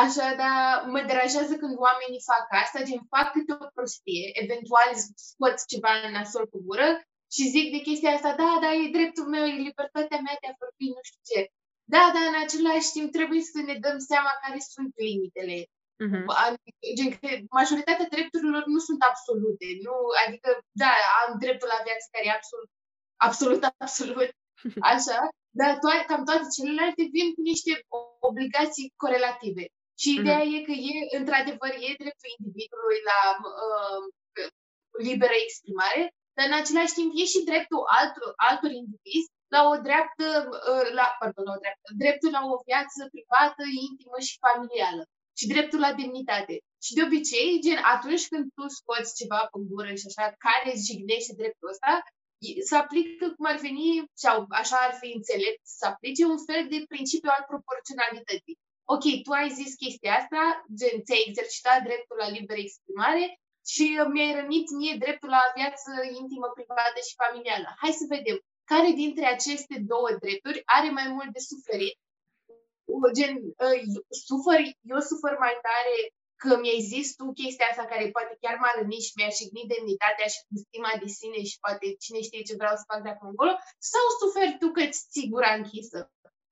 Așa, 0.03 0.29
dar 0.43 0.57
mă 0.93 1.01
deranjează 1.11 1.53
când 1.63 1.75
oamenii 1.87 2.29
fac 2.31 2.47
asta, 2.63 2.87
gen 2.89 3.03
fac 3.15 3.27
câte 3.35 3.53
o 3.65 3.67
prostie, 3.77 4.25
eventual 4.43 4.91
scoți 5.29 5.69
ceva 5.73 5.91
în 6.05 6.13
nasol 6.17 6.47
cu 6.53 6.59
gură 6.67 6.89
și 7.35 7.53
zic 7.55 7.67
de 7.75 7.85
chestia 7.87 8.13
asta, 8.15 8.33
da, 8.43 8.51
da, 8.65 8.71
e 8.73 8.97
dreptul 8.99 9.27
meu, 9.35 9.45
e 9.47 9.67
libertatea 9.69 10.19
mea 10.27 10.37
de 10.41 10.49
a 10.49 10.59
vorbi, 10.63 10.95
nu 10.97 11.03
știu 11.09 11.23
ce. 11.31 11.41
Da, 11.95 12.03
dar 12.15 12.25
în 12.33 12.39
același 12.45 12.91
timp 12.97 13.09
trebuie 13.17 13.43
să 13.53 13.59
ne 13.69 13.77
dăm 13.85 13.99
seama 14.11 14.33
care 14.43 14.59
sunt 14.75 14.93
limitele. 15.07 15.59
Uh-huh. 16.05 16.25
Gen, 16.97 17.11
că 17.21 17.29
majoritatea 17.61 18.13
drepturilor 18.15 18.65
nu 18.75 18.81
sunt 18.89 19.01
absolute. 19.11 19.67
Nu, 19.87 19.95
adică, 20.25 20.49
da, 20.83 20.93
am 21.23 21.31
dreptul 21.43 21.69
la 21.75 21.85
viață 21.87 22.07
care 22.13 22.25
e 22.27 22.39
absolut, 22.39 22.71
absolut, 23.27 23.63
absolut, 23.85 24.31
așa, 24.93 25.19
dar 25.61 25.71
to- 25.83 26.05
cam 26.09 26.23
toate 26.29 26.47
celelalte 26.57 27.03
vin 27.15 27.29
cu 27.35 27.41
niște 27.51 27.73
obligații 28.31 28.93
corelative. 29.03 29.65
Și 30.03 30.11
mhm. 30.11 30.19
ideea 30.21 30.43
mm-hmm. 30.43 30.57
e 30.63 30.67
că 30.69 30.75
e, 30.93 30.95
într-adevăr, 31.19 31.73
e 31.87 32.03
dreptul 32.03 32.31
individului 32.39 32.99
la 33.11 33.21
uh, 33.51 34.03
liberă 35.09 35.37
exprimare, 35.47 36.03
dar 36.37 36.45
în 36.51 36.57
același 36.63 36.97
timp 36.99 37.11
e 37.15 37.25
și 37.35 37.47
dreptul 37.51 37.83
altor, 37.99 38.33
altor 38.49 38.71
indivizi 38.83 39.33
la 39.55 39.61
o 39.73 39.75
dreaptă, 39.87 40.27
uh, 40.71 40.87
la, 40.99 41.07
pardon, 41.21 41.45
la 41.49 41.55
o 41.57 41.63
dreaptă, 41.65 41.89
dreptul 42.03 42.31
la 42.37 42.43
o 42.53 42.55
viață 42.69 43.01
privată, 43.15 43.63
intimă 43.89 44.19
și 44.27 44.43
familială 44.47 45.03
și 45.39 45.51
dreptul 45.53 45.81
la 45.87 45.93
demnitate. 46.01 46.55
Și 46.85 46.95
de 46.97 47.03
obicei, 47.09 47.61
gen, 47.65 47.81
atunci 47.95 48.25
când 48.31 48.45
tu 48.57 48.65
scoți 48.79 49.17
ceva 49.21 49.41
pe 49.53 49.59
gură 49.71 49.93
și 50.01 50.09
așa, 50.11 50.25
care 50.47 50.71
jignește 50.87 51.33
dreptul 51.41 51.73
ăsta, 51.75 51.93
să 52.69 52.75
aplică 52.77 53.27
cum 53.37 53.45
ar 53.53 53.59
veni, 53.67 53.89
sau 54.25 54.37
așa 54.61 54.77
ar 54.87 54.95
fi 55.01 55.09
înțelept, 55.19 55.61
să 55.79 55.85
aplice 55.87 56.25
un 56.25 56.41
fel 56.49 56.63
de 56.73 56.79
principiu 56.89 57.31
al 57.37 57.45
proporționalității 57.53 58.59
ok, 58.95 59.05
tu 59.25 59.31
ai 59.31 59.51
zis 59.61 59.75
chestia 59.75 60.13
asta, 60.21 60.43
gen, 60.79 60.97
ți-ai 61.05 61.25
exercitat 61.27 61.79
dreptul 61.89 62.17
la 62.23 62.29
liberă 62.37 62.61
exprimare, 62.61 63.25
și 63.73 63.85
mi-ai 64.13 64.35
rănit 64.41 64.67
mie 64.71 64.95
dreptul 65.05 65.29
la 65.39 65.53
viață 65.59 65.91
intimă, 66.21 66.49
privată 66.55 66.99
și 67.09 67.21
familială. 67.23 67.69
Hai 67.83 67.93
să 68.01 68.05
vedem 68.17 68.39
care 68.73 68.91
dintre 69.03 69.27
aceste 69.27 69.77
două 69.93 70.09
drepturi 70.23 70.63
are 70.77 70.91
mai 70.99 71.09
mult 71.17 71.31
de 71.33 71.43
suferit. 71.51 71.97
Gen, 73.17 73.35
uh, 73.67 73.81
sufăr, 74.29 74.61
eu 74.93 75.01
sufăr 75.11 75.35
mai 75.45 75.57
tare 75.67 75.97
că 76.45 76.53
mi-ai 76.63 76.83
zis 76.93 77.07
tu 77.19 77.25
chestia 77.41 77.67
asta 77.71 77.85
care 77.93 78.15
poate 78.17 78.35
chiar 78.43 78.57
m-a 78.59 78.73
rănit 78.79 79.05
și 79.07 79.17
mi-a 79.17 79.33
șignit 79.39 79.67
demnitatea 79.73 80.29
și 80.33 80.41
stima 80.65 80.93
de 81.03 81.09
sine 81.19 81.41
și 81.51 81.57
poate 81.65 81.87
cine 82.05 82.21
știe 82.27 82.47
ce 82.49 82.61
vreau 82.61 82.75
să 82.77 82.89
fac 82.91 83.01
de 83.03 83.11
acum 83.13 83.29
încolo, 83.33 83.55
sau 83.91 84.05
suferi 84.21 84.59
tu 84.61 84.69
că-ți 84.77 85.01
ții 85.13 85.33
gura 85.35 85.51
închisă? 85.61 85.99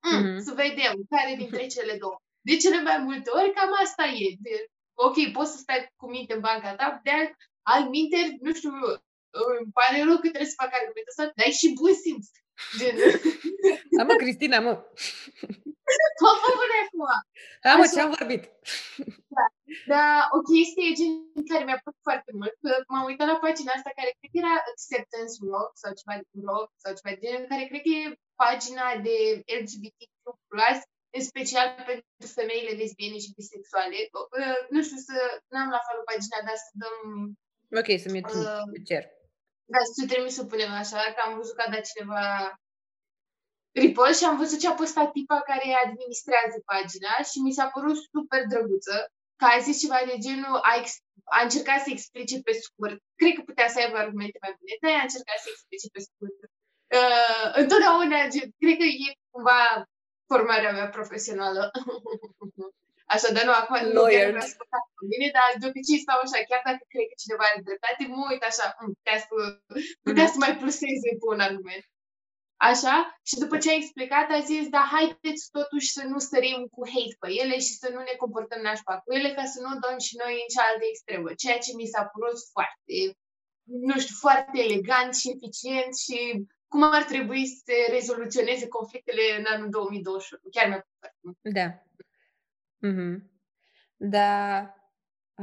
Mm, 0.05 0.13
mm-hmm. 0.17 0.37
Să 0.47 0.51
vedem 0.63 0.93
care 1.15 1.31
dintre 1.41 1.63
cele 1.75 1.93
două. 2.03 2.17
De 2.47 2.55
cele 2.63 2.79
mai 2.89 2.97
multe 3.07 3.29
ori, 3.37 3.55
cam 3.57 3.71
asta 3.85 4.03
e. 4.23 4.25
De, 4.45 4.53
ok, 5.05 5.17
poți 5.35 5.51
să 5.53 5.57
stai 5.57 5.81
cu 5.99 6.05
minte 6.15 6.33
în 6.33 6.43
banca 6.47 6.71
ta, 6.79 6.87
de 7.05 7.11
al, 7.19 7.27
al 7.73 7.83
minte, 7.95 8.17
nu 8.45 8.51
știu, 8.57 8.71
îmi 9.59 9.71
pare 9.77 9.97
rău 10.07 10.17
că 10.19 10.27
trebuie 10.29 10.53
să 10.53 10.61
fac 10.61 10.71
argumentul 10.73 11.13
ăsta, 11.13 11.25
dar 11.35 11.45
ai 11.45 11.59
și 11.61 11.67
bun 11.79 11.93
simț. 12.03 12.25
Gen. 12.77 12.95
Da, 13.97 14.03
mă, 14.03 14.13
Cristina, 14.13 14.59
mă. 14.59 14.73
Tot 16.19 16.37
vorbește 16.45 16.77
acum. 16.85 17.03
Da, 17.63 17.75
mă, 17.75 17.85
ce-am 17.93 18.13
vorbit. 18.17 18.43
Da. 19.35 19.45
Dar 19.93 20.11
o 20.37 20.39
chestie 20.51 20.95
gen 20.99 21.13
care 21.51 21.63
mi-a 21.65 21.81
plăcut 21.83 22.03
foarte 22.09 22.31
mult, 22.39 22.53
că 22.63 22.71
m-am 22.91 23.09
uitat 23.09 23.27
la 23.31 23.43
pagina 23.45 23.71
asta 23.75 23.97
care 23.99 24.11
cred 24.17 24.29
că 24.31 24.37
era 24.43 24.53
Acceptance 24.71 25.35
Blog 25.45 25.67
sau 25.81 25.91
ceva 25.99 26.15
de 26.21 26.27
blog 26.43 26.65
sau 26.83 26.91
ceva 26.97 27.11
de 27.13 27.21
genul, 27.23 27.51
care 27.51 27.63
cred 27.69 27.81
că 27.85 27.91
e 27.99 28.19
pagina 28.43 28.87
de 29.07 29.15
LGBTQ+, 29.59 30.13
în 31.17 31.23
special 31.31 31.67
pentru 31.89 32.27
femeile 32.39 32.71
lesbiene 32.79 33.17
și 33.23 33.37
bisexuale. 33.39 33.97
Uh, 34.41 34.59
nu 34.73 34.79
știu 34.85 34.99
să, 35.07 35.17
n-am 35.51 35.69
la 35.75 35.81
felul 35.87 36.09
pagina, 36.11 36.39
dar 36.47 36.57
să 36.65 36.71
dăm... 36.81 36.97
Ok, 37.79 37.89
să-mi 38.03 38.21
uh, 38.41 38.65
cer. 38.89 39.03
Da, 39.73 39.79
să 39.95 40.01
trebuie 40.11 40.33
să 40.39 40.43
punem 40.51 40.71
așa, 40.83 41.01
că 41.15 41.19
am 41.25 41.33
văzut 41.39 41.55
că 41.55 41.63
a 41.65 41.73
dat 41.75 41.85
cineva 41.91 42.25
repost 43.81 44.17
și 44.19 44.25
am 44.25 44.37
văzut 44.43 44.59
ce 44.59 44.67
a 44.69 44.79
postat 44.81 45.11
tipa 45.11 45.39
care 45.49 45.67
administrează 45.85 46.57
pagina 46.71 47.13
și 47.29 47.37
mi 47.45 47.55
s-a 47.57 47.67
părut 47.75 47.97
super 48.13 48.41
drăguță, 48.51 48.97
că 49.43 49.49
a 49.55 49.65
zis 49.67 49.77
ceva 49.83 49.99
de 50.11 50.17
genul, 50.25 50.55
a, 50.69 50.71
ex- 50.81 51.05
a 51.37 51.39
încercat 51.47 51.79
să 51.83 51.89
explice 51.91 52.35
pe 52.47 52.53
scurt. 52.65 52.99
Cred 53.19 53.33
că 53.35 53.41
putea 53.49 53.67
să 53.69 53.77
aibă 53.79 53.97
argumente 53.97 54.37
mai 54.41 54.53
bune, 54.57 54.73
dar 54.81 54.91
a 54.99 55.07
încercat 55.07 55.37
să 55.43 55.49
explice 55.51 55.87
pe 55.95 56.01
scurt. 56.07 56.39
Uh, 56.97 57.47
întotdeauna, 57.61 58.19
cred 58.61 58.77
că 58.81 58.87
e 59.05 59.07
cumva 59.33 59.59
formarea 60.31 60.71
mea 60.77 60.89
profesională. 60.97 61.61
Așa, 63.13 63.29
dar 63.35 63.43
nu, 63.47 63.53
acum 63.61 63.77
nu 63.95 64.01
chiar 64.13 64.29
vreau 64.33 64.85
cu 64.97 65.03
mine, 65.11 65.27
dar 65.37 65.49
de 65.59 65.65
obicei 65.69 66.03
stau 66.05 66.19
așa, 66.21 66.37
chiar 66.49 66.61
dacă 66.67 66.83
cred 66.91 67.05
că 67.09 67.15
cineva 67.23 67.45
are 67.47 67.65
dreptate, 67.67 68.01
mă 68.03 68.21
uit 68.31 68.43
așa, 68.51 68.65
mm, 68.73 68.93
putea 68.99 69.17
să, 69.25 69.35
putea 70.07 70.27
să 70.33 70.37
mai 70.43 70.53
pluseze 70.61 71.09
cu 71.19 71.27
un 71.33 71.41
argument. 71.47 71.85
Așa? 72.71 72.95
Și 73.29 73.35
după 73.43 73.57
ce 73.57 73.69
a 73.69 73.79
explicat, 73.81 74.27
a 74.29 74.39
zis, 74.51 74.63
da, 74.75 74.83
haideți 74.95 75.43
totuși 75.57 75.87
să 75.95 76.03
nu 76.11 76.19
sărim 76.19 76.59
cu 76.75 76.81
hate 76.93 77.15
pe 77.19 77.29
ele 77.41 77.55
și 77.65 77.73
să 77.81 77.87
nu 77.93 77.99
ne 77.99 78.15
comportăm 78.23 78.61
nașpa 78.61 78.95
cu 78.99 79.13
ele, 79.13 79.29
ca 79.37 79.45
să 79.53 79.57
nu 79.61 79.79
dăm 79.83 79.97
și 80.07 80.13
noi 80.21 80.33
în 80.43 80.49
cealaltă 80.53 80.85
extremă. 80.91 81.29
Ceea 81.33 81.59
ce 81.65 81.71
mi 81.75 81.91
s-a 81.93 82.03
părut 82.13 82.37
foarte, 82.53 82.95
nu 83.89 83.95
știu, 83.99 84.15
foarte 84.25 84.57
elegant 84.67 85.13
și 85.15 85.31
eficient 85.35 85.93
și 86.03 86.17
cum 86.71 86.81
ar 86.97 87.03
trebui 87.03 87.43
să 87.53 87.57
se 87.67 87.77
rezoluționeze 87.97 88.67
conflictele 88.67 89.25
în 89.39 89.45
anul 89.53 89.69
2021. 89.69 90.41
Chiar 90.55 90.67
mi-a 90.67 90.81
plăcut 90.81 90.97
foarte 90.99 91.19
mult. 91.23 91.37
Da. 91.57 91.67
Mm-hmm. 92.87 93.15
Da. 94.15 94.31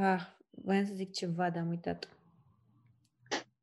Ah, 0.07 0.23
voiam 0.51 0.87
să 0.87 0.93
zic 0.95 1.11
ceva, 1.21 1.51
dar 1.51 1.63
am 1.63 1.69
uitat. 1.77 2.20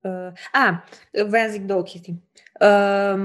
Uh, 0.02 0.32
a, 0.52 0.84
voiam 1.12 1.48
să 1.48 1.52
zic 1.52 1.62
două 1.62 1.84
chestii. 1.84 2.24
Uh, 2.60 3.16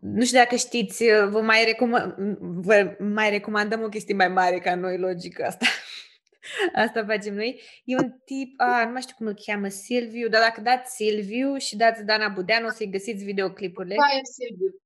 nu 0.00 0.24
știu 0.24 0.38
dacă 0.38 0.56
știți, 0.56 1.04
vă 1.28 1.40
mai, 1.40 1.64
recomand, 1.64 2.14
vă 2.40 2.96
mai 2.98 3.30
recomandăm 3.30 3.82
o 3.82 3.88
chestie 3.88 4.14
mai 4.14 4.28
mare 4.28 4.58
ca 4.58 4.74
noi, 4.74 4.98
logic 4.98 5.40
asta. 5.40 5.66
Asta 6.84 7.04
facem 7.04 7.34
noi. 7.34 7.60
E 7.84 7.96
un 7.96 8.10
tip, 8.24 8.60
a, 8.60 8.84
nu 8.84 8.92
mai 8.92 9.00
știu 9.00 9.14
cum 9.16 9.26
îl 9.26 9.38
cheamă, 9.44 9.68
Silviu, 9.68 10.28
dar 10.28 10.40
dacă 10.40 10.60
dați 10.60 10.94
Silviu 10.94 11.56
și 11.56 11.76
dați 11.76 12.04
Dana 12.04 12.28
Budeanu, 12.28 12.66
o 12.66 12.70
să-i 12.70 12.90
găsiți 12.90 13.24
videoclipurile. 13.24 13.94
Fire 13.94 14.22
Silviu. 14.32 14.82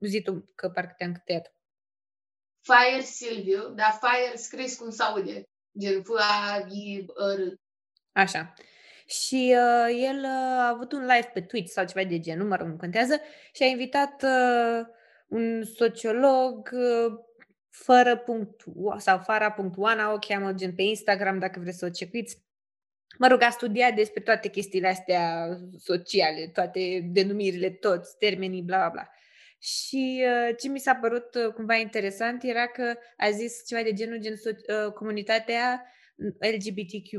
Zi 0.00 0.22
tu, 0.22 0.50
că 0.54 0.68
parcă 0.68 0.94
te-am 0.96 1.12
câteat. 1.12 1.54
Fire 2.60 3.02
Silviu, 3.02 3.68
dar 3.68 3.98
Fire 4.00 4.36
scris 4.36 4.76
cum 4.76 4.90
se 4.90 5.02
aude. 5.02 5.42
Gen 5.78 6.02
f 6.02 6.08
a 6.18 6.66
i 6.68 7.06
r 7.36 7.58
Așa. 8.12 8.54
Și 9.10 9.56
uh, 9.56 10.06
el 10.08 10.18
uh, 10.18 10.58
a 10.58 10.68
avut 10.68 10.92
un 10.92 11.00
live 11.00 11.30
pe 11.32 11.40
Twitch 11.40 11.70
sau 11.70 11.84
ceva 11.84 12.08
de 12.08 12.20
genul, 12.20 12.48
mă 12.48 12.56
rog, 12.56 12.66
nu 12.66 12.76
contează, 12.76 13.20
și 13.52 13.62
a 13.62 13.66
invitat 13.66 14.22
uh, 14.22 14.86
un 15.28 15.64
sociolog 15.64 16.70
uh, 16.72 17.12
fără 17.70 18.16
punct 18.16 18.64
sau 18.96 19.18
fara.oana, 19.18 20.12
o 20.12 20.18
cheamă 20.18 20.52
gen 20.52 20.74
pe 20.74 20.82
Instagram 20.82 21.38
dacă 21.38 21.60
vreți 21.60 21.78
să 21.78 21.84
o 21.84 21.90
cecuiți. 21.90 22.42
Mă 23.18 23.26
rog, 23.26 23.42
a 23.42 23.50
studiat 23.50 23.94
despre 23.94 24.20
toate 24.20 24.48
chestiile 24.48 24.88
astea 24.88 25.48
sociale, 25.78 26.46
toate 26.46 27.08
denumirile, 27.12 27.70
toți 27.70 28.18
termenii, 28.18 28.62
bla 28.62 28.76
bla 28.76 28.88
bla. 28.88 29.08
Și 29.58 30.24
uh, 30.24 30.56
ce 30.58 30.68
mi 30.68 30.78
s-a 30.78 30.94
părut 30.94 31.34
uh, 31.34 31.52
cumva 31.52 31.74
interesant 31.74 32.42
era 32.42 32.66
că 32.66 32.94
a 33.16 33.30
zis 33.30 33.66
ceva 33.66 33.82
de 33.82 33.92
genul, 33.92 34.18
gen 34.18 34.32
uh, 34.32 34.92
comunitatea 34.92 35.84
LGBTQ+, 36.38 37.10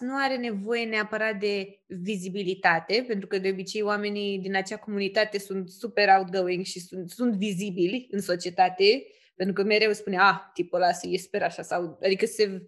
nu 0.00 0.16
are 0.16 0.36
nevoie 0.36 0.84
neapărat 0.84 1.38
de 1.38 1.80
vizibilitate, 1.86 3.04
pentru 3.06 3.26
că 3.26 3.38
de 3.38 3.48
obicei 3.48 3.82
oamenii 3.82 4.38
din 4.38 4.56
acea 4.56 4.76
comunitate 4.76 5.38
sunt 5.38 5.70
super 5.70 6.08
outgoing 6.08 6.64
și 6.64 6.80
sunt, 6.80 7.10
sunt 7.10 7.34
vizibili 7.34 8.08
în 8.10 8.20
societate, 8.20 9.06
pentru 9.34 9.54
că 9.54 9.62
mereu 9.62 9.92
spune, 9.92 10.18
ah, 10.18 10.38
tipul 10.54 10.82
ăla 10.82 10.92
se 10.92 11.16
sper 11.16 11.42
așa, 11.42 11.62
sau, 11.62 11.98
adică 12.02 12.26
se, 12.26 12.64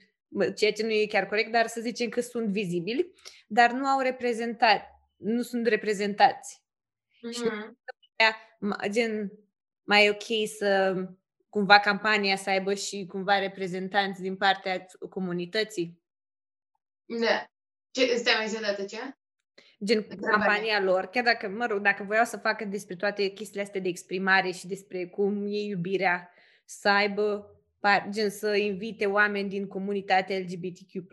ceea 0.57 0.72
ce 0.72 0.82
nu 0.82 0.91
e 0.91 1.07
chiar 1.07 1.26
corect, 1.26 1.53
dar 1.53 1.66
să 1.66 1.80
zicem 1.80 2.09
că 2.09 2.20
sunt 2.20 2.49
vizibili, 2.49 3.12
dar 3.47 3.72
nu 3.72 3.87
au 3.87 4.01
reprezentat, 4.01 4.82
nu 5.16 5.43
sunt 5.43 5.66
reprezentați. 5.66 6.62
Mm-hmm. 7.28 7.32
Și 7.32 7.43
gen, 8.91 9.32
mai 9.82 10.09
ok 10.09 10.49
să 10.59 10.95
cumva 11.55 11.81
campania 11.81 12.37
să 12.37 12.51
aibă 12.51 12.75
și 12.75 13.07
cumva 13.09 13.39
reprezentanți 13.39 14.21
din 14.21 14.37
partea 14.37 14.87
comunității. 15.11 16.03
Da. 17.05 17.47
Ce, 17.91 18.17
stai 18.17 18.35
mai 18.37 18.49
zi 18.49 18.61
dată 18.61 18.85
ce? 18.85 18.97
Gen 19.85 19.97
Întrebare. 19.97 20.33
campania 20.33 20.81
lor, 20.81 21.07
chiar 21.07 21.25
dacă, 21.25 21.49
mă 21.49 21.67
rog, 21.67 21.81
dacă 21.81 22.03
voiau 22.03 22.25
să 22.25 22.37
facă 22.37 22.65
despre 22.65 22.97
toate 22.97 23.29
chestiile 23.29 23.63
astea 23.63 23.81
de 23.81 23.89
exprimare 23.89 24.51
și 24.51 24.67
despre 24.67 25.07
cum 25.07 25.47
e 25.47 25.63
iubirea, 25.63 26.31
să 26.65 26.89
aibă, 26.89 27.51
gen 28.11 28.31
să 28.31 28.55
invite 28.55 29.07
oameni 29.07 29.49
din 29.49 29.67
comunitatea 29.67 30.39
LGBTQ+. 30.39 31.13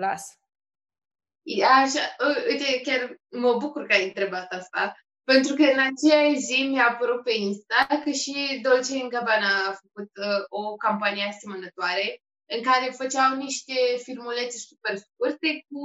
Așa, 1.84 2.16
uite, 2.50 2.82
chiar 2.84 3.16
mă 3.30 3.58
bucur 3.58 3.86
că 3.86 3.94
ai 3.94 4.06
întrebat 4.06 4.52
asta, 4.52 4.96
pentru 5.24 5.54
că 5.58 5.64
în 5.76 5.82
aceea 5.90 6.34
zi 6.48 6.58
mi-a 6.72 6.88
apărut 6.88 7.22
pe 7.24 7.34
Insta 7.48 7.82
că 8.04 8.12
și 8.22 8.36
Dolce 8.68 9.08
Gabbana 9.14 9.52
a 9.68 9.78
făcut 9.82 10.12
uh, 10.28 10.44
o 10.60 10.64
campanie 10.86 11.26
asemănătoare 11.32 12.08
în 12.56 12.62
care 12.70 13.00
făceau 13.02 13.30
niște 13.46 13.78
filmulețe 14.06 14.58
super 14.70 14.96
scurte 15.06 15.50
cu 15.70 15.84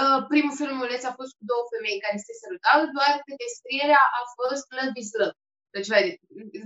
uh, 0.00 0.20
primul 0.32 0.54
filmuleț 0.60 1.02
a 1.04 1.18
fost 1.18 1.32
cu 1.38 1.42
două 1.50 1.64
femei 1.72 2.04
care 2.04 2.18
se 2.26 2.34
sărutau, 2.42 2.78
doar 2.96 3.12
că 3.24 3.30
descrierea 3.44 4.02
a 4.20 4.22
fost 4.36 4.64
Love 4.78 4.98
is 5.02 5.10
Love. 5.20 5.38
Deci, 5.74 5.90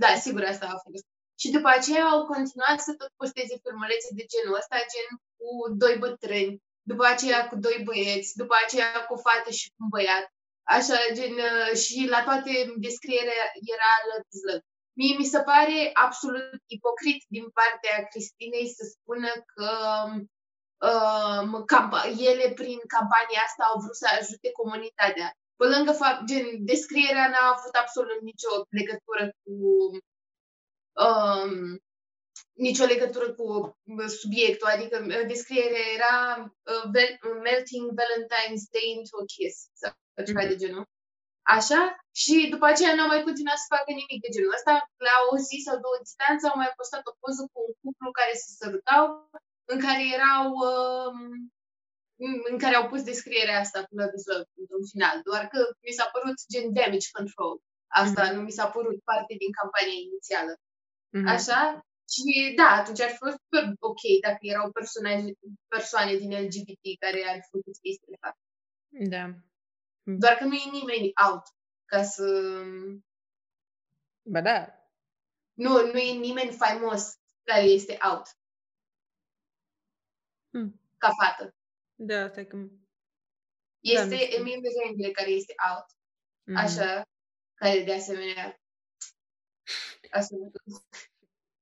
da, 0.03 0.11
sigur 0.25 0.43
asta 0.43 0.65
a 0.75 0.81
fost. 0.85 1.05
Și 1.41 1.47
după 1.57 1.69
aceea 1.77 2.05
au 2.13 2.21
continuat 2.33 2.77
să 2.87 2.91
tot 2.99 3.11
posteze 3.19 3.55
filmulețe 3.63 4.09
de 4.19 4.25
genul 4.33 4.59
ăsta, 4.61 4.89
gen 4.93 5.09
cu 5.37 5.49
doi 5.81 5.95
bătrâni, 6.03 6.61
după 6.91 7.05
aceea 7.13 7.39
cu 7.49 7.55
doi 7.65 7.77
băieți, 7.87 8.29
după 8.41 8.55
aceea 8.63 8.91
cu 9.05 9.13
o 9.15 9.23
fată 9.25 9.49
și 9.59 9.67
cu 9.69 9.77
un 9.83 9.89
băiat. 9.93 10.25
Așa, 10.77 10.97
gen, 11.17 11.35
uh, 11.49 11.71
și 11.83 11.97
la 12.13 12.23
toate 12.27 12.51
descrierea 12.85 13.43
era 13.75 13.91
lăzlă. 14.09 14.55
Mie 14.99 15.15
mi 15.17 15.31
se 15.33 15.39
pare 15.49 15.89
absolut 15.93 16.61
ipocrit 16.75 17.21
din 17.35 17.45
partea 17.59 18.07
Cristinei 18.09 18.67
să 18.77 18.83
spună 18.95 19.31
că 19.53 19.69
um, 20.89 21.51
camp- 21.71 22.05
ele 22.31 22.47
prin 22.59 22.79
campania 22.95 23.41
asta 23.45 23.63
au 23.63 23.77
vrut 23.83 23.97
să 24.03 24.07
ajute 24.19 24.49
comunitatea. 24.59 25.27
Pe 25.59 25.65
lângă 25.73 25.91
fapt, 25.91 26.21
gen, 26.29 26.47
descrierea 26.71 27.27
n-a 27.29 27.45
avut 27.53 27.75
absolut 27.83 28.19
nicio 28.29 28.53
legătură 28.79 29.25
cu 29.43 29.55
um, 31.05 31.53
nicio 32.53 32.85
legătură 32.85 33.33
cu 33.33 33.47
subiectul, 34.07 34.67
adică 34.67 34.95
uh, 35.07 35.23
descrierea 35.27 35.85
era 35.97 36.15
uh, 36.71 36.85
melting 37.47 37.85
Valentine's 37.99 38.65
Day 38.75 38.87
into 38.95 39.15
a 39.21 39.25
kiss 39.33 39.55
sau 39.81 39.91
ceva 40.25 40.43
de 40.51 40.55
genul. 40.55 40.85
Așa? 41.57 41.81
Și 42.21 42.35
după 42.53 42.65
aceea 42.65 42.93
nu 42.95 43.01
au 43.01 43.11
mai 43.13 43.23
continuat 43.27 43.57
să 43.61 43.73
facă 43.75 43.89
nimic 43.91 44.19
de 44.23 44.33
genul 44.35 44.57
ăsta. 44.57 44.73
La 45.07 45.15
o 45.31 45.35
zi 45.47 45.57
sau 45.67 45.75
două 45.85 45.97
distanță 46.05 46.43
au 46.47 46.57
mai 46.61 46.71
postat 46.79 47.03
o 47.11 47.17
poză 47.21 47.41
cu 47.51 47.59
un 47.67 47.73
cuplu 47.81 48.11
care 48.19 48.33
se 48.41 48.49
sărutau, 48.59 49.05
în 49.73 49.79
care 49.85 50.03
erau 50.17 50.45
uh, 50.69 51.13
în 52.51 52.57
care 52.63 52.75
au 52.75 52.87
pus 52.91 53.01
descrierea 53.03 53.59
asta 53.59 53.79
cu 53.83 53.93
Love 53.99 54.15
is 54.19 54.25
Love 54.31 54.49
într-un 54.61 54.85
final, 54.91 55.15
doar 55.29 55.43
că 55.51 55.59
mi 55.85 55.97
s-a 55.97 56.07
părut 56.15 56.37
gen 56.53 56.67
damage 56.77 57.07
control. 57.17 57.55
Asta 58.01 58.21
mm-hmm. 58.23 58.35
nu 58.35 58.41
mi 58.41 58.55
s-a 58.57 58.67
părut 58.75 58.97
parte 59.09 59.33
din 59.41 59.51
campania 59.59 59.99
inițială. 60.07 60.53
Mm-hmm. 61.13 61.29
Așa? 61.35 61.59
Și 62.13 62.53
da, 62.55 62.69
atunci 62.69 62.99
ar 62.99 63.09
fi 63.09 63.17
fost 63.17 63.37
super 63.43 63.73
ok 63.79 64.01
dacă 64.21 64.37
erau 64.39 64.71
personaje, 64.71 65.31
persoane 65.67 66.15
din 66.15 66.31
LGBT 66.31 66.99
care 66.99 67.23
ar 67.27 67.35
fi 67.41 67.49
făcut 67.49 67.77
chestiile 67.81 68.17
astea. 68.19 68.45
Da. 68.89 69.33
Doar 70.03 70.33
că 70.33 70.43
nu 70.43 70.53
e 70.53 70.69
nimeni 70.71 71.11
out 71.27 71.43
ca 71.85 72.03
să... 72.03 72.25
Ba 74.23 74.41
da. 74.41 74.75
Nu, 75.53 75.91
nu 75.91 75.97
e 75.97 76.11
nimeni 76.13 76.51
faimos 76.51 77.19
care 77.43 77.63
este 77.63 77.97
out. 78.11 78.27
Hmm. 80.49 80.81
Ca 80.97 81.09
fată. 81.09 81.55
Da, 81.95 82.27
stai 82.29 82.47
că... 82.47 82.57
Este 83.79 84.15
da, 84.15 84.35
Emil 84.35 84.59
Mezengle 84.59 85.11
care 85.11 85.29
este 85.29 85.53
out. 85.71 85.85
Mm-hmm. 85.85 86.63
Așa, 86.63 87.07
care 87.53 87.83
de 87.83 87.93
asemenea 87.93 88.61
Asta 90.11 90.35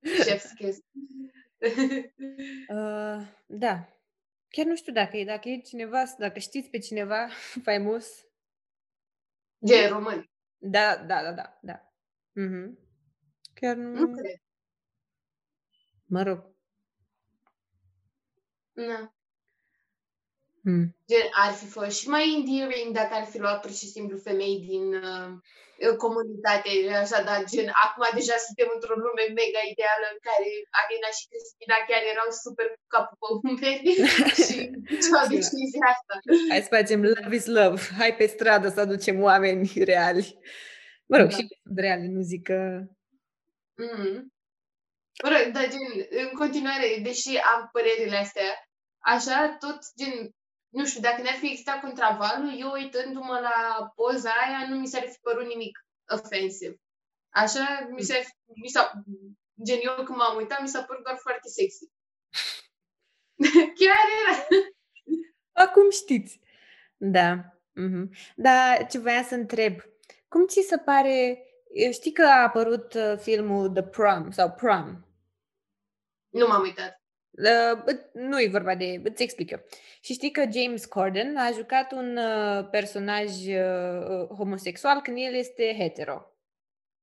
Chef's 0.02 0.54
kiss. 0.58 0.82
uh, 2.70 3.28
da. 3.46 3.90
Chiar 4.50 4.66
nu 4.66 4.76
știu 4.76 4.94
dacă 4.94 5.18
e, 5.18 5.26
dacă 5.26 5.50
e 5.50 5.60
cineva, 5.60 6.04
dacă 6.18 6.40
știți 6.40 6.70
pe 6.70 6.78
cineva 6.78 7.28
faimos. 7.66 8.26
De 9.58 9.88
român. 9.88 10.30
Da, 10.58 10.96
da, 10.96 11.22
da, 11.22 11.32
da, 11.32 11.60
da. 11.62 11.94
Mm-hmm. 12.36 12.78
Chiar 13.54 13.76
nu... 13.76 14.00
Nu 14.00 14.16
cred. 14.16 14.42
Mă 16.06 16.24
rog. 16.24 16.56
Nu. 18.74 19.14
Mm. 20.70 20.86
Gen, 21.10 21.28
ar 21.44 21.52
fi 21.60 21.68
fost 21.76 21.94
și 22.00 22.08
mai 22.14 22.26
endearing 22.36 22.90
dacă 23.00 23.14
ar 23.20 23.26
fi 23.32 23.38
luat 23.44 23.60
pur 23.62 23.72
și 23.80 23.88
simplu 23.96 24.16
femei 24.28 24.58
din 24.70 24.86
uh, 24.94 25.30
comunitate, 26.04 26.70
așa, 27.04 27.20
dar 27.30 27.40
gen, 27.52 27.70
acum 27.84 28.04
deja 28.20 28.38
suntem 28.48 28.70
într-o 28.76 28.98
lume 29.04 29.24
mega 29.40 29.62
ideală 29.74 30.06
în 30.14 30.20
care 30.28 30.50
Alina 30.80 31.12
și 31.18 31.28
Cristina 31.30 31.78
chiar 31.88 32.04
erau 32.14 32.30
super 32.44 32.68
cu 32.76 32.86
capul 32.94 33.18
pe 33.22 33.28
umeri 33.34 33.92
și 34.48 34.58
ce 35.02 35.10
decizia 35.36 35.86
asta. 35.94 36.14
Hai 36.52 36.66
să 36.66 36.76
facem 36.78 37.00
love 37.14 37.36
is 37.40 37.46
love, 37.60 37.82
hai 38.00 38.12
pe 38.20 38.26
stradă 38.34 38.68
să 38.70 38.80
aducem 38.80 39.18
oameni 39.30 39.66
reali. 39.92 40.26
Mă 41.10 41.16
rog, 41.18 41.30
da. 41.30 41.36
și 41.36 41.44
reali, 41.76 42.08
nu 42.16 42.22
zic 42.32 42.44
că... 42.50 42.60
Mm-hmm. 43.84 44.18
Mă 45.24 45.30
rog, 45.34 45.46
dar 45.56 45.66
gen, 45.74 45.88
în 46.24 46.30
continuare, 46.42 46.88
deși 47.08 47.32
am 47.54 47.70
părerile 47.72 48.18
astea, 48.26 48.50
așa, 49.00 49.58
tot 49.60 49.80
gen, 50.00 50.16
nu 50.70 50.86
știu, 50.86 51.02
dacă 51.02 51.22
n-ar 51.22 51.34
fi 51.34 51.46
existat 51.46 51.80
contravalul, 51.80 52.60
eu 52.60 52.72
uitându-mă 52.72 53.40
la 53.40 53.92
poza 53.96 54.32
aia, 54.32 54.68
nu 54.70 54.76
mi 54.76 54.88
s-ar 54.88 55.02
fi 55.02 55.18
părut 55.22 55.46
nimic 55.46 55.86
ofensiv. 56.08 56.76
Așa, 57.30 57.88
mi 57.92 58.02
s-a, 58.02 58.14
mi 58.62 58.68
s-a, 58.68 58.92
gen 59.64 59.80
eu 59.82 59.96
când 59.96 60.18
m-am 60.18 60.36
uitat, 60.36 60.62
mi 60.62 60.68
s-a 60.68 60.84
părut 60.84 61.04
doar 61.04 61.18
foarte 61.18 61.48
sexy. 61.48 61.86
Chiar 63.80 64.06
era. 64.22 64.48
Acum 65.52 65.90
știți. 65.90 66.40
Da. 66.98 67.60
Mm-hmm. 67.80 68.34
Dar 68.36 68.88
ce 68.88 68.98
voiam 68.98 69.24
să 69.24 69.36
întreb, 69.36 69.80
cum 70.28 70.48
ți 70.48 70.66
se 70.68 70.78
pare, 70.78 71.44
știi 71.92 72.12
că 72.12 72.24
a 72.24 72.42
apărut 72.42 72.94
uh, 72.94 73.18
filmul 73.18 73.70
The 73.70 73.84
Prom 73.84 74.32
sau 74.32 74.52
Prom? 74.52 75.02
Nu 76.30 76.48
m-am 76.48 76.62
uitat. 76.62 76.99
Uh, 77.40 77.96
nu 78.14 78.42
e 78.42 78.48
vorba 78.48 78.76
de... 78.76 79.02
Îți 79.04 79.24
explic 79.24 79.52
eu. 79.52 79.66
Și 80.02 80.14
știi 80.14 80.32
că 80.32 80.44
James 80.54 80.86
Corden 80.86 81.38
a 81.38 81.52
jucat 81.52 81.92
un 81.92 82.18
uh, 82.18 82.70
personaj 82.72 83.30
uh, 83.48 84.28
homosexual 84.38 85.02
când 85.02 85.18
el 85.20 85.34
este 85.34 85.76
hetero. 85.78 86.34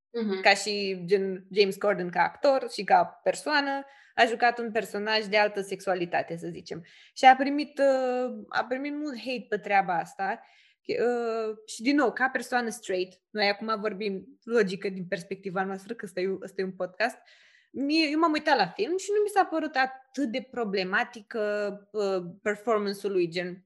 Uh-huh. 0.09 0.41
Ca 0.41 0.53
și 0.53 1.01
gen, 1.05 1.47
James 1.51 1.75
Corden 1.75 2.09
ca 2.09 2.21
actor 2.21 2.69
și 2.71 2.83
ca 2.83 3.03
persoană, 3.23 3.85
a 4.15 4.25
jucat 4.25 4.59
un 4.59 4.71
personaj 4.71 5.25
de 5.25 5.37
altă 5.37 5.61
sexualitate, 5.61 6.37
să 6.37 6.47
zicem. 6.47 6.85
Și 7.13 7.25
a 7.25 7.35
primit, 7.35 7.79
uh, 7.79 8.45
a 8.49 8.65
primit 8.65 8.95
mult 8.95 9.17
hate 9.17 9.45
pe 9.49 9.57
treaba 9.57 9.97
asta. 9.97 10.41
Uh, 10.87 11.55
și 11.65 11.81
din 11.81 11.95
nou, 11.95 12.11
ca 12.11 12.29
persoană 12.29 12.69
straight, 12.69 13.21
noi 13.29 13.47
acum 13.47 13.79
vorbim 13.79 14.39
logică 14.43 14.89
din 14.89 15.05
perspectiva 15.05 15.63
noastră, 15.63 15.93
că 15.93 16.05
ăsta 16.05 16.19
e, 16.19 16.37
ăsta 16.41 16.61
e 16.61 16.63
un 16.63 16.71
podcast, 16.71 17.15
uh, 17.15 17.47
mie, 17.79 18.09
eu 18.09 18.19
m-am 18.19 18.31
uitat 18.31 18.57
la 18.57 18.67
film 18.67 18.97
și 18.97 19.11
nu 19.15 19.21
mi 19.23 19.29
s-a 19.29 19.45
părut 19.45 19.75
atât 19.75 20.31
de 20.31 20.47
problematică 20.51 21.71
uh, 21.91 22.23
performance-ul 22.41 23.11
lui, 23.11 23.29
gen 23.29 23.65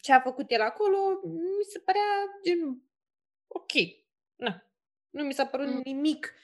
ce 0.00 0.12
a 0.12 0.20
făcut 0.20 0.50
el 0.50 0.60
acolo, 0.60 1.20
mi 1.24 1.64
se 1.68 1.78
părea 1.78 2.00
gen 2.44 2.82
ok. 3.46 3.72
Na. 4.36 4.62
Nu 5.10 5.24
mi 5.24 5.32
s-a 5.32 5.46
părut 5.46 5.66
mm. 5.66 5.80
nimic 5.84 6.34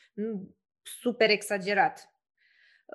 super 0.83 1.31
exagerat. 1.31 2.11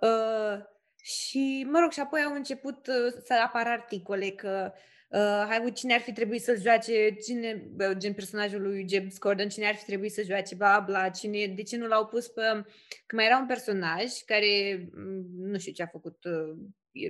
Uh, 0.02 0.64
și, 1.02 1.66
mă 1.70 1.80
rog, 1.80 1.92
și 1.92 2.00
apoi 2.00 2.22
au 2.22 2.34
început 2.34 2.88
uh, 2.88 3.14
să 3.26 3.34
apară 3.34 3.70
articole 3.70 4.30
că 4.30 4.72
uh, 4.74 4.82
hai, 5.18 5.72
cine 5.74 5.94
ar 5.94 6.00
fi 6.00 6.12
trebuit 6.12 6.42
să 6.42 6.60
joace, 6.62 7.16
cine, 7.26 7.70
gen 7.98 8.14
personajul 8.14 8.62
lui 8.62 8.86
James 8.90 9.18
Corden, 9.18 9.50
cine 9.50 9.68
ar 9.68 9.76
fi 9.76 9.86
trebuit 9.86 10.12
să 10.12 10.24
joace, 10.24 10.56
bla, 10.56 10.80
bla, 10.80 11.10
cine, 11.10 11.48
de 11.48 11.64
ce 11.64 11.78
nu 11.78 11.88
l-au 11.88 12.06
pus 12.06 12.28
pe... 12.28 12.42
Că 13.06 13.16
mai 13.16 13.26
era 13.26 13.38
un 13.38 13.46
personaj 13.46 14.12
care, 14.26 14.88
mm, 14.94 15.50
nu 15.50 15.58
știu 15.58 15.72
ce 15.72 15.84
a 15.84 15.88
făcut, 15.88 16.24
uh, 16.24 17.10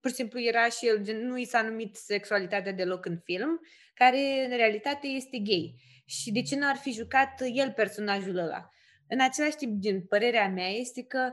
pur 0.00 0.10
și 0.10 0.16
simplu 0.16 0.40
era 0.40 0.68
și 0.68 0.86
el, 0.86 1.02
gen, 1.02 1.26
nu 1.26 1.38
i 1.38 1.44
s-a 1.44 1.62
numit 1.62 1.96
sexualitatea 1.96 2.72
deloc 2.72 3.04
în 3.04 3.18
film, 3.24 3.60
care 3.94 4.46
în 4.50 4.56
realitate 4.56 5.06
este 5.06 5.38
gay. 5.38 5.74
Și 6.04 6.32
de 6.32 6.42
ce 6.42 6.56
nu 6.56 6.68
ar 6.68 6.76
fi 6.76 6.92
jucat 6.92 7.40
el 7.52 7.72
personajul 7.72 8.36
ăla? 8.36 8.68
În 9.08 9.20
același 9.20 9.56
timp, 9.56 9.80
din 9.80 10.06
părerea 10.06 10.48
mea, 10.48 10.68
este 10.68 11.02
că 11.02 11.32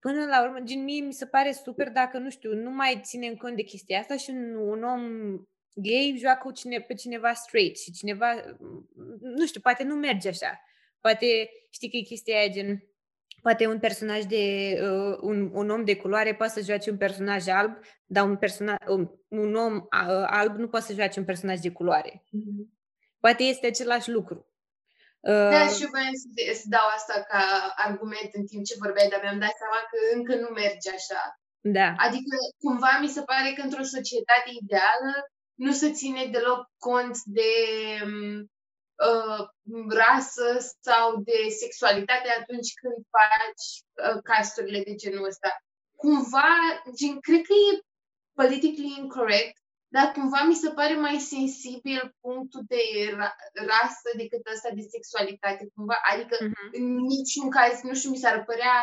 Până 0.00 0.24
la 0.24 0.42
urmă, 0.42 0.58
gen, 0.60 0.84
mie 0.84 1.00
mi 1.00 1.12
se 1.12 1.26
pare 1.26 1.52
super 1.52 1.90
dacă, 1.90 2.18
nu 2.18 2.30
știu, 2.30 2.54
nu 2.54 2.70
mai 2.70 3.00
ținem 3.02 3.34
cont 3.34 3.56
de 3.56 3.62
chestia 3.62 3.98
asta 3.98 4.16
și 4.16 4.30
un, 4.30 4.54
un 4.54 4.82
om 4.82 5.02
gay 5.74 6.16
joacă 6.18 6.50
cine, 6.52 6.80
pe 6.80 6.94
cineva 6.94 7.32
straight 7.32 7.78
și 7.78 7.92
cineva, 7.92 8.26
nu 9.20 9.46
știu, 9.46 9.60
poate 9.60 9.82
nu 9.84 9.94
merge 9.94 10.28
așa. 10.28 10.60
Poate, 11.00 11.50
știi 11.70 11.90
că 11.90 11.96
e 11.96 12.00
chestia 12.00 12.38
aia 12.38 12.48
gen, 12.48 12.84
poate 13.42 13.66
un 13.66 13.78
personaj 13.78 14.24
de, 14.24 14.74
uh, 14.82 15.18
un, 15.20 15.50
un 15.52 15.70
om 15.70 15.84
de 15.84 15.96
culoare 15.96 16.34
poate 16.34 16.52
să 16.52 16.64
joace 16.64 16.90
un 16.90 16.96
personaj 16.96 17.48
alb, 17.48 17.78
dar 18.06 18.24
un, 18.24 18.36
persona, 18.36 18.78
un, 18.88 19.10
un 19.28 19.54
om 19.54 19.74
uh, 19.76 20.24
alb 20.26 20.56
nu 20.56 20.68
poate 20.68 20.86
să 20.86 20.92
joace 20.92 21.18
un 21.18 21.24
personaj 21.24 21.58
de 21.58 21.70
culoare. 21.70 22.24
Mm-hmm. 22.24 22.78
Poate 23.20 23.42
este 23.42 23.66
același 23.66 24.10
lucru. 24.10 24.49
Da, 25.22 25.62
uh, 25.64 25.70
și 25.74 25.82
eu 25.82 25.92
voiam 25.94 26.16
să, 26.22 26.28
să 26.60 26.66
dau 26.76 26.86
asta 26.96 27.16
ca 27.30 27.42
argument 27.86 28.30
în 28.32 28.46
timp 28.46 28.64
ce 28.64 28.82
vorbeai, 28.84 29.08
dar 29.08 29.20
mi-am 29.22 29.42
dat 29.44 29.54
seama 29.60 29.80
că 29.90 29.98
încă 30.16 30.32
nu 30.42 30.48
merge 30.60 30.90
așa. 30.98 31.22
Da. 31.60 31.88
Adică, 32.06 32.34
cumva, 32.62 32.92
mi 33.00 33.14
se 33.16 33.22
pare 33.22 33.52
că 33.52 33.60
într-o 33.62 33.92
societate 33.96 34.50
ideală 34.62 35.12
nu 35.54 35.72
se 35.72 35.92
ține 35.92 36.24
deloc 36.26 36.60
cont 36.78 37.16
de 37.24 37.52
uh, 39.08 39.42
rasă 39.88 40.48
sau 40.80 41.16
de 41.16 41.38
sexualitate 41.62 42.28
atunci 42.40 42.70
când 42.80 42.96
faci 43.16 43.66
uh, 43.76 44.20
casturile 44.22 44.82
de 44.82 44.94
genul 44.94 45.26
ăsta. 45.26 45.50
Cumva, 45.96 46.52
gen, 46.98 47.20
cred 47.20 47.42
că 47.48 47.52
e 47.52 47.80
politically 48.32 48.94
incorrect 48.98 49.59
dar 49.94 50.12
cumva 50.12 50.40
mi 50.42 50.54
se 50.54 50.70
pare 50.70 50.94
mai 50.94 51.18
sensibil 51.18 52.14
punctul 52.20 52.62
de 52.66 52.82
ra- 53.20 53.38
rasă 53.70 54.08
decât 54.16 54.42
ăsta 54.54 54.70
de 54.74 54.84
sexualitate, 54.94 55.70
cumva. 55.74 55.98
Adică, 56.12 56.36
uh-huh. 56.36 56.70
în 56.78 56.86
niciun 57.14 57.50
caz, 57.50 57.80
nu 57.82 57.94
știu, 57.94 58.10
mi 58.10 58.22
s-ar 58.24 58.44
părea 58.44 58.76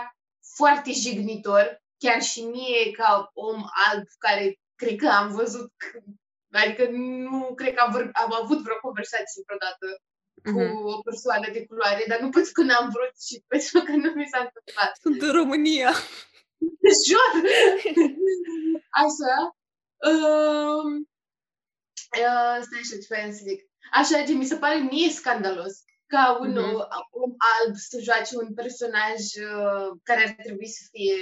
foarte 0.56 0.92
jignitor, 0.92 1.82
chiar 1.98 2.22
și 2.22 2.42
mie, 2.44 2.92
ca 2.92 3.32
om 3.34 3.60
alb, 3.90 4.06
care 4.18 4.60
cred 4.76 4.96
că 4.96 5.08
am 5.08 5.28
văzut, 5.32 5.72
adică 6.52 6.84
nu 7.30 7.54
cred 7.56 7.74
că 7.74 7.82
am, 7.82 7.92
vor, 7.92 8.10
am 8.14 8.32
avut 8.42 8.60
vreo 8.64 8.80
conversație 8.88 9.44
vreodată 9.46 9.88
uh-huh. 9.96 10.54
cu 10.54 10.60
mhm. 10.62 10.86
o 10.94 11.02
persoană 11.02 11.48
de 11.52 11.66
culoare, 11.66 12.04
dar 12.08 12.20
nu 12.20 12.30
pentru 12.30 12.52
că 12.52 12.62
n-am 12.62 12.88
vrut 12.96 13.16
și 13.28 13.36
pentru 13.52 13.80
că 13.86 13.92
nu 13.92 14.10
mi 14.20 14.32
s-a 14.32 14.42
întâmplat. 14.46 14.92
Sunt 15.06 15.22
în 15.22 15.32
România. 15.42 15.92
Jur! 17.08 17.32
Așa. 19.04 19.57
Uh, 20.06 20.84
uh, 22.20 22.58
stai 22.62 22.80
așa 22.82 22.96
ce 22.96 23.32
să 23.32 23.44
zic. 23.44 23.62
Așa, 23.92 24.24
ce 24.24 24.34
mi 24.34 24.46
se 24.46 24.58
pare 24.58 24.78
mie 24.78 25.10
scandalos 25.10 25.84
ca 26.06 26.38
un 26.42 26.52
mm-hmm. 26.52 26.88
om 27.10 27.36
alb 27.38 27.76
să 27.76 28.00
joace 28.00 28.38
un 28.38 28.54
personaj 28.54 29.20
uh, 29.20 29.98
care 30.04 30.24
ar 30.28 30.44
trebui 30.44 30.68
să 30.68 30.88
fie 30.92 31.18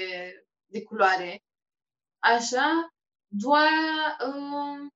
de 0.65 0.83
culoare. 0.83 1.43
Așa, 2.19 2.93
doar... 3.27 3.69
Uh, 4.27 4.91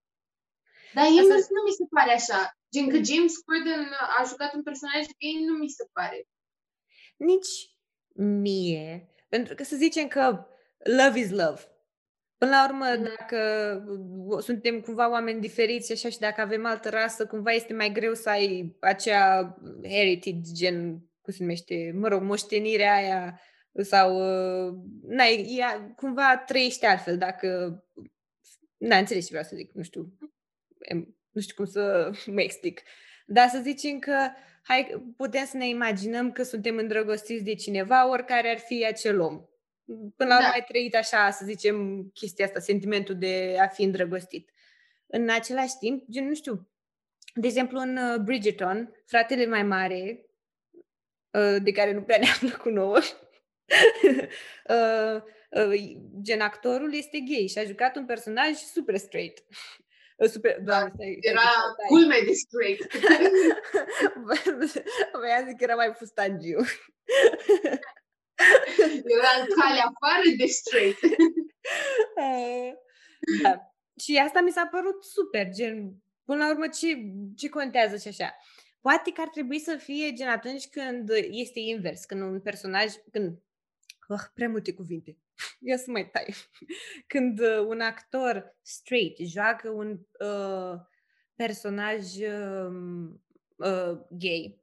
dar 0.94 1.06
el 1.06 1.28
nu, 1.28 1.36
nu 1.36 1.62
mi 1.66 1.78
se 1.78 1.86
pare 1.90 2.12
așa. 2.12 2.54
Gen 2.72 2.90
că 2.90 3.04
James 3.04 3.38
Corden 3.38 3.94
a 4.18 4.24
jucat 4.28 4.54
un 4.54 4.64
personaj 4.64 5.06
gay, 5.20 5.44
nu 5.46 5.54
mi 5.54 5.70
se 5.70 5.90
pare. 5.94 6.28
Nici 7.18 7.50
mie. 8.14 9.14
Pentru 9.30 9.56
că 9.56 9.64
să 9.64 9.76
zicem 9.76 10.08
că 10.08 10.48
love 10.84 11.20
is 11.20 11.30
love. 11.30 11.62
Până 12.40 12.52
la 12.52 12.68
urmă, 12.70 12.86
mm. 12.98 13.04
dacă 13.04 13.40
suntem 14.42 14.82
cumva 14.82 15.10
oameni 15.10 15.42
diferiți 15.42 15.92
așa 15.92 16.10
și 16.10 16.20
dacă 16.20 16.42
avem 16.42 16.66
altă 16.66 16.90
rasă, 16.90 17.26
cumva 17.26 17.52
este 17.52 17.74
mai 17.74 17.92
greu 17.92 18.14
să 18.14 18.30
ai 18.30 18.76
acea 18.80 19.58
heritage, 19.84 20.52
gen, 20.54 20.92
cum 21.22 21.34
se 21.34 21.38
numește, 21.40 21.92
mă 21.96 22.08
rog, 22.08 22.22
moștenirea 22.22 22.94
aia 22.94 23.40
sau, 23.74 24.16
uh, 24.16 24.74
n-ai, 25.02 25.56
ea, 25.58 25.94
cumva 25.96 26.44
trăiește 26.46 26.86
altfel 26.86 27.18
dacă, 27.18 27.80
n 28.78 28.92
înțeles 28.92 29.24
ce 29.24 29.30
vreau 29.30 29.44
să 29.44 29.56
zic, 29.56 29.72
nu 29.74 29.84
știu, 29.84 30.18
nu 31.32 31.42
știu 31.42 31.56
cum 31.56 31.66
să 31.66 32.12
mă 32.36 32.42
explic. 32.42 32.82
Dar 33.26 33.48
să 33.48 33.60
zicem 33.62 34.00
că 34.00 34.30
hai, 34.64 35.04
putem 35.18 35.46
să 35.46 35.58
ne 35.58 35.68
imaginăm 35.68 36.32
că 36.32 36.44
suntem 36.44 36.78
îndrăgostiți 36.78 37.44
de 37.44 37.56
cineva, 37.56 38.10
oricare 38.10 38.50
ar 38.50 38.58
fi 38.58 38.86
acel 38.86 39.20
om. 39.20 39.49
Până 40.16 40.30
la 40.30 40.36
urmă 40.36 40.48
da. 40.48 40.54
ai 40.54 40.64
trăit 40.68 40.96
așa, 40.96 41.30
să 41.30 41.46
zicem, 41.46 42.04
chestia 42.14 42.46
asta, 42.46 42.60
sentimentul 42.60 43.16
de 43.18 43.58
a 43.60 43.68
fi 43.68 43.84
îndrăgostit. 43.84 44.50
În 45.08 45.30
același 45.30 45.78
timp, 45.80 46.04
gen, 46.10 46.28
nu 46.28 46.34
știu, 46.34 46.70
de 47.34 47.48
exemplu, 47.48 47.80
în 47.80 47.98
uh, 47.98 48.20
Bridgerton, 48.20 48.96
fratele 49.06 49.46
mai 49.46 49.64
mare, 49.64 50.26
uh, 51.32 51.56
de 51.64 51.72
care 51.72 51.92
nu 51.92 52.02
prea 52.02 52.18
ne-a 52.18 52.38
plăcut 52.50 52.72
nouă, 52.72 52.98
uh, 55.66 55.74
gen 56.22 56.42
actorul 56.42 56.94
este 56.94 57.20
gay 57.20 57.48
și 57.48 57.58
a 57.58 57.64
jucat 57.64 57.96
un 57.96 58.06
personaj 58.06 58.56
super 58.56 58.98
straight. 58.98 59.44
Super, 60.34 60.58
da, 60.60 60.64
doamne, 60.64 60.92
stai, 60.94 61.18
era 61.22 61.42
culme 61.88 62.16
de 62.26 62.32
straight. 62.34 62.94
Voia 65.14 65.46
zic 65.48 65.58
că 65.58 65.64
era 65.64 65.76
mai 65.76 65.94
fustangiu. 65.98 66.60
Era 69.16 69.32
în 69.40 69.48
calea 69.60 69.84
afară 69.84 70.24
de 70.38 70.46
straight. 70.46 71.00
da. 73.44 73.74
Și 74.00 74.18
asta 74.18 74.42
mi 74.42 74.52
s-a 74.52 74.68
părut 74.72 75.04
super, 75.04 75.50
gen, 75.50 75.96
până 76.24 76.44
la 76.44 76.50
urmă, 76.50 76.68
ce, 76.68 76.88
ce 77.36 77.50
contează 77.50 77.98
și 77.98 78.08
așa. 78.08 78.36
Poate 78.82 79.12
că 79.12 79.22
ar 79.22 79.28
trebui 79.28 79.60
să 79.60 79.76
fie 79.76 80.14
gen 80.14 80.28
atunci 80.28 80.68
când 80.68 81.10
este 81.30 81.60
invers, 81.60 82.06
când 82.06 82.22
un 82.22 82.42
personaj, 82.42 82.94
când, 83.12 83.40
oh, 84.08 84.22
prea 84.34 84.50
multe 84.50 84.74
cuvinte, 84.74 85.18
ia 85.60 85.78
să 85.78 85.92
mai 85.92 86.10
tai, 86.10 86.36
când 87.14 87.40
uh, 87.40 87.66
un 87.68 87.80
actor 87.80 88.58
straight 88.62 89.18
joacă 89.18 89.70
un 89.70 90.00
uh, 90.20 90.80
personaj 91.36 92.18
uh, 92.18 92.72
uh, 93.56 94.00
gay, 94.10 94.59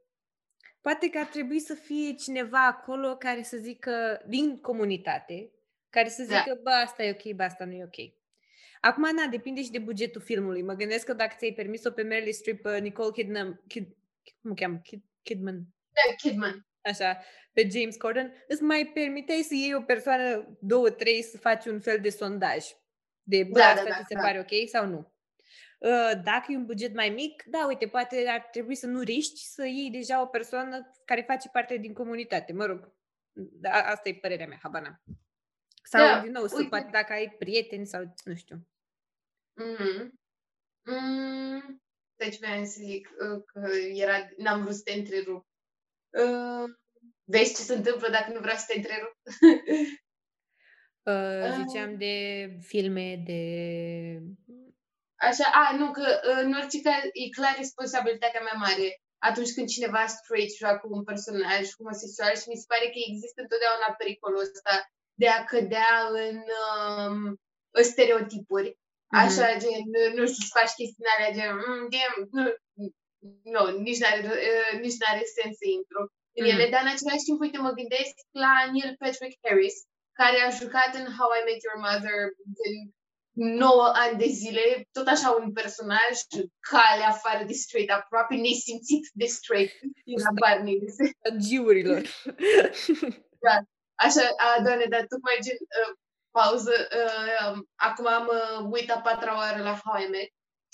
Poate 0.86 1.10
că 1.10 1.18
ar 1.18 1.24
trebui 1.24 1.60
să 1.60 1.74
fie 1.74 2.14
cineva 2.14 2.66
acolo 2.66 3.16
care 3.16 3.42
să 3.42 3.56
zică, 3.56 4.22
din 4.26 4.60
comunitate, 4.60 5.50
care 5.90 6.08
să 6.08 6.22
zică, 6.22 6.54
da. 6.54 6.60
bă, 6.62 6.70
asta 6.70 7.02
e 7.02 7.10
ok, 7.10 7.34
bă, 7.34 7.42
asta 7.42 7.64
nu 7.64 7.72
e 7.72 7.84
ok. 7.84 8.14
Acum, 8.80 9.14
na, 9.14 9.26
depinde 9.26 9.62
și 9.62 9.70
de 9.70 9.78
bugetul 9.78 10.20
filmului. 10.20 10.62
Mă 10.62 10.72
gândesc 10.72 11.06
că 11.06 11.12
dacă 11.12 11.34
ți-ai 11.38 11.52
permis-o 11.52 11.90
pe 11.90 12.02
Meryl 12.02 12.32
Streep, 12.32 12.62
pe 12.62 12.78
Nicole 12.78 13.10
Kidman, 13.10 13.62
Kid, 13.68 13.96
cum 14.40 14.50
o 14.50 14.54
cheamă? 14.54 14.80
Kid, 14.82 15.02
Kidman. 15.22 15.66
Da, 15.92 16.14
Kidman. 16.16 16.66
Așa, 16.80 17.22
pe 17.52 17.68
James 17.70 17.96
Corden, 17.96 18.44
îți 18.48 18.62
mai 18.62 18.90
permiteai 18.94 19.42
să 19.42 19.54
iei 19.54 19.74
o 19.74 19.80
persoană, 19.80 20.56
două, 20.60 20.90
trei, 20.90 21.22
să 21.22 21.38
faci 21.38 21.64
un 21.64 21.80
fel 21.80 21.98
de 22.00 22.08
sondaj. 22.08 22.64
De, 23.22 23.44
bă, 23.44 23.58
da, 23.58 23.64
asta 23.64 23.82
da, 23.82 23.88
da, 23.88 23.96
ți 23.96 24.04
se 24.08 24.14
da. 24.14 24.20
pare 24.20 24.38
ok 24.38 24.68
sau 24.68 24.86
nu? 24.86 25.12
Ă, 25.82 26.14
dacă 26.24 26.44
e 26.48 26.56
un 26.56 26.66
buget 26.66 26.94
mai 26.94 27.08
mic, 27.08 27.42
da, 27.46 27.66
uite, 27.66 27.86
poate 27.86 28.28
ar 28.28 28.40
trebui 28.40 28.74
să 28.74 28.86
nu 28.86 29.00
riști 29.00 29.40
să 29.40 29.64
iei 29.66 29.90
deja 29.90 30.20
o 30.22 30.26
persoană 30.26 30.92
care 31.04 31.24
face 31.26 31.48
parte 31.48 31.76
din 31.76 31.92
comunitate. 31.92 32.52
Mă 32.52 32.64
rog, 32.64 32.92
da, 33.32 33.70
asta 33.70 34.08
e 34.08 34.14
părerea 34.14 34.46
mea, 34.46 34.58
habana. 34.62 35.00
Sau, 35.82 36.06
da, 36.06 36.20
din 36.20 36.30
nou, 36.30 36.42
uite. 36.42 36.54
să 36.54 36.64
poate 36.64 36.88
dacă 36.90 37.12
ai 37.12 37.34
prieteni 37.38 37.86
sau 37.86 38.14
nu 38.24 38.34
știu. 38.34 38.68
Mm-hmm. 39.62 40.10
Mm, 40.82 41.82
deci 42.16 42.38
vreau 42.38 42.64
să 42.64 42.80
zic 42.82 43.08
uh, 43.08 43.42
că 43.46 43.68
era, 43.94 44.28
n-am 44.36 44.62
vrut 44.62 44.74
să 44.74 44.82
te 44.82 44.92
întrerup. 44.92 45.46
Uh, 46.10 46.64
vezi 47.24 47.54
ce 47.54 47.62
se 47.62 47.74
întâmplă 47.74 48.08
dacă 48.10 48.32
nu 48.32 48.40
vreau 48.40 48.56
să 48.56 48.64
te 48.68 48.76
întrerup? 48.76 49.16
uh, 51.02 51.64
ziceam 51.66 51.96
de 51.96 52.48
filme, 52.60 53.22
de 53.24 54.22
Așa, 55.28 55.46
a, 55.60 55.76
nu, 55.76 55.90
că 55.90 56.06
în 56.42 56.52
orice 56.60 56.78
caz 56.86 57.02
e 57.22 57.36
clar 57.36 57.54
responsabilitatea 57.56 58.42
mea 58.42 58.58
mare 58.66 58.88
atunci 59.28 59.54
când 59.54 59.68
cineva 59.68 60.06
straight 60.06 60.56
joacă 60.62 60.84
un 60.96 61.04
personaj 61.10 61.64
homosexual 61.78 62.34
și 62.36 62.50
mi 62.50 62.60
se 62.62 62.70
pare 62.72 62.86
că 62.92 62.98
există 63.08 63.38
întotdeauna 63.40 63.98
pericolul 64.00 64.44
ăsta 64.46 64.74
de 65.22 65.28
a 65.36 65.44
cădea 65.50 65.94
în 66.26 66.36
um, 66.60 67.18
stereotipuri. 67.90 68.70
Mm-hmm. 68.72 69.22
Așa, 69.22 69.46
gen, 69.62 69.82
nu 70.16 70.24
știu, 70.30 70.42
să 70.46 70.56
faci 70.58 70.76
chestii 70.78 71.10
alea, 71.12 71.34
gen, 71.36 71.50
mm, 71.62 71.84
damn, 71.92 72.16
nu, 72.36 72.44
nu, 73.54 73.62
nici 73.86 74.00
n-are, 74.02 74.20
uh, 74.52 74.72
nici 74.84 74.98
n-are 75.00 75.24
sens 75.36 75.54
să 75.60 75.66
intru 75.78 76.00
în 76.36 76.44
mm-hmm. 76.44 76.52
ele, 76.52 76.64
dar 76.72 76.82
în 76.84 76.92
același 76.94 77.26
timp, 77.26 77.38
uite, 77.40 77.58
mă 77.66 77.72
gândesc 77.80 78.14
la 78.44 78.52
Neil 78.72 78.92
Patrick 79.02 79.36
Harris, 79.44 79.76
care 80.20 80.38
a 80.40 80.56
jucat 80.60 80.90
în 81.00 81.06
How 81.16 81.30
I 81.38 81.46
Met 81.48 81.60
Your 81.66 81.78
Mother, 81.86 82.18
din 82.60 82.76
9 83.36 83.92
ani 83.94 84.18
de 84.18 84.26
zile, 84.26 84.88
tot 84.92 85.06
așa 85.06 85.30
un 85.40 85.52
personaj, 85.52 86.14
cale 86.60 87.02
afară 87.02 87.44
de 87.44 87.52
straight, 87.52 87.90
aproape 87.90 88.34
nesimțit 88.34 89.04
de 89.12 89.26
straight 89.26 89.72
la 90.24 90.30
Barney. 90.40 90.78
Giurilor. 91.36 92.02
da. 93.46 93.56
Așa, 93.94 94.22
a, 94.36 94.62
doamne, 94.62 94.84
dar 94.84 95.04
tocmai 95.12 95.38
gen, 95.44 95.58
uh, 95.60 95.92
pauză, 96.30 96.74
uh, 97.02 97.52
acum 97.88 98.06
am 98.06 98.26
uh, 98.38 98.68
uitat 98.70 99.02
patra 99.02 99.36
oară 99.36 99.62
la 99.62 99.80
How 99.84 100.02
I 100.02 100.08
Met 100.14 100.30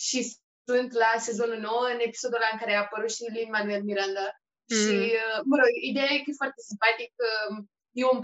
și 0.06 0.18
sunt 0.64 0.92
la 0.92 1.10
sezonul 1.18 1.58
9, 1.58 1.86
în 1.94 2.00
episodul 2.08 2.36
ăla 2.40 2.48
în 2.52 2.58
care 2.58 2.74
a 2.74 2.84
apărut 2.84 3.12
și 3.16 3.32
Lin-Manuel 3.36 3.82
Miranda. 3.82 4.26
Mm. 4.72 4.76
Și, 4.80 4.96
uh, 5.22 5.38
mă 5.48 5.56
rog, 5.60 5.70
ideea 5.90 6.10
e 6.12 6.24
că 6.24 6.30
e 6.30 6.42
foarte 6.42 6.60
simpatic, 6.68 7.12
uh, 7.28 7.52
e 8.00 8.02
un, 8.12 8.18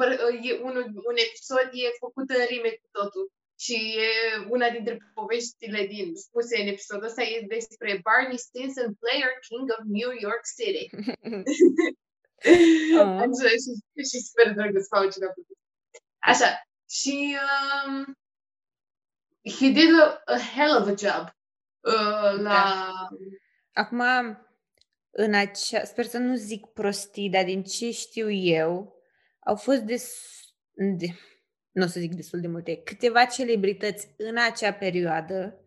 e 0.49 0.53
un, 0.69 0.77
un 1.11 1.17
episod 1.27 1.69
e 1.73 2.01
făcut 2.05 2.29
în 2.39 2.45
rime 2.53 2.71
cu 2.81 2.89
totul. 2.99 3.25
Și 3.59 3.75
e 3.75 4.09
una 4.49 4.71
dintre 4.71 4.99
poveștile 5.15 5.87
din 5.87 6.15
spuse 6.15 6.61
în 6.61 6.67
episodul 6.67 7.05
ăsta 7.05 7.23
e 7.23 7.47
despre 7.49 8.01
Barney 8.03 8.39
Stinson, 8.39 8.95
player 8.95 9.33
king 9.49 9.71
of 9.79 9.85
New 9.85 10.11
York 10.21 10.43
City. 10.57 10.87
uh. 12.95 13.19
Așa, 13.25 13.49
și, 13.63 13.71
și 14.11 14.19
sper 14.29 14.53
drăguț 14.55 14.87
sau 14.87 15.11
ce 15.11 15.19
Așa. 16.19 16.63
Și 16.91 17.37
um, 17.87 18.19
he 19.59 19.69
did 19.71 20.01
a, 20.01 20.23
a 20.25 20.39
hell 20.39 20.77
of 20.77 20.87
a 20.87 20.95
job 20.97 21.25
uh, 21.81 22.41
la... 22.41 22.41
Da. 22.43 23.09
Acum, 23.73 24.03
în 25.11 25.35
acea, 25.35 25.85
sper 25.85 26.05
să 26.05 26.19
nu 26.19 26.35
zic 26.35 26.67
prostii, 26.67 27.31
dar 27.31 27.45
din 27.45 27.63
ce 27.63 27.91
știu 27.91 28.31
eu, 28.31 29.03
au 29.39 29.57
fost 29.57 29.81
des, 29.81 30.15
de, 30.73 31.07
nu 31.73 31.85
o 31.85 31.87
să 31.87 32.01
zic 32.01 32.15
destul 32.15 32.41
de 32.41 32.47
multe, 32.47 32.77
câteva 32.85 33.25
celebrități 33.25 34.09
în 34.17 34.37
acea 34.51 34.73
perioadă 34.73 35.61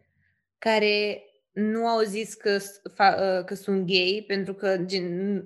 care 0.57 1.23
nu 1.51 1.87
au 1.87 2.01
zis 2.01 2.33
că, 2.33 2.57
ă, 2.99 3.43
că 3.43 3.55
sunt 3.55 3.87
gay, 3.87 4.23
pentru 4.27 4.53
că 4.53 4.77
gen, 4.77 5.37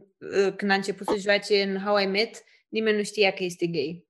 ă, 0.46 0.52
când 0.52 0.72
a 0.72 0.74
început 0.74 1.08
să 1.08 1.16
joace 1.18 1.62
în 1.62 1.78
How 1.78 1.98
I 1.98 2.06
Met, 2.06 2.44
nimeni 2.70 2.98
nu 2.98 3.04
știa 3.04 3.32
că 3.32 3.44
este 3.44 3.66
gay. 3.66 4.08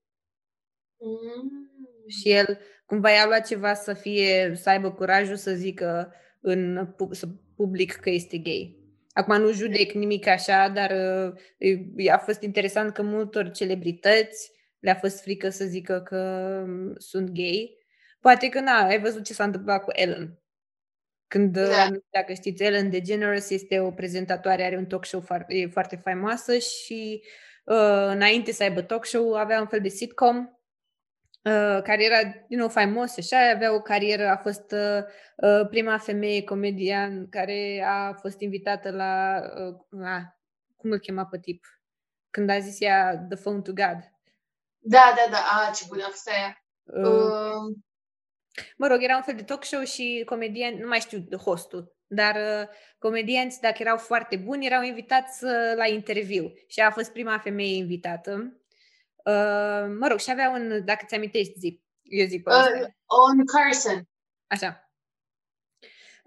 Mm. 0.98 1.70
Și 2.08 2.30
el 2.30 2.60
cumva 2.86 3.10
i-a 3.10 3.26
luat 3.26 3.48
ceva 3.48 3.74
să 3.74 3.94
fie, 3.94 4.52
să 4.56 4.70
aibă 4.70 4.92
curajul 4.92 5.36
să 5.36 5.54
zică 5.54 6.14
în 6.42 6.96
să 7.12 7.28
public 7.56 7.92
că 7.94 8.10
este 8.10 8.38
gay. 8.38 8.78
Acum 9.14 9.42
nu 9.42 9.52
judec 9.52 9.92
nimic 9.92 10.28
așa, 10.28 10.70
dar 10.70 10.92
uh, 11.98 12.12
a 12.12 12.18
fost 12.18 12.42
interesant 12.42 12.94
că 12.94 13.02
multor 13.02 13.52
celebrități 13.52 14.52
le-a 14.86 14.96
fost 14.96 15.22
frică 15.22 15.50
să 15.50 15.66
zică 15.66 16.02
că 16.02 16.20
mm, 16.68 16.96
sunt 16.98 17.30
gay. 17.30 17.78
Poate 18.20 18.50
că, 18.50 18.60
na, 18.60 18.86
ai 18.86 19.00
văzut 19.00 19.24
ce 19.24 19.34
s-a 19.34 19.44
întâmplat 19.44 19.84
cu 19.84 19.92
Ellen. 19.94 20.40
Când, 21.28 21.58
da. 21.58 21.90
dacă 22.10 22.34
știți, 22.34 22.64
Ellen 22.64 22.90
DeGeneres 22.90 23.50
este 23.50 23.80
o 23.80 23.92
prezentatoare, 23.92 24.64
are 24.64 24.78
un 24.78 24.86
talk 24.86 25.06
show 25.06 25.22
foarte, 25.22 25.54
e 25.54 25.68
foarte 25.68 25.96
faimoasă 25.96 26.58
și 26.58 27.24
uh, 27.66 28.08
înainte 28.08 28.52
să 28.52 28.64
aibă 28.64 28.82
talk 28.82 29.06
show 29.06 29.34
avea 29.34 29.60
un 29.60 29.68
fel 29.68 29.82
de 29.82 29.88
sitcom 29.88 30.38
uh, 30.38 31.82
care 31.84 32.04
era 32.04 32.46
din 32.48 32.58
nou 32.58 32.70
faimos 32.70 33.14
și 33.14 33.20
așa, 33.20 33.50
avea 33.50 33.74
o 33.74 33.82
carieră, 33.82 34.28
a 34.28 34.38
fost 34.38 34.72
uh, 34.72 35.04
uh, 35.36 35.68
prima 35.70 35.98
femeie 35.98 36.44
comedian 36.44 37.30
care 37.30 37.84
a 37.88 38.14
fost 38.14 38.40
invitată 38.40 38.92
la, 38.92 39.42
uh, 39.92 40.06
ah, 40.06 40.24
cum 40.76 40.92
îl 40.92 41.00
chema 41.00 41.26
pe 41.26 41.40
tip, 41.40 41.66
când 42.30 42.50
a 42.50 42.60
zis 42.60 42.80
ea 42.80 43.26
The 43.30 43.38
Phone 43.38 43.62
to 43.62 43.72
God. 43.74 44.15
Da, 44.88 45.14
da, 45.16 45.32
da. 45.32 45.38
A, 45.38 45.72
ce 45.72 45.86
bună 45.88 46.04
a 46.04 46.10
fost 46.10 46.30
aia. 46.30 46.64
Uh, 46.84 47.10
uh, 47.10 47.76
mă 48.78 48.88
rog, 48.88 49.04
era 49.04 49.16
un 49.16 49.22
fel 49.22 49.36
de 49.36 49.44
talk 49.44 49.64
show 49.64 49.84
și 49.84 50.24
comedieni, 50.26 50.80
nu 50.80 50.88
mai 50.88 51.00
știu 51.00 51.26
hostul, 51.44 51.96
dar 52.08 52.36
uh, 52.36 52.68
comedianți, 53.00 53.62
dacă 53.62 53.76
erau 53.80 53.98
foarte 53.98 54.36
buni, 54.36 54.66
erau 54.66 54.82
invitați 54.82 55.44
uh, 55.44 55.52
la 55.76 55.88
interviu. 55.88 56.54
Și 56.68 56.80
a 56.80 56.92
fost 56.92 57.12
prima 57.12 57.38
femeie 57.38 57.76
invitată. 57.76 58.32
Uh, 59.16 59.86
mă 60.00 60.08
rog, 60.10 60.20
și 60.20 60.32
avea 60.32 60.50
un, 60.50 60.86
dacă 60.86 61.06
ți 61.08 61.16
amintești, 61.16 61.60
zi, 61.60 61.84
Eu 62.02 62.28
zic 62.28 62.44
pe 62.44 62.50
Uh, 62.50 62.88
on 63.06 63.46
Carson. 63.46 64.08
Așa. 64.48 64.85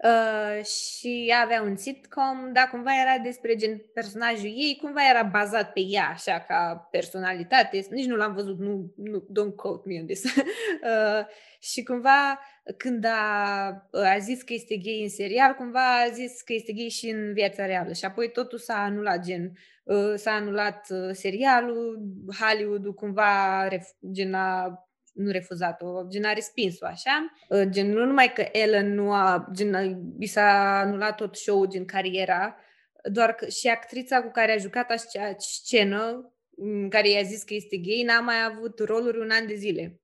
Uh, 0.03 0.65
și 0.65 1.33
avea 1.43 1.61
un 1.61 1.75
sitcom, 1.75 2.53
dar 2.53 2.69
cumva 2.69 2.91
era 3.01 3.23
despre 3.23 3.55
gen 3.55 3.81
personajul 3.93 4.45
ei, 4.45 4.77
cumva 4.81 5.09
era 5.09 5.23
bazat 5.23 5.73
pe 5.73 5.79
ea, 5.87 6.09
așa, 6.13 6.45
ca 6.47 6.87
personalitate. 6.91 7.85
Nici 7.89 8.05
nu 8.05 8.15
l-am 8.15 8.33
văzut, 8.33 8.59
nu, 8.59 8.93
nu 8.95 9.19
don't 9.21 9.55
quote 9.55 9.87
me 9.87 9.99
on 9.99 10.05
this. 10.05 10.23
uh, 10.33 11.25
și 11.59 11.83
cumva, 11.83 12.39
când 12.77 13.05
a, 13.05 13.65
a 13.91 14.17
zis 14.19 14.41
că 14.41 14.53
este 14.53 14.77
gay 14.77 15.01
în 15.01 15.09
serial, 15.09 15.53
cumva 15.53 16.01
a 16.01 16.09
zis 16.09 16.41
că 16.41 16.53
este 16.53 16.73
gay 16.73 16.89
și 16.89 17.09
în 17.09 17.33
viața 17.33 17.65
reală. 17.65 17.93
Și 17.93 18.05
apoi 18.05 18.31
totul 18.31 18.57
s-a 18.57 18.83
anulat, 18.83 19.23
gen, 19.23 19.51
uh, 19.83 20.13
s-a 20.15 20.31
anulat 20.31 20.87
uh, 20.89 21.09
serialul, 21.11 21.99
Hollywood-ul 22.39 22.93
cumva, 22.93 23.67
ref, 23.67 23.87
gen, 24.11 24.33
a 24.33 24.83
nu 25.19 25.31
refuzat-o, 25.31 26.07
gen 26.07 26.23
a 26.23 26.33
respins-o 26.33 26.85
așa. 26.85 27.31
Uh, 27.49 27.63
gen, 27.69 27.89
nu 27.89 28.05
numai 28.05 28.33
că 28.33 28.47
Ellen 28.51 28.93
nu 28.93 29.13
a, 29.13 29.47
gen, 29.53 30.01
i 30.19 30.25
s-a 30.25 30.79
anulat 30.79 31.15
tot 31.15 31.35
show-ul 31.35 31.67
din 31.67 31.85
cariera, 31.85 32.55
doar 33.03 33.33
că 33.33 33.47
și 33.47 33.67
actrița 33.67 34.21
cu 34.21 34.31
care 34.31 34.51
a 34.51 34.57
jucat 34.57 34.89
acea 34.89 35.35
scenă, 35.37 36.33
în 36.55 36.89
care 36.89 37.09
i-a 37.09 37.21
zis 37.21 37.43
că 37.43 37.53
este 37.53 37.77
gay, 37.77 38.03
n-a 38.05 38.19
mai 38.19 38.43
avut 38.43 38.79
roluri 38.79 39.19
un 39.19 39.29
an 39.29 39.47
de 39.47 39.55
zile. 39.55 40.01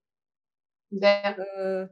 Da. 0.88 1.36
Uh, 1.38 1.88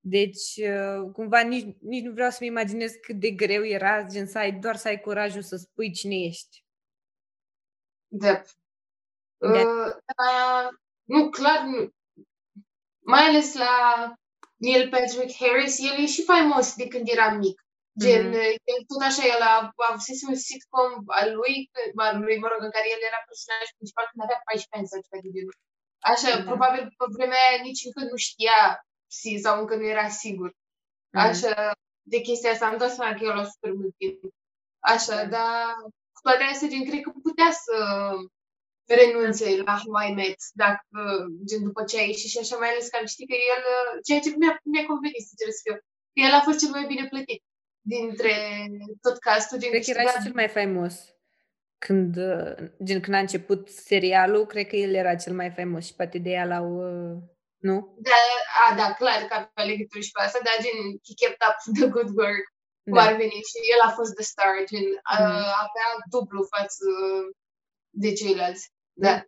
deci, 0.00 0.56
uh, 0.56 1.10
cumva, 1.12 1.40
nici, 1.40 1.76
nici 1.80 2.04
nu 2.04 2.12
vreau 2.12 2.30
să-mi 2.30 2.48
imaginez 2.48 2.92
cât 2.92 3.20
de 3.20 3.30
greu 3.30 3.64
era, 3.64 4.02
gen, 4.02 4.26
să 4.26 4.38
ai, 4.38 4.52
doar 4.52 4.76
să 4.76 4.88
ai 4.88 5.00
curajul 5.00 5.42
să 5.42 5.56
spui 5.56 5.92
cine 5.92 6.14
ești. 6.14 6.64
Da. 8.08 8.42
Uh, 9.38 9.50
uh, 9.50 10.68
nu, 11.04 11.30
clar, 11.30 11.64
nu, 11.64 11.94
mai 13.04 13.22
ales 13.22 13.54
la 13.54 13.74
Neil 14.56 14.88
Patrick 14.88 15.36
Harris, 15.40 15.78
el 15.78 15.96
e 16.02 16.06
și 16.06 16.22
faimos 16.30 16.74
de 16.74 16.86
când 16.88 17.08
era 17.08 17.28
mic. 17.30 17.56
Gen, 18.00 18.24
mm-hmm. 18.30 18.56
el 18.72 18.80
tot 18.90 19.02
așa, 19.08 19.24
el 19.34 19.42
a, 19.52 19.54
a 19.76 19.88
avut 19.90 20.20
un 20.28 20.34
sitcom 20.46 20.90
al 21.06 21.28
lui, 21.38 21.54
al 22.06 22.16
lui, 22.24 22.36
mă 22.38 22.48
rog, 22.52 22.60
în 22.62 22.74
care 22.76 22.86
el 22.94 23.02
era 23.10 23.20
personaj 23.28 23.66
principal 23.76 24.06
când 24.08 24.22
avea 24.22 24.40
14 24.44 24.76
ani 24.76 24.90
sau 24.90 24.98
ceva 25.04 25.18
de 25.24 25.30
genul. 25.34 25.56
Așa, 26.12 26.30
mm-hmm. 26.30 26.48
probabil 26.50 26.82
pe 26.98 27.06
vremea 27.16 27.42
aia 27.46 27.60
nici 27.68 27.84
încă 27.88 28.02
nu 28.10 28.16
știa 28.28 28.58
sau 29.44 29.54
încă 29.60 29.74
nu 29.76 29.86
era 29.94 30.08
sigur. 30.22 30.50
Mm-hmm. 30.50 31.24
Așa, 31.26 31.54
de 32.12 32.18
chestia 32.26 32.52
asta 32.52 32.66
am 32.66 32.80
dat 32.82 32.92
seama 32.94 33.14
că 33.16 33.22
el 33.24 33.38
a 33.42 33.52
super 33.54 33.72
mult 33.80 33.94
timp. 34.00 34.18
Așa, 34.94 35.16
mm-hmm. 35.16 35.32
dar 35.34 35.54
cu 36.14 36.20
toate 36.26 36.42
astea, 36.42 36.68
gen, 36.72 36.84
cred 36.88 37.02
că 37.02 37.10
putea 37.28 37.50
să 37.64 37.76
renunțe 38.86 39.62
la 39.64 39.74
How 39.82 40.08
I 40.08 40.12
Met, 40.12 40.40
dacă, 40.52 40.98
gen, 41.48 41.62
după 41.62 41.84
ce 41.84 41.98
a 41.98 42.02
ieșit 42.02 42.30
și 42.30 42.38
așa, 42.38 42.56
mai 42.56 42.68
ales 42.68 42.88
că 42.88 42.96
am 43.00 43.06
ști 43.06 43.26
că 43.26 43.36
el, 43.52 43.62
ceea 44.06 44.20
ce 44.20 44.34
mi-a, 44.38 44.54
mi-a 44.72 44.86
convenit, 44.86 45.24
sincer 45.26 45.48
să 45.50 45.60
fiu, 45.64 45.74
că 45.74 46.20
el 46.26 46.32
a 46.32 46.40
fost 46.46 46.58
cel 46.58 46.70
mai 46.70 46.84
bine 46.86 47.06
plătit 47.08 47.42
dintre 47.94 48.34
tot 49.00 49.18
castul. 49.18 49.58
Gen, 49.58 49.70
cred 49.70 49.84
că 49.84 49.90
era 49.90 50.10
și 50.10 50.22
cel 50.22 50.32
mai 50.34 50.48
faimos. 50.48 50.94
Când, 51.78 52.14
gen, 52.84 53.00
când 53.00 53.16
a 53.16 53.26
început 53.26 53.68
serialul, 53.68 54.46
cred 54.46 54.66
că 54.66 54.76
el 54.76 54.94
era 54.94 55.14
cel 55.14 55.34
mai 55.34 55.50
faimos 55.50 55.86
și 55.86 55.94
poate 55.94 56.18
de 56.18 56.30
ea 56.30 56.44
l-au... 56.44 56.68
Nu? 57.68 57.76
Da, 58.08 58.20
a, 58.62 58.66
da, 58.80 58.86
clar 59.00 59.20
că 59.28 59.34
avea 59.34 59.64
legătură 59.72 60.00
și 60.06 60.14
pe 60.14 60.20
asta, 60.22 60.40
dar 60.46 60.56
gen, 60.64 60.78
he 61.06 61.12
kept 61.20 61.40
up 61.48 61.56
the 61.78 61.86
good 61.94 62.10
work, 62.20 62.44
cum 62.84 62.98
da. 62.98 63.02
ar 63.06 63.12
veni 63.22 63.38
și 63.50 63.58
el 63.74 63.80
a 63.88 63.90
fost 63.98 64.12
the 64.14 64.24
star, 64.32 64.54
gen, 64.70 64.88
mm. 64.90 65.44
avea 65.64 65.88
dublu 66.14 66.40
față 66.54 66.86
de 67.92 68.12
ceilalți. 68.12 68.72
Da. 68.92 69.24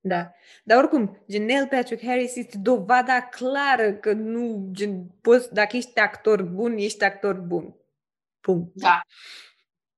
Da. 0.00 0.30
Dar 0.64 0.78
oricum, 0.78 1.24
gen 1.28 1.44
Neil 1.44 1.68
Patrick 1.68 2.02
Harris 2.02 2.36
este 2.36 2.58
dovada 2.58 3.28
clară 3.28 3.92
că 3.94 4.12
nu, 4.12 4.68
gen, 4.72 5.08
poți, 5.20 5.52
dacă 5.52 5.76
ești 5.76 5.98
actor 5.98 6.42
bun, 6.42 6.76
ești 6.76 7.04
actor 7.04 7.34
bun. 7.34 7.76
Pum. 8.40 8.72
Da. 8.74 9.00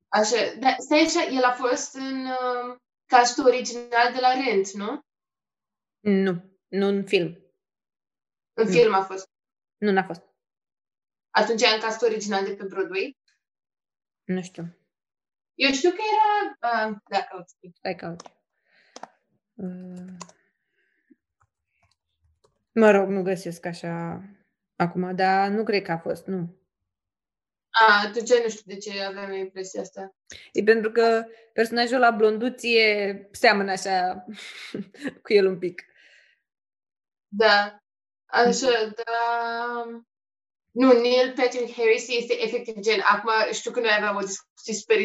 Așa, 0.09 0.55
da, 0.59 0.75
stai 0.79 1.01
așa, 1.01 1.23
el 1.23 1.43
a 1.43 1.53
fost 1.53 1.95
în 1.95 2.27
uh, 2.27 2.77
castul 3.07 3.47
original 3.47 4.13
de 4.13 4.21
la 4.21 4.33
Rent, 4.33 4.71
nu? 4.71 5.01
Nu, 6.01 6.59
nu 6.69 6.87
în 6.87 7.05
film. 7.05 7.39
În 8.53 8.67
nu. 8.67 8.71
film 8.71 8.95
a 8.95 9.03
fost? 9.03 9.27
Nu, 9.77 9.93
n-a 9.93 10.05
fost. 10.05 10.23
Atunci 11.31 11.63
e 11.63 11.67
în 11.67 11.81
castul 11.81 12.07
original 12.07 12.45
de 12.45 12.55
pe 12.55 12.65
Broadway? 12.65 13.17
Nu 14.25 14.43
știu. 14.43 14.78
Eu 15.59 15.73
știu 15.73 15.91
că 15.91 16.03
era... 16.13 16.89
Uh, 16.89 16.97
da, 17.09 17.23
caut. 17.23 17.47
Stai, 17.77 17.95
caut. 17.95 18.21
Uh, 19.55 20.17
mă 22.73 22.91
rog, 22.91 23.09
nu 23.09 23.23
găsesc 23.23 23.67
așa 23.67 24.23
acum, 24.77 25.15
dar 25.15 25.49
nu 25.49 25.65
cred 25.65 25.83
că 25.83 25.93
a 25.93 25.99
fost, 25.99 26.27
nu. 26.27 26.57
A, 27.71 28.03
atunci 28.07 28.43
nu 28.43 28.49
știu 28.49 28.75
de 28.75 28.77
ce 28.77 29.03
aveam 29.03 29.33
impresia 29.33 29.81
asta. 29.81 30.15
E 30.53 30.63
pentru 30.63 30.91
că 30.91 31.25
personajul 31.53 31.99
la 31.99 32.11
blonduție 32.11 33.29
seamănă 33.33 33.71
așa 33.71 34.25
cu 35.23 35.33
el 35.33 35.47
un 35.47 35.59
pic. 35.59 35.85
Da, 37.29 37.83
așa, 38.27 38.93
da... 38.95 39.85
Nu, 40.81 40.89
Neil 40.93 41.33
Patrick 41.37 41.73
Harris 41.73 42.09
este 42.09 42.43
efectiv 42.43 42.77
gen, 42.81 43.01
acum 43.01 43.31
știu 43.53 43.71
că 43.71 43.81
noi 43.81 43.95
aveam 43.97 44.17
o 44.17 44.27
discuție 44.31 44.75
super, 44.75 44.99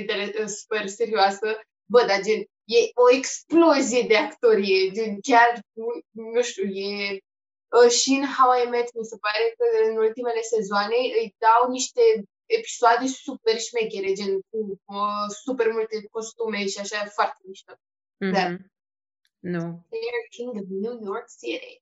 super 0.48 0.88
serioasă, 0.88 1.48
bă, 1.86 2.06
dar 2.08 2.22
gen, 2.22 2.40
e 2.78 2.80
o 2.94 3.16
explozie 3.20 4.02
de 4.08 4.18
actorie, 4.18 4.92
gen, 4.92 5.20
chiar, 5.20 5.60
nu 6.12 6.42
știu, 6.42 6.66
e... 6.66 7.18
Uh, 7.78 7.90
și 7.90 8.10
în 8.20 8.26
How 8.36 8.50
I 8.64 8.70
Met, 8.70 8.88
mi 8.94 9.06
se 9.12 9.18
pare 9.26 9.54
că 9.58 9.66
în 9.90 9.98
ultimele 9.98 10.42
sezoane 10.42 10.96
îi 11.20 11.36
dau 11.38 11.72
niște 11.72 12.02
episoade 12.46 13.08
super 13.08 13.60
șmechere, 13.60 14.14
gen 14.14 14.40
cu 14.50 14.58
uh, 14.86 15.28
super 15.44 15.72
multe 15.72 16.08
costume 16.12 16.68
și 16.68 16.80
așa, 16.80 17.06
foarte 17.06 17.40
mișto. 17.48 17.74
Mm-hmm. 17.74 18.34
Da. 18.34 18.46
Nu. 19.40 19.86
They're 19.94 20.28
King 20.30 20.52
of 20.62 20.68
New 20.70 20.98
York 21.04 21.28
City. 21.40 21.82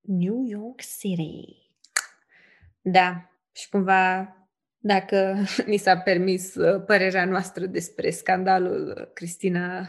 New 0.00 0.38
York 0.46 0.80
City. 0.98 1.67
Da, 2.92 3.30
și 3.52 3.68
cumva, 3.68 4.32
dacă 4.76 5.36
ni 5.66 5.76
s-a 5.76 5.98
permis 5.98 6.54
uh, 6.54 6.84
părerea 6.86 7.24
noastră 7.24 7.66
despre 7.66 8.10
scandalul 8.10 8.94
uh, 8.96 9.12
Cristina 9.12 9.86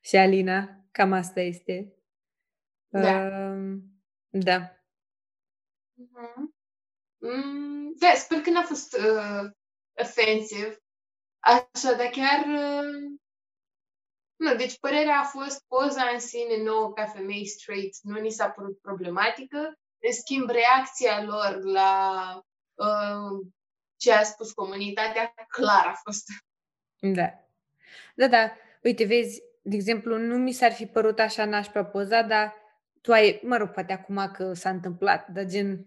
și 0.00 0.16
Alina, 0.16 0.84
cam 0.90 1.12
asta 1.12 1.40
este. 1.40 1.94
Da. 2.88 3.26
Uh, 3.26 3.78
da. 4.28 4.70
Uh-huh. 5.96 6.54
Mm, 7.18 7.94
da, 7.98 8.12
sper 8.14 8.38
că 8.40 8.50
n-a 8.50 8.62
fost 8.62 8.96
uh, 8.96 9.50
offensive. 10.00 10.76
Așa, 11.38 11.92
dar 11.96 12.06
chiar... 12.06 12.44
Uh, 12.46 13.18
nu, 14.36 14.56
deci 14.56 14.78
părerea 14.78 15.18
a 15.18 15.24
fost 15.24 15.64
poza 15.66 16.08
în 16.12 16.20
sine 16.20 16.62
nouă 16.62 16.92
ca 16.92 17.06
femei 17.06 17.46
straight 17.46 17.96
nu 18.02 18.20
ni 18.20 18.30
s-a 18.30 18.50
părut 18.50 18.80
problematică, 18.80 19.78
în 20.00 20.12
schimb, 20.12 20.48
reacția 20.50 21.22
lor 21.22 21.62
la 21.62 22.32
uh, 22.74 23.46
ce 23.96 24.12
a 24.12 24.22
spus 24.22 24.52
comunitatea 24.52 25.34
clar 25.48 25.86
a 25.86 26.00
fost. 26.02 26.24
Da. 26.98 27.46
Da, 28.14 28.26
da. 28.28 28.52
Uite, 28.82 29.04
vezi, 29.04 29.42
de 29.62 29.76
exemplu, 29.76 30.18
nu 30.18 30.36
mi 30.36 30.52
s-ar 30.52 30.72
fi 30.72 30.86
părut 30.86 31.18
așa 31.18 31.44
nașpa 31.44 31.84
poza, 31.84 32.22
dar 32.22 32.54
tu 33.00 33.12
ai, 33.12 33.40
mă 33.42 33.56
rog, 33.56 33.68
poate 33.68 33.92
acum 33.92 34.30
că 34.32 34.52
s-a 34.52 34.70
întâmplat, 34.70 35.28
dar 35.28 35.44
gen... 35.44 35.86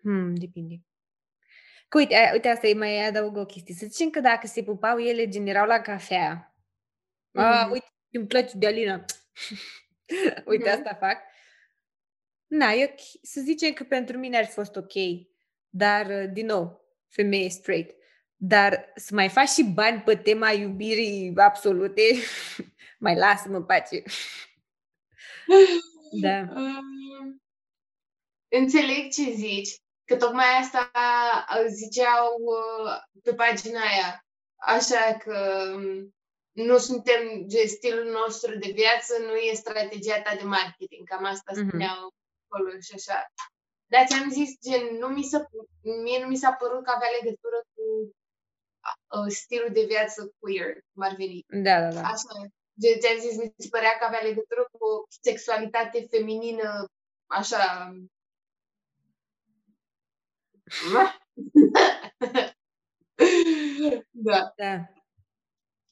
Hmm, 0.00 0.34
depinde. 0.34 0.82
Că 1.88 1.98
uite, 1.98 2.30
uite, 2.32 2.48
asta 2.48 2.66
e 2.66 2.74
mai 2.74 3.06
adaug 3.06 3.36
o 3.36 3.44
chestie. 3.44 3.74
Să 3.74 3.86
zicem 3.86 4.10
că 4.10 4.20
dacă 4.20 4.46
se 4.46 4.62
pupau 4.62 4.98
ele, 4.98 5.28
gen, 5.28 5.46
erau 5.46 5.66
la 5.66 5.80
cafea. 5.80 6.54
Mm-hmm. 7.28 7.40
A, 7.40 7.68
uite, 7.72 7.86
îmi 8.10 8.26
place 8.26 8.58
de 8.58 8.66
Alina. 8.66 9.04
uite, 10.46 10.68
mm-hmm. 10.68 10.72
asta 10.72 10.94
fac. 10.94 11.18
Na, 12.52 12.72
eu, 12.72 12.94
să 13.22 13.40
zicem 13.40 13.72
că 13.72 13.84
pentru 13.84 14.18
mine 14.18 14.38
ar 14.38 14.44
fi 14.44 14.52
fost 14.52 14.76
ok, 14.76 14.92
dar, 15.68 16.06
uh, 16.06 16.30
din 16.32 16.46
nou, 16.46 16.84
femeie 17.08 17.48
straight. 17.48 17.94
Dar 18.36 18.92
să 18.94 19.14
mai 19.14 19.28
faci 19.28 19.48
și 19.48 19.64
bani 19.64 20.00
pe 20.00 20.16
tema 20.16 20.50
iubirii 20.50 21.32
absolute, 21.36 22.02
mai 23.04 23.16
lasă-mă 23.16 23.56
în 23.56 23.64
pace. 23.64 24.02
da. 26.24 26.38
Um, 26.54 27.42
înțeleg 28.48 29.12
ce 29.12 29.30
zici, 29.30 29.76
că 30.04 30.16
tocmai 30.16 30.58
asta 30.60 30.90
ziceau 31.68 32.36
uh, 32.38 33.20
pe 33.22 33.34
pagina 33.34 33.80
aia. 33.80 34.26
Așa 34.56 35.16
că 35.24 35.64
um, 35.74 36.14
nu 36.52 36.78
suntem, 36.78 37.48
stilul 37.66 38.10
nostru 38.10 38.58
de 38.58 38.72
viață 38.74 39.14
nu 39.18 39.34
e 39.34 39.54
strategia 39.54 40.22
ta 40.22 40.34
de 40.34 40.44
marketing. 40.44 41.08
Cam 41.08 41.24
asta 41.24 41.52
mm-hmm. 41.52 41.68
spuneau 41.68 42.14
acolo 42.52 42.80
și 42.80 42.94
așa. 42.94 43.32
Dar 43.86 44.06
ți-am 44.06 44.30
zis, 44.30 44.50
gen, 44.60 44.96
nu 44.96 45.08
mi 45.08 45.22
s-a, 45.22 45.46
mie 46.02 46.22
nu 46.22 46.28
mi 46.28 46.36
s-a 46.36 46.52
părut 46.52 46.84
că 46.84 46.90
avea 46.90 47.08
legătură 47.20 47.64
cu 47.74 48.14
uh, 49.16 49.28
stilul 49.28 49.70
de 49.72 49.84
viață 49.84 50.34
queer, 50.38 50.78
cum 50.92 51.02
ar 51.02 51.14
veni. 51.14 51.44
Da, 51.48 51.80
da, 51.80 51.92
da. 51.92 52.00
Așa. 52.00 52.46
Gen, 52.80 53.00
ți-am 53.00 53.18
zis, 53.18 53.36
mi 53.36 53.54
se 53.56 53.68
părea 53.68 53.96
că 53.98 54.04
avea 54.04 54.22
legătură 54.22 54.68
cu 54.72 55.06
sexualitate 55.22 56.06
feminină 56.10 56.84
așa... 57.26 57.92
da. 64.10 64.52
Da. 64.56 64.92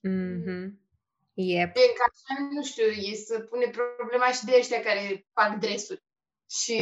Mm-hmm. 0.09 0.79
Yep. 1.35 1.77
E 1.77 1.93
că 1.99 2.05
așa, 2.11 2.49
nu 2.51 2.65
știu, 2.65 2.85
e 2.85 3.15
să 3.15 3.41
pune 3.41 3.71
problema 3.71 4.33
și 4.33 4.45
de 4.45 4.57
ăștia 4.59 4.81
care 4.81 5.27
fac 5.33 5.59
dresuri 5.59 6.03
și 6.51 6.79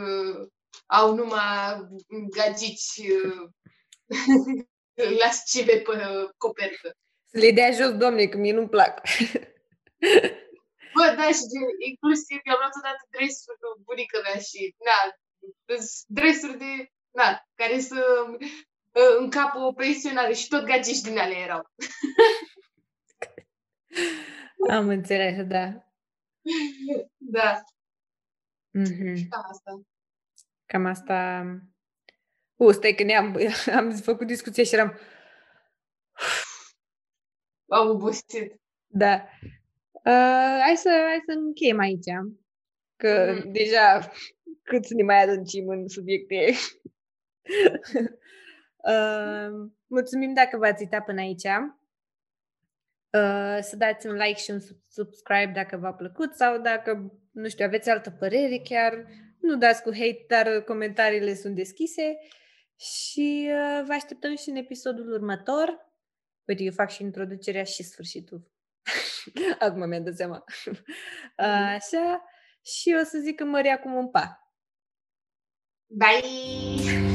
uh, 0.00 0.48
au 0.86 1.14
numai 1.14 1.88
gagici 2.36 2.98
uh, 2.98 3.48
lascive 5.20 5.78
pe 5.78 5.92
copertă. 6.36 6.96
Să 7.32 7.38
le 7.38 7.50
dea 7.50 7.70
jos, 7.70 7.96
doamne, 7.96 8.26
că 8.26 8.36
mie 8.36 8.52
nu-mi 8.52 8.68
plac. 8.68 9.00
Bă, 10.94 11.14
da, 11.16 11.26
și 11.26 11.44
gen, 11.50 11.68
inclusiv 11.90 12.38
eu 12.42 12.54
am 12.54 12.60
luat 12.60 12.76
odată 12.80 13.02
dresuri 13.10 13.58
cu 13.60 13.68
bunica 13.84 14.18
mea 14.22 14.38
și, 14.48 14.74
na, 14.86 14.98
dresuri 16.06 16.58
de, 16.58 16.72
na, 17.10 17.42
care 17.54 17.80
să 17.80 18.26
uh, 18.28 18.38
încapă 19.18 19.58
o 19.58 19.72
pensionare 19.72 20.32
și 20.32 20.48
tot 20.48 20.64
gagici 20.64 21.00
din 21.00 21.18
ale 21.18 21.34
erau. 21.34 21.62
Am 24.76 24.88
înțeles, 24.88 25.46
da. 25.46 25.66
Da. 27.16 27.62
Mm-hmm. 28.78 29.28
Cam 29.28 29.44
asta. 29.50 29.80
Cam 30.66 30.86
asta... 30.86 31.44
U, 32.56 32.70
stai 32.70 32.94
că 32.94 33.02
ne-am 33.02 33.38
am 33.78 33.90
făcut 33.90 34.26
discuție 34.26 34.64
și 34.64 34.74
eram... 34.74 34.98
Am 37.68 37.88
obosit. 37.88 38.60
Da. 38.86 39.28
Uh, 39.92 40.58
hai, 40.60 40.76
să, 40.76 41.04
hai 41.06 41.22
să 41.26 41.32
încheiem 41.32 41.78
aici. 41.78 42.10
Că 42.96 43.34
mm-hmm. 43.34 43.50
deja 43.52 44.10
cât 44.62 44.84
să 44.84 44.94
ne 44.94 45.02
mai 45.02 45.22
adâncim 45.22 45.68
în 45.68 45.88
subiecte. 45.88 46.44
uh, 48.92 49.70
mulțumim 49.86 50.34
dacă 50.34 50.56
v-ați 50.56 50.82
uitat 50.82 51.04
până 51.04 51.20
aici. 51.20 51.46
Uh, 53.10 53.58
să 53.60 53.76
dați 53.76 54.06
un 54.06 54.14
like 54.14 54.38
și 54.38 54.50
un 54.50 54.60
subscribe 54.88 55.52
dacă 55.54 55.76
v-a 55.76 55.92
plăcut 55.92 56.34
sau 56.34 56.58
dacă, 56.58 57.19
nu 57.30 57.48
știu, 57.48 57.64
aveți 57.64 57.90
altă 57.90 58.10
părere 58.10 58.60
chiar, 58.64 59.06
nu 59.40 59.56
dați 59.56 59.82
cu 59.82 59.90
hate, 59.92 60.24
dar 60.28 60.62
comentariile 60.62 61.34
sunt 61.34 61.54
deschise 61.54 62.18
și 62.76 63.48
uh, 63.48 63.84
vă 63.86 63.92
așteptăm 63.92 64.36
și 64.36 64.48
în 64.48 64.56
episodul 64.56 65.12
următor. 65.12 65.88
Uite, 66.44 66.62
eu 66.62 66.72
fac 66.72 66.90
și 66.90 67.02
introducerea 67.02 67.64
și 67.64 67.82
sfârșitul. 67.82 68.50
Acum 69.58 69.88
mi-am 69.88 70.04
dat 70.04 70.14
seama. 70.14 70.44
Uh, 71.36 71.46
așa, 71.46 72.24
și 72.62 72.96
o 73.00 73.04
să 73.04 73.18
zic 73.18 73.36
că 73.36 73.44
mă 73.44 73.58
acum 73.58 73.94
un 73.94 74.10
pa. 74.10 74.54
Bye! 75.86 77.09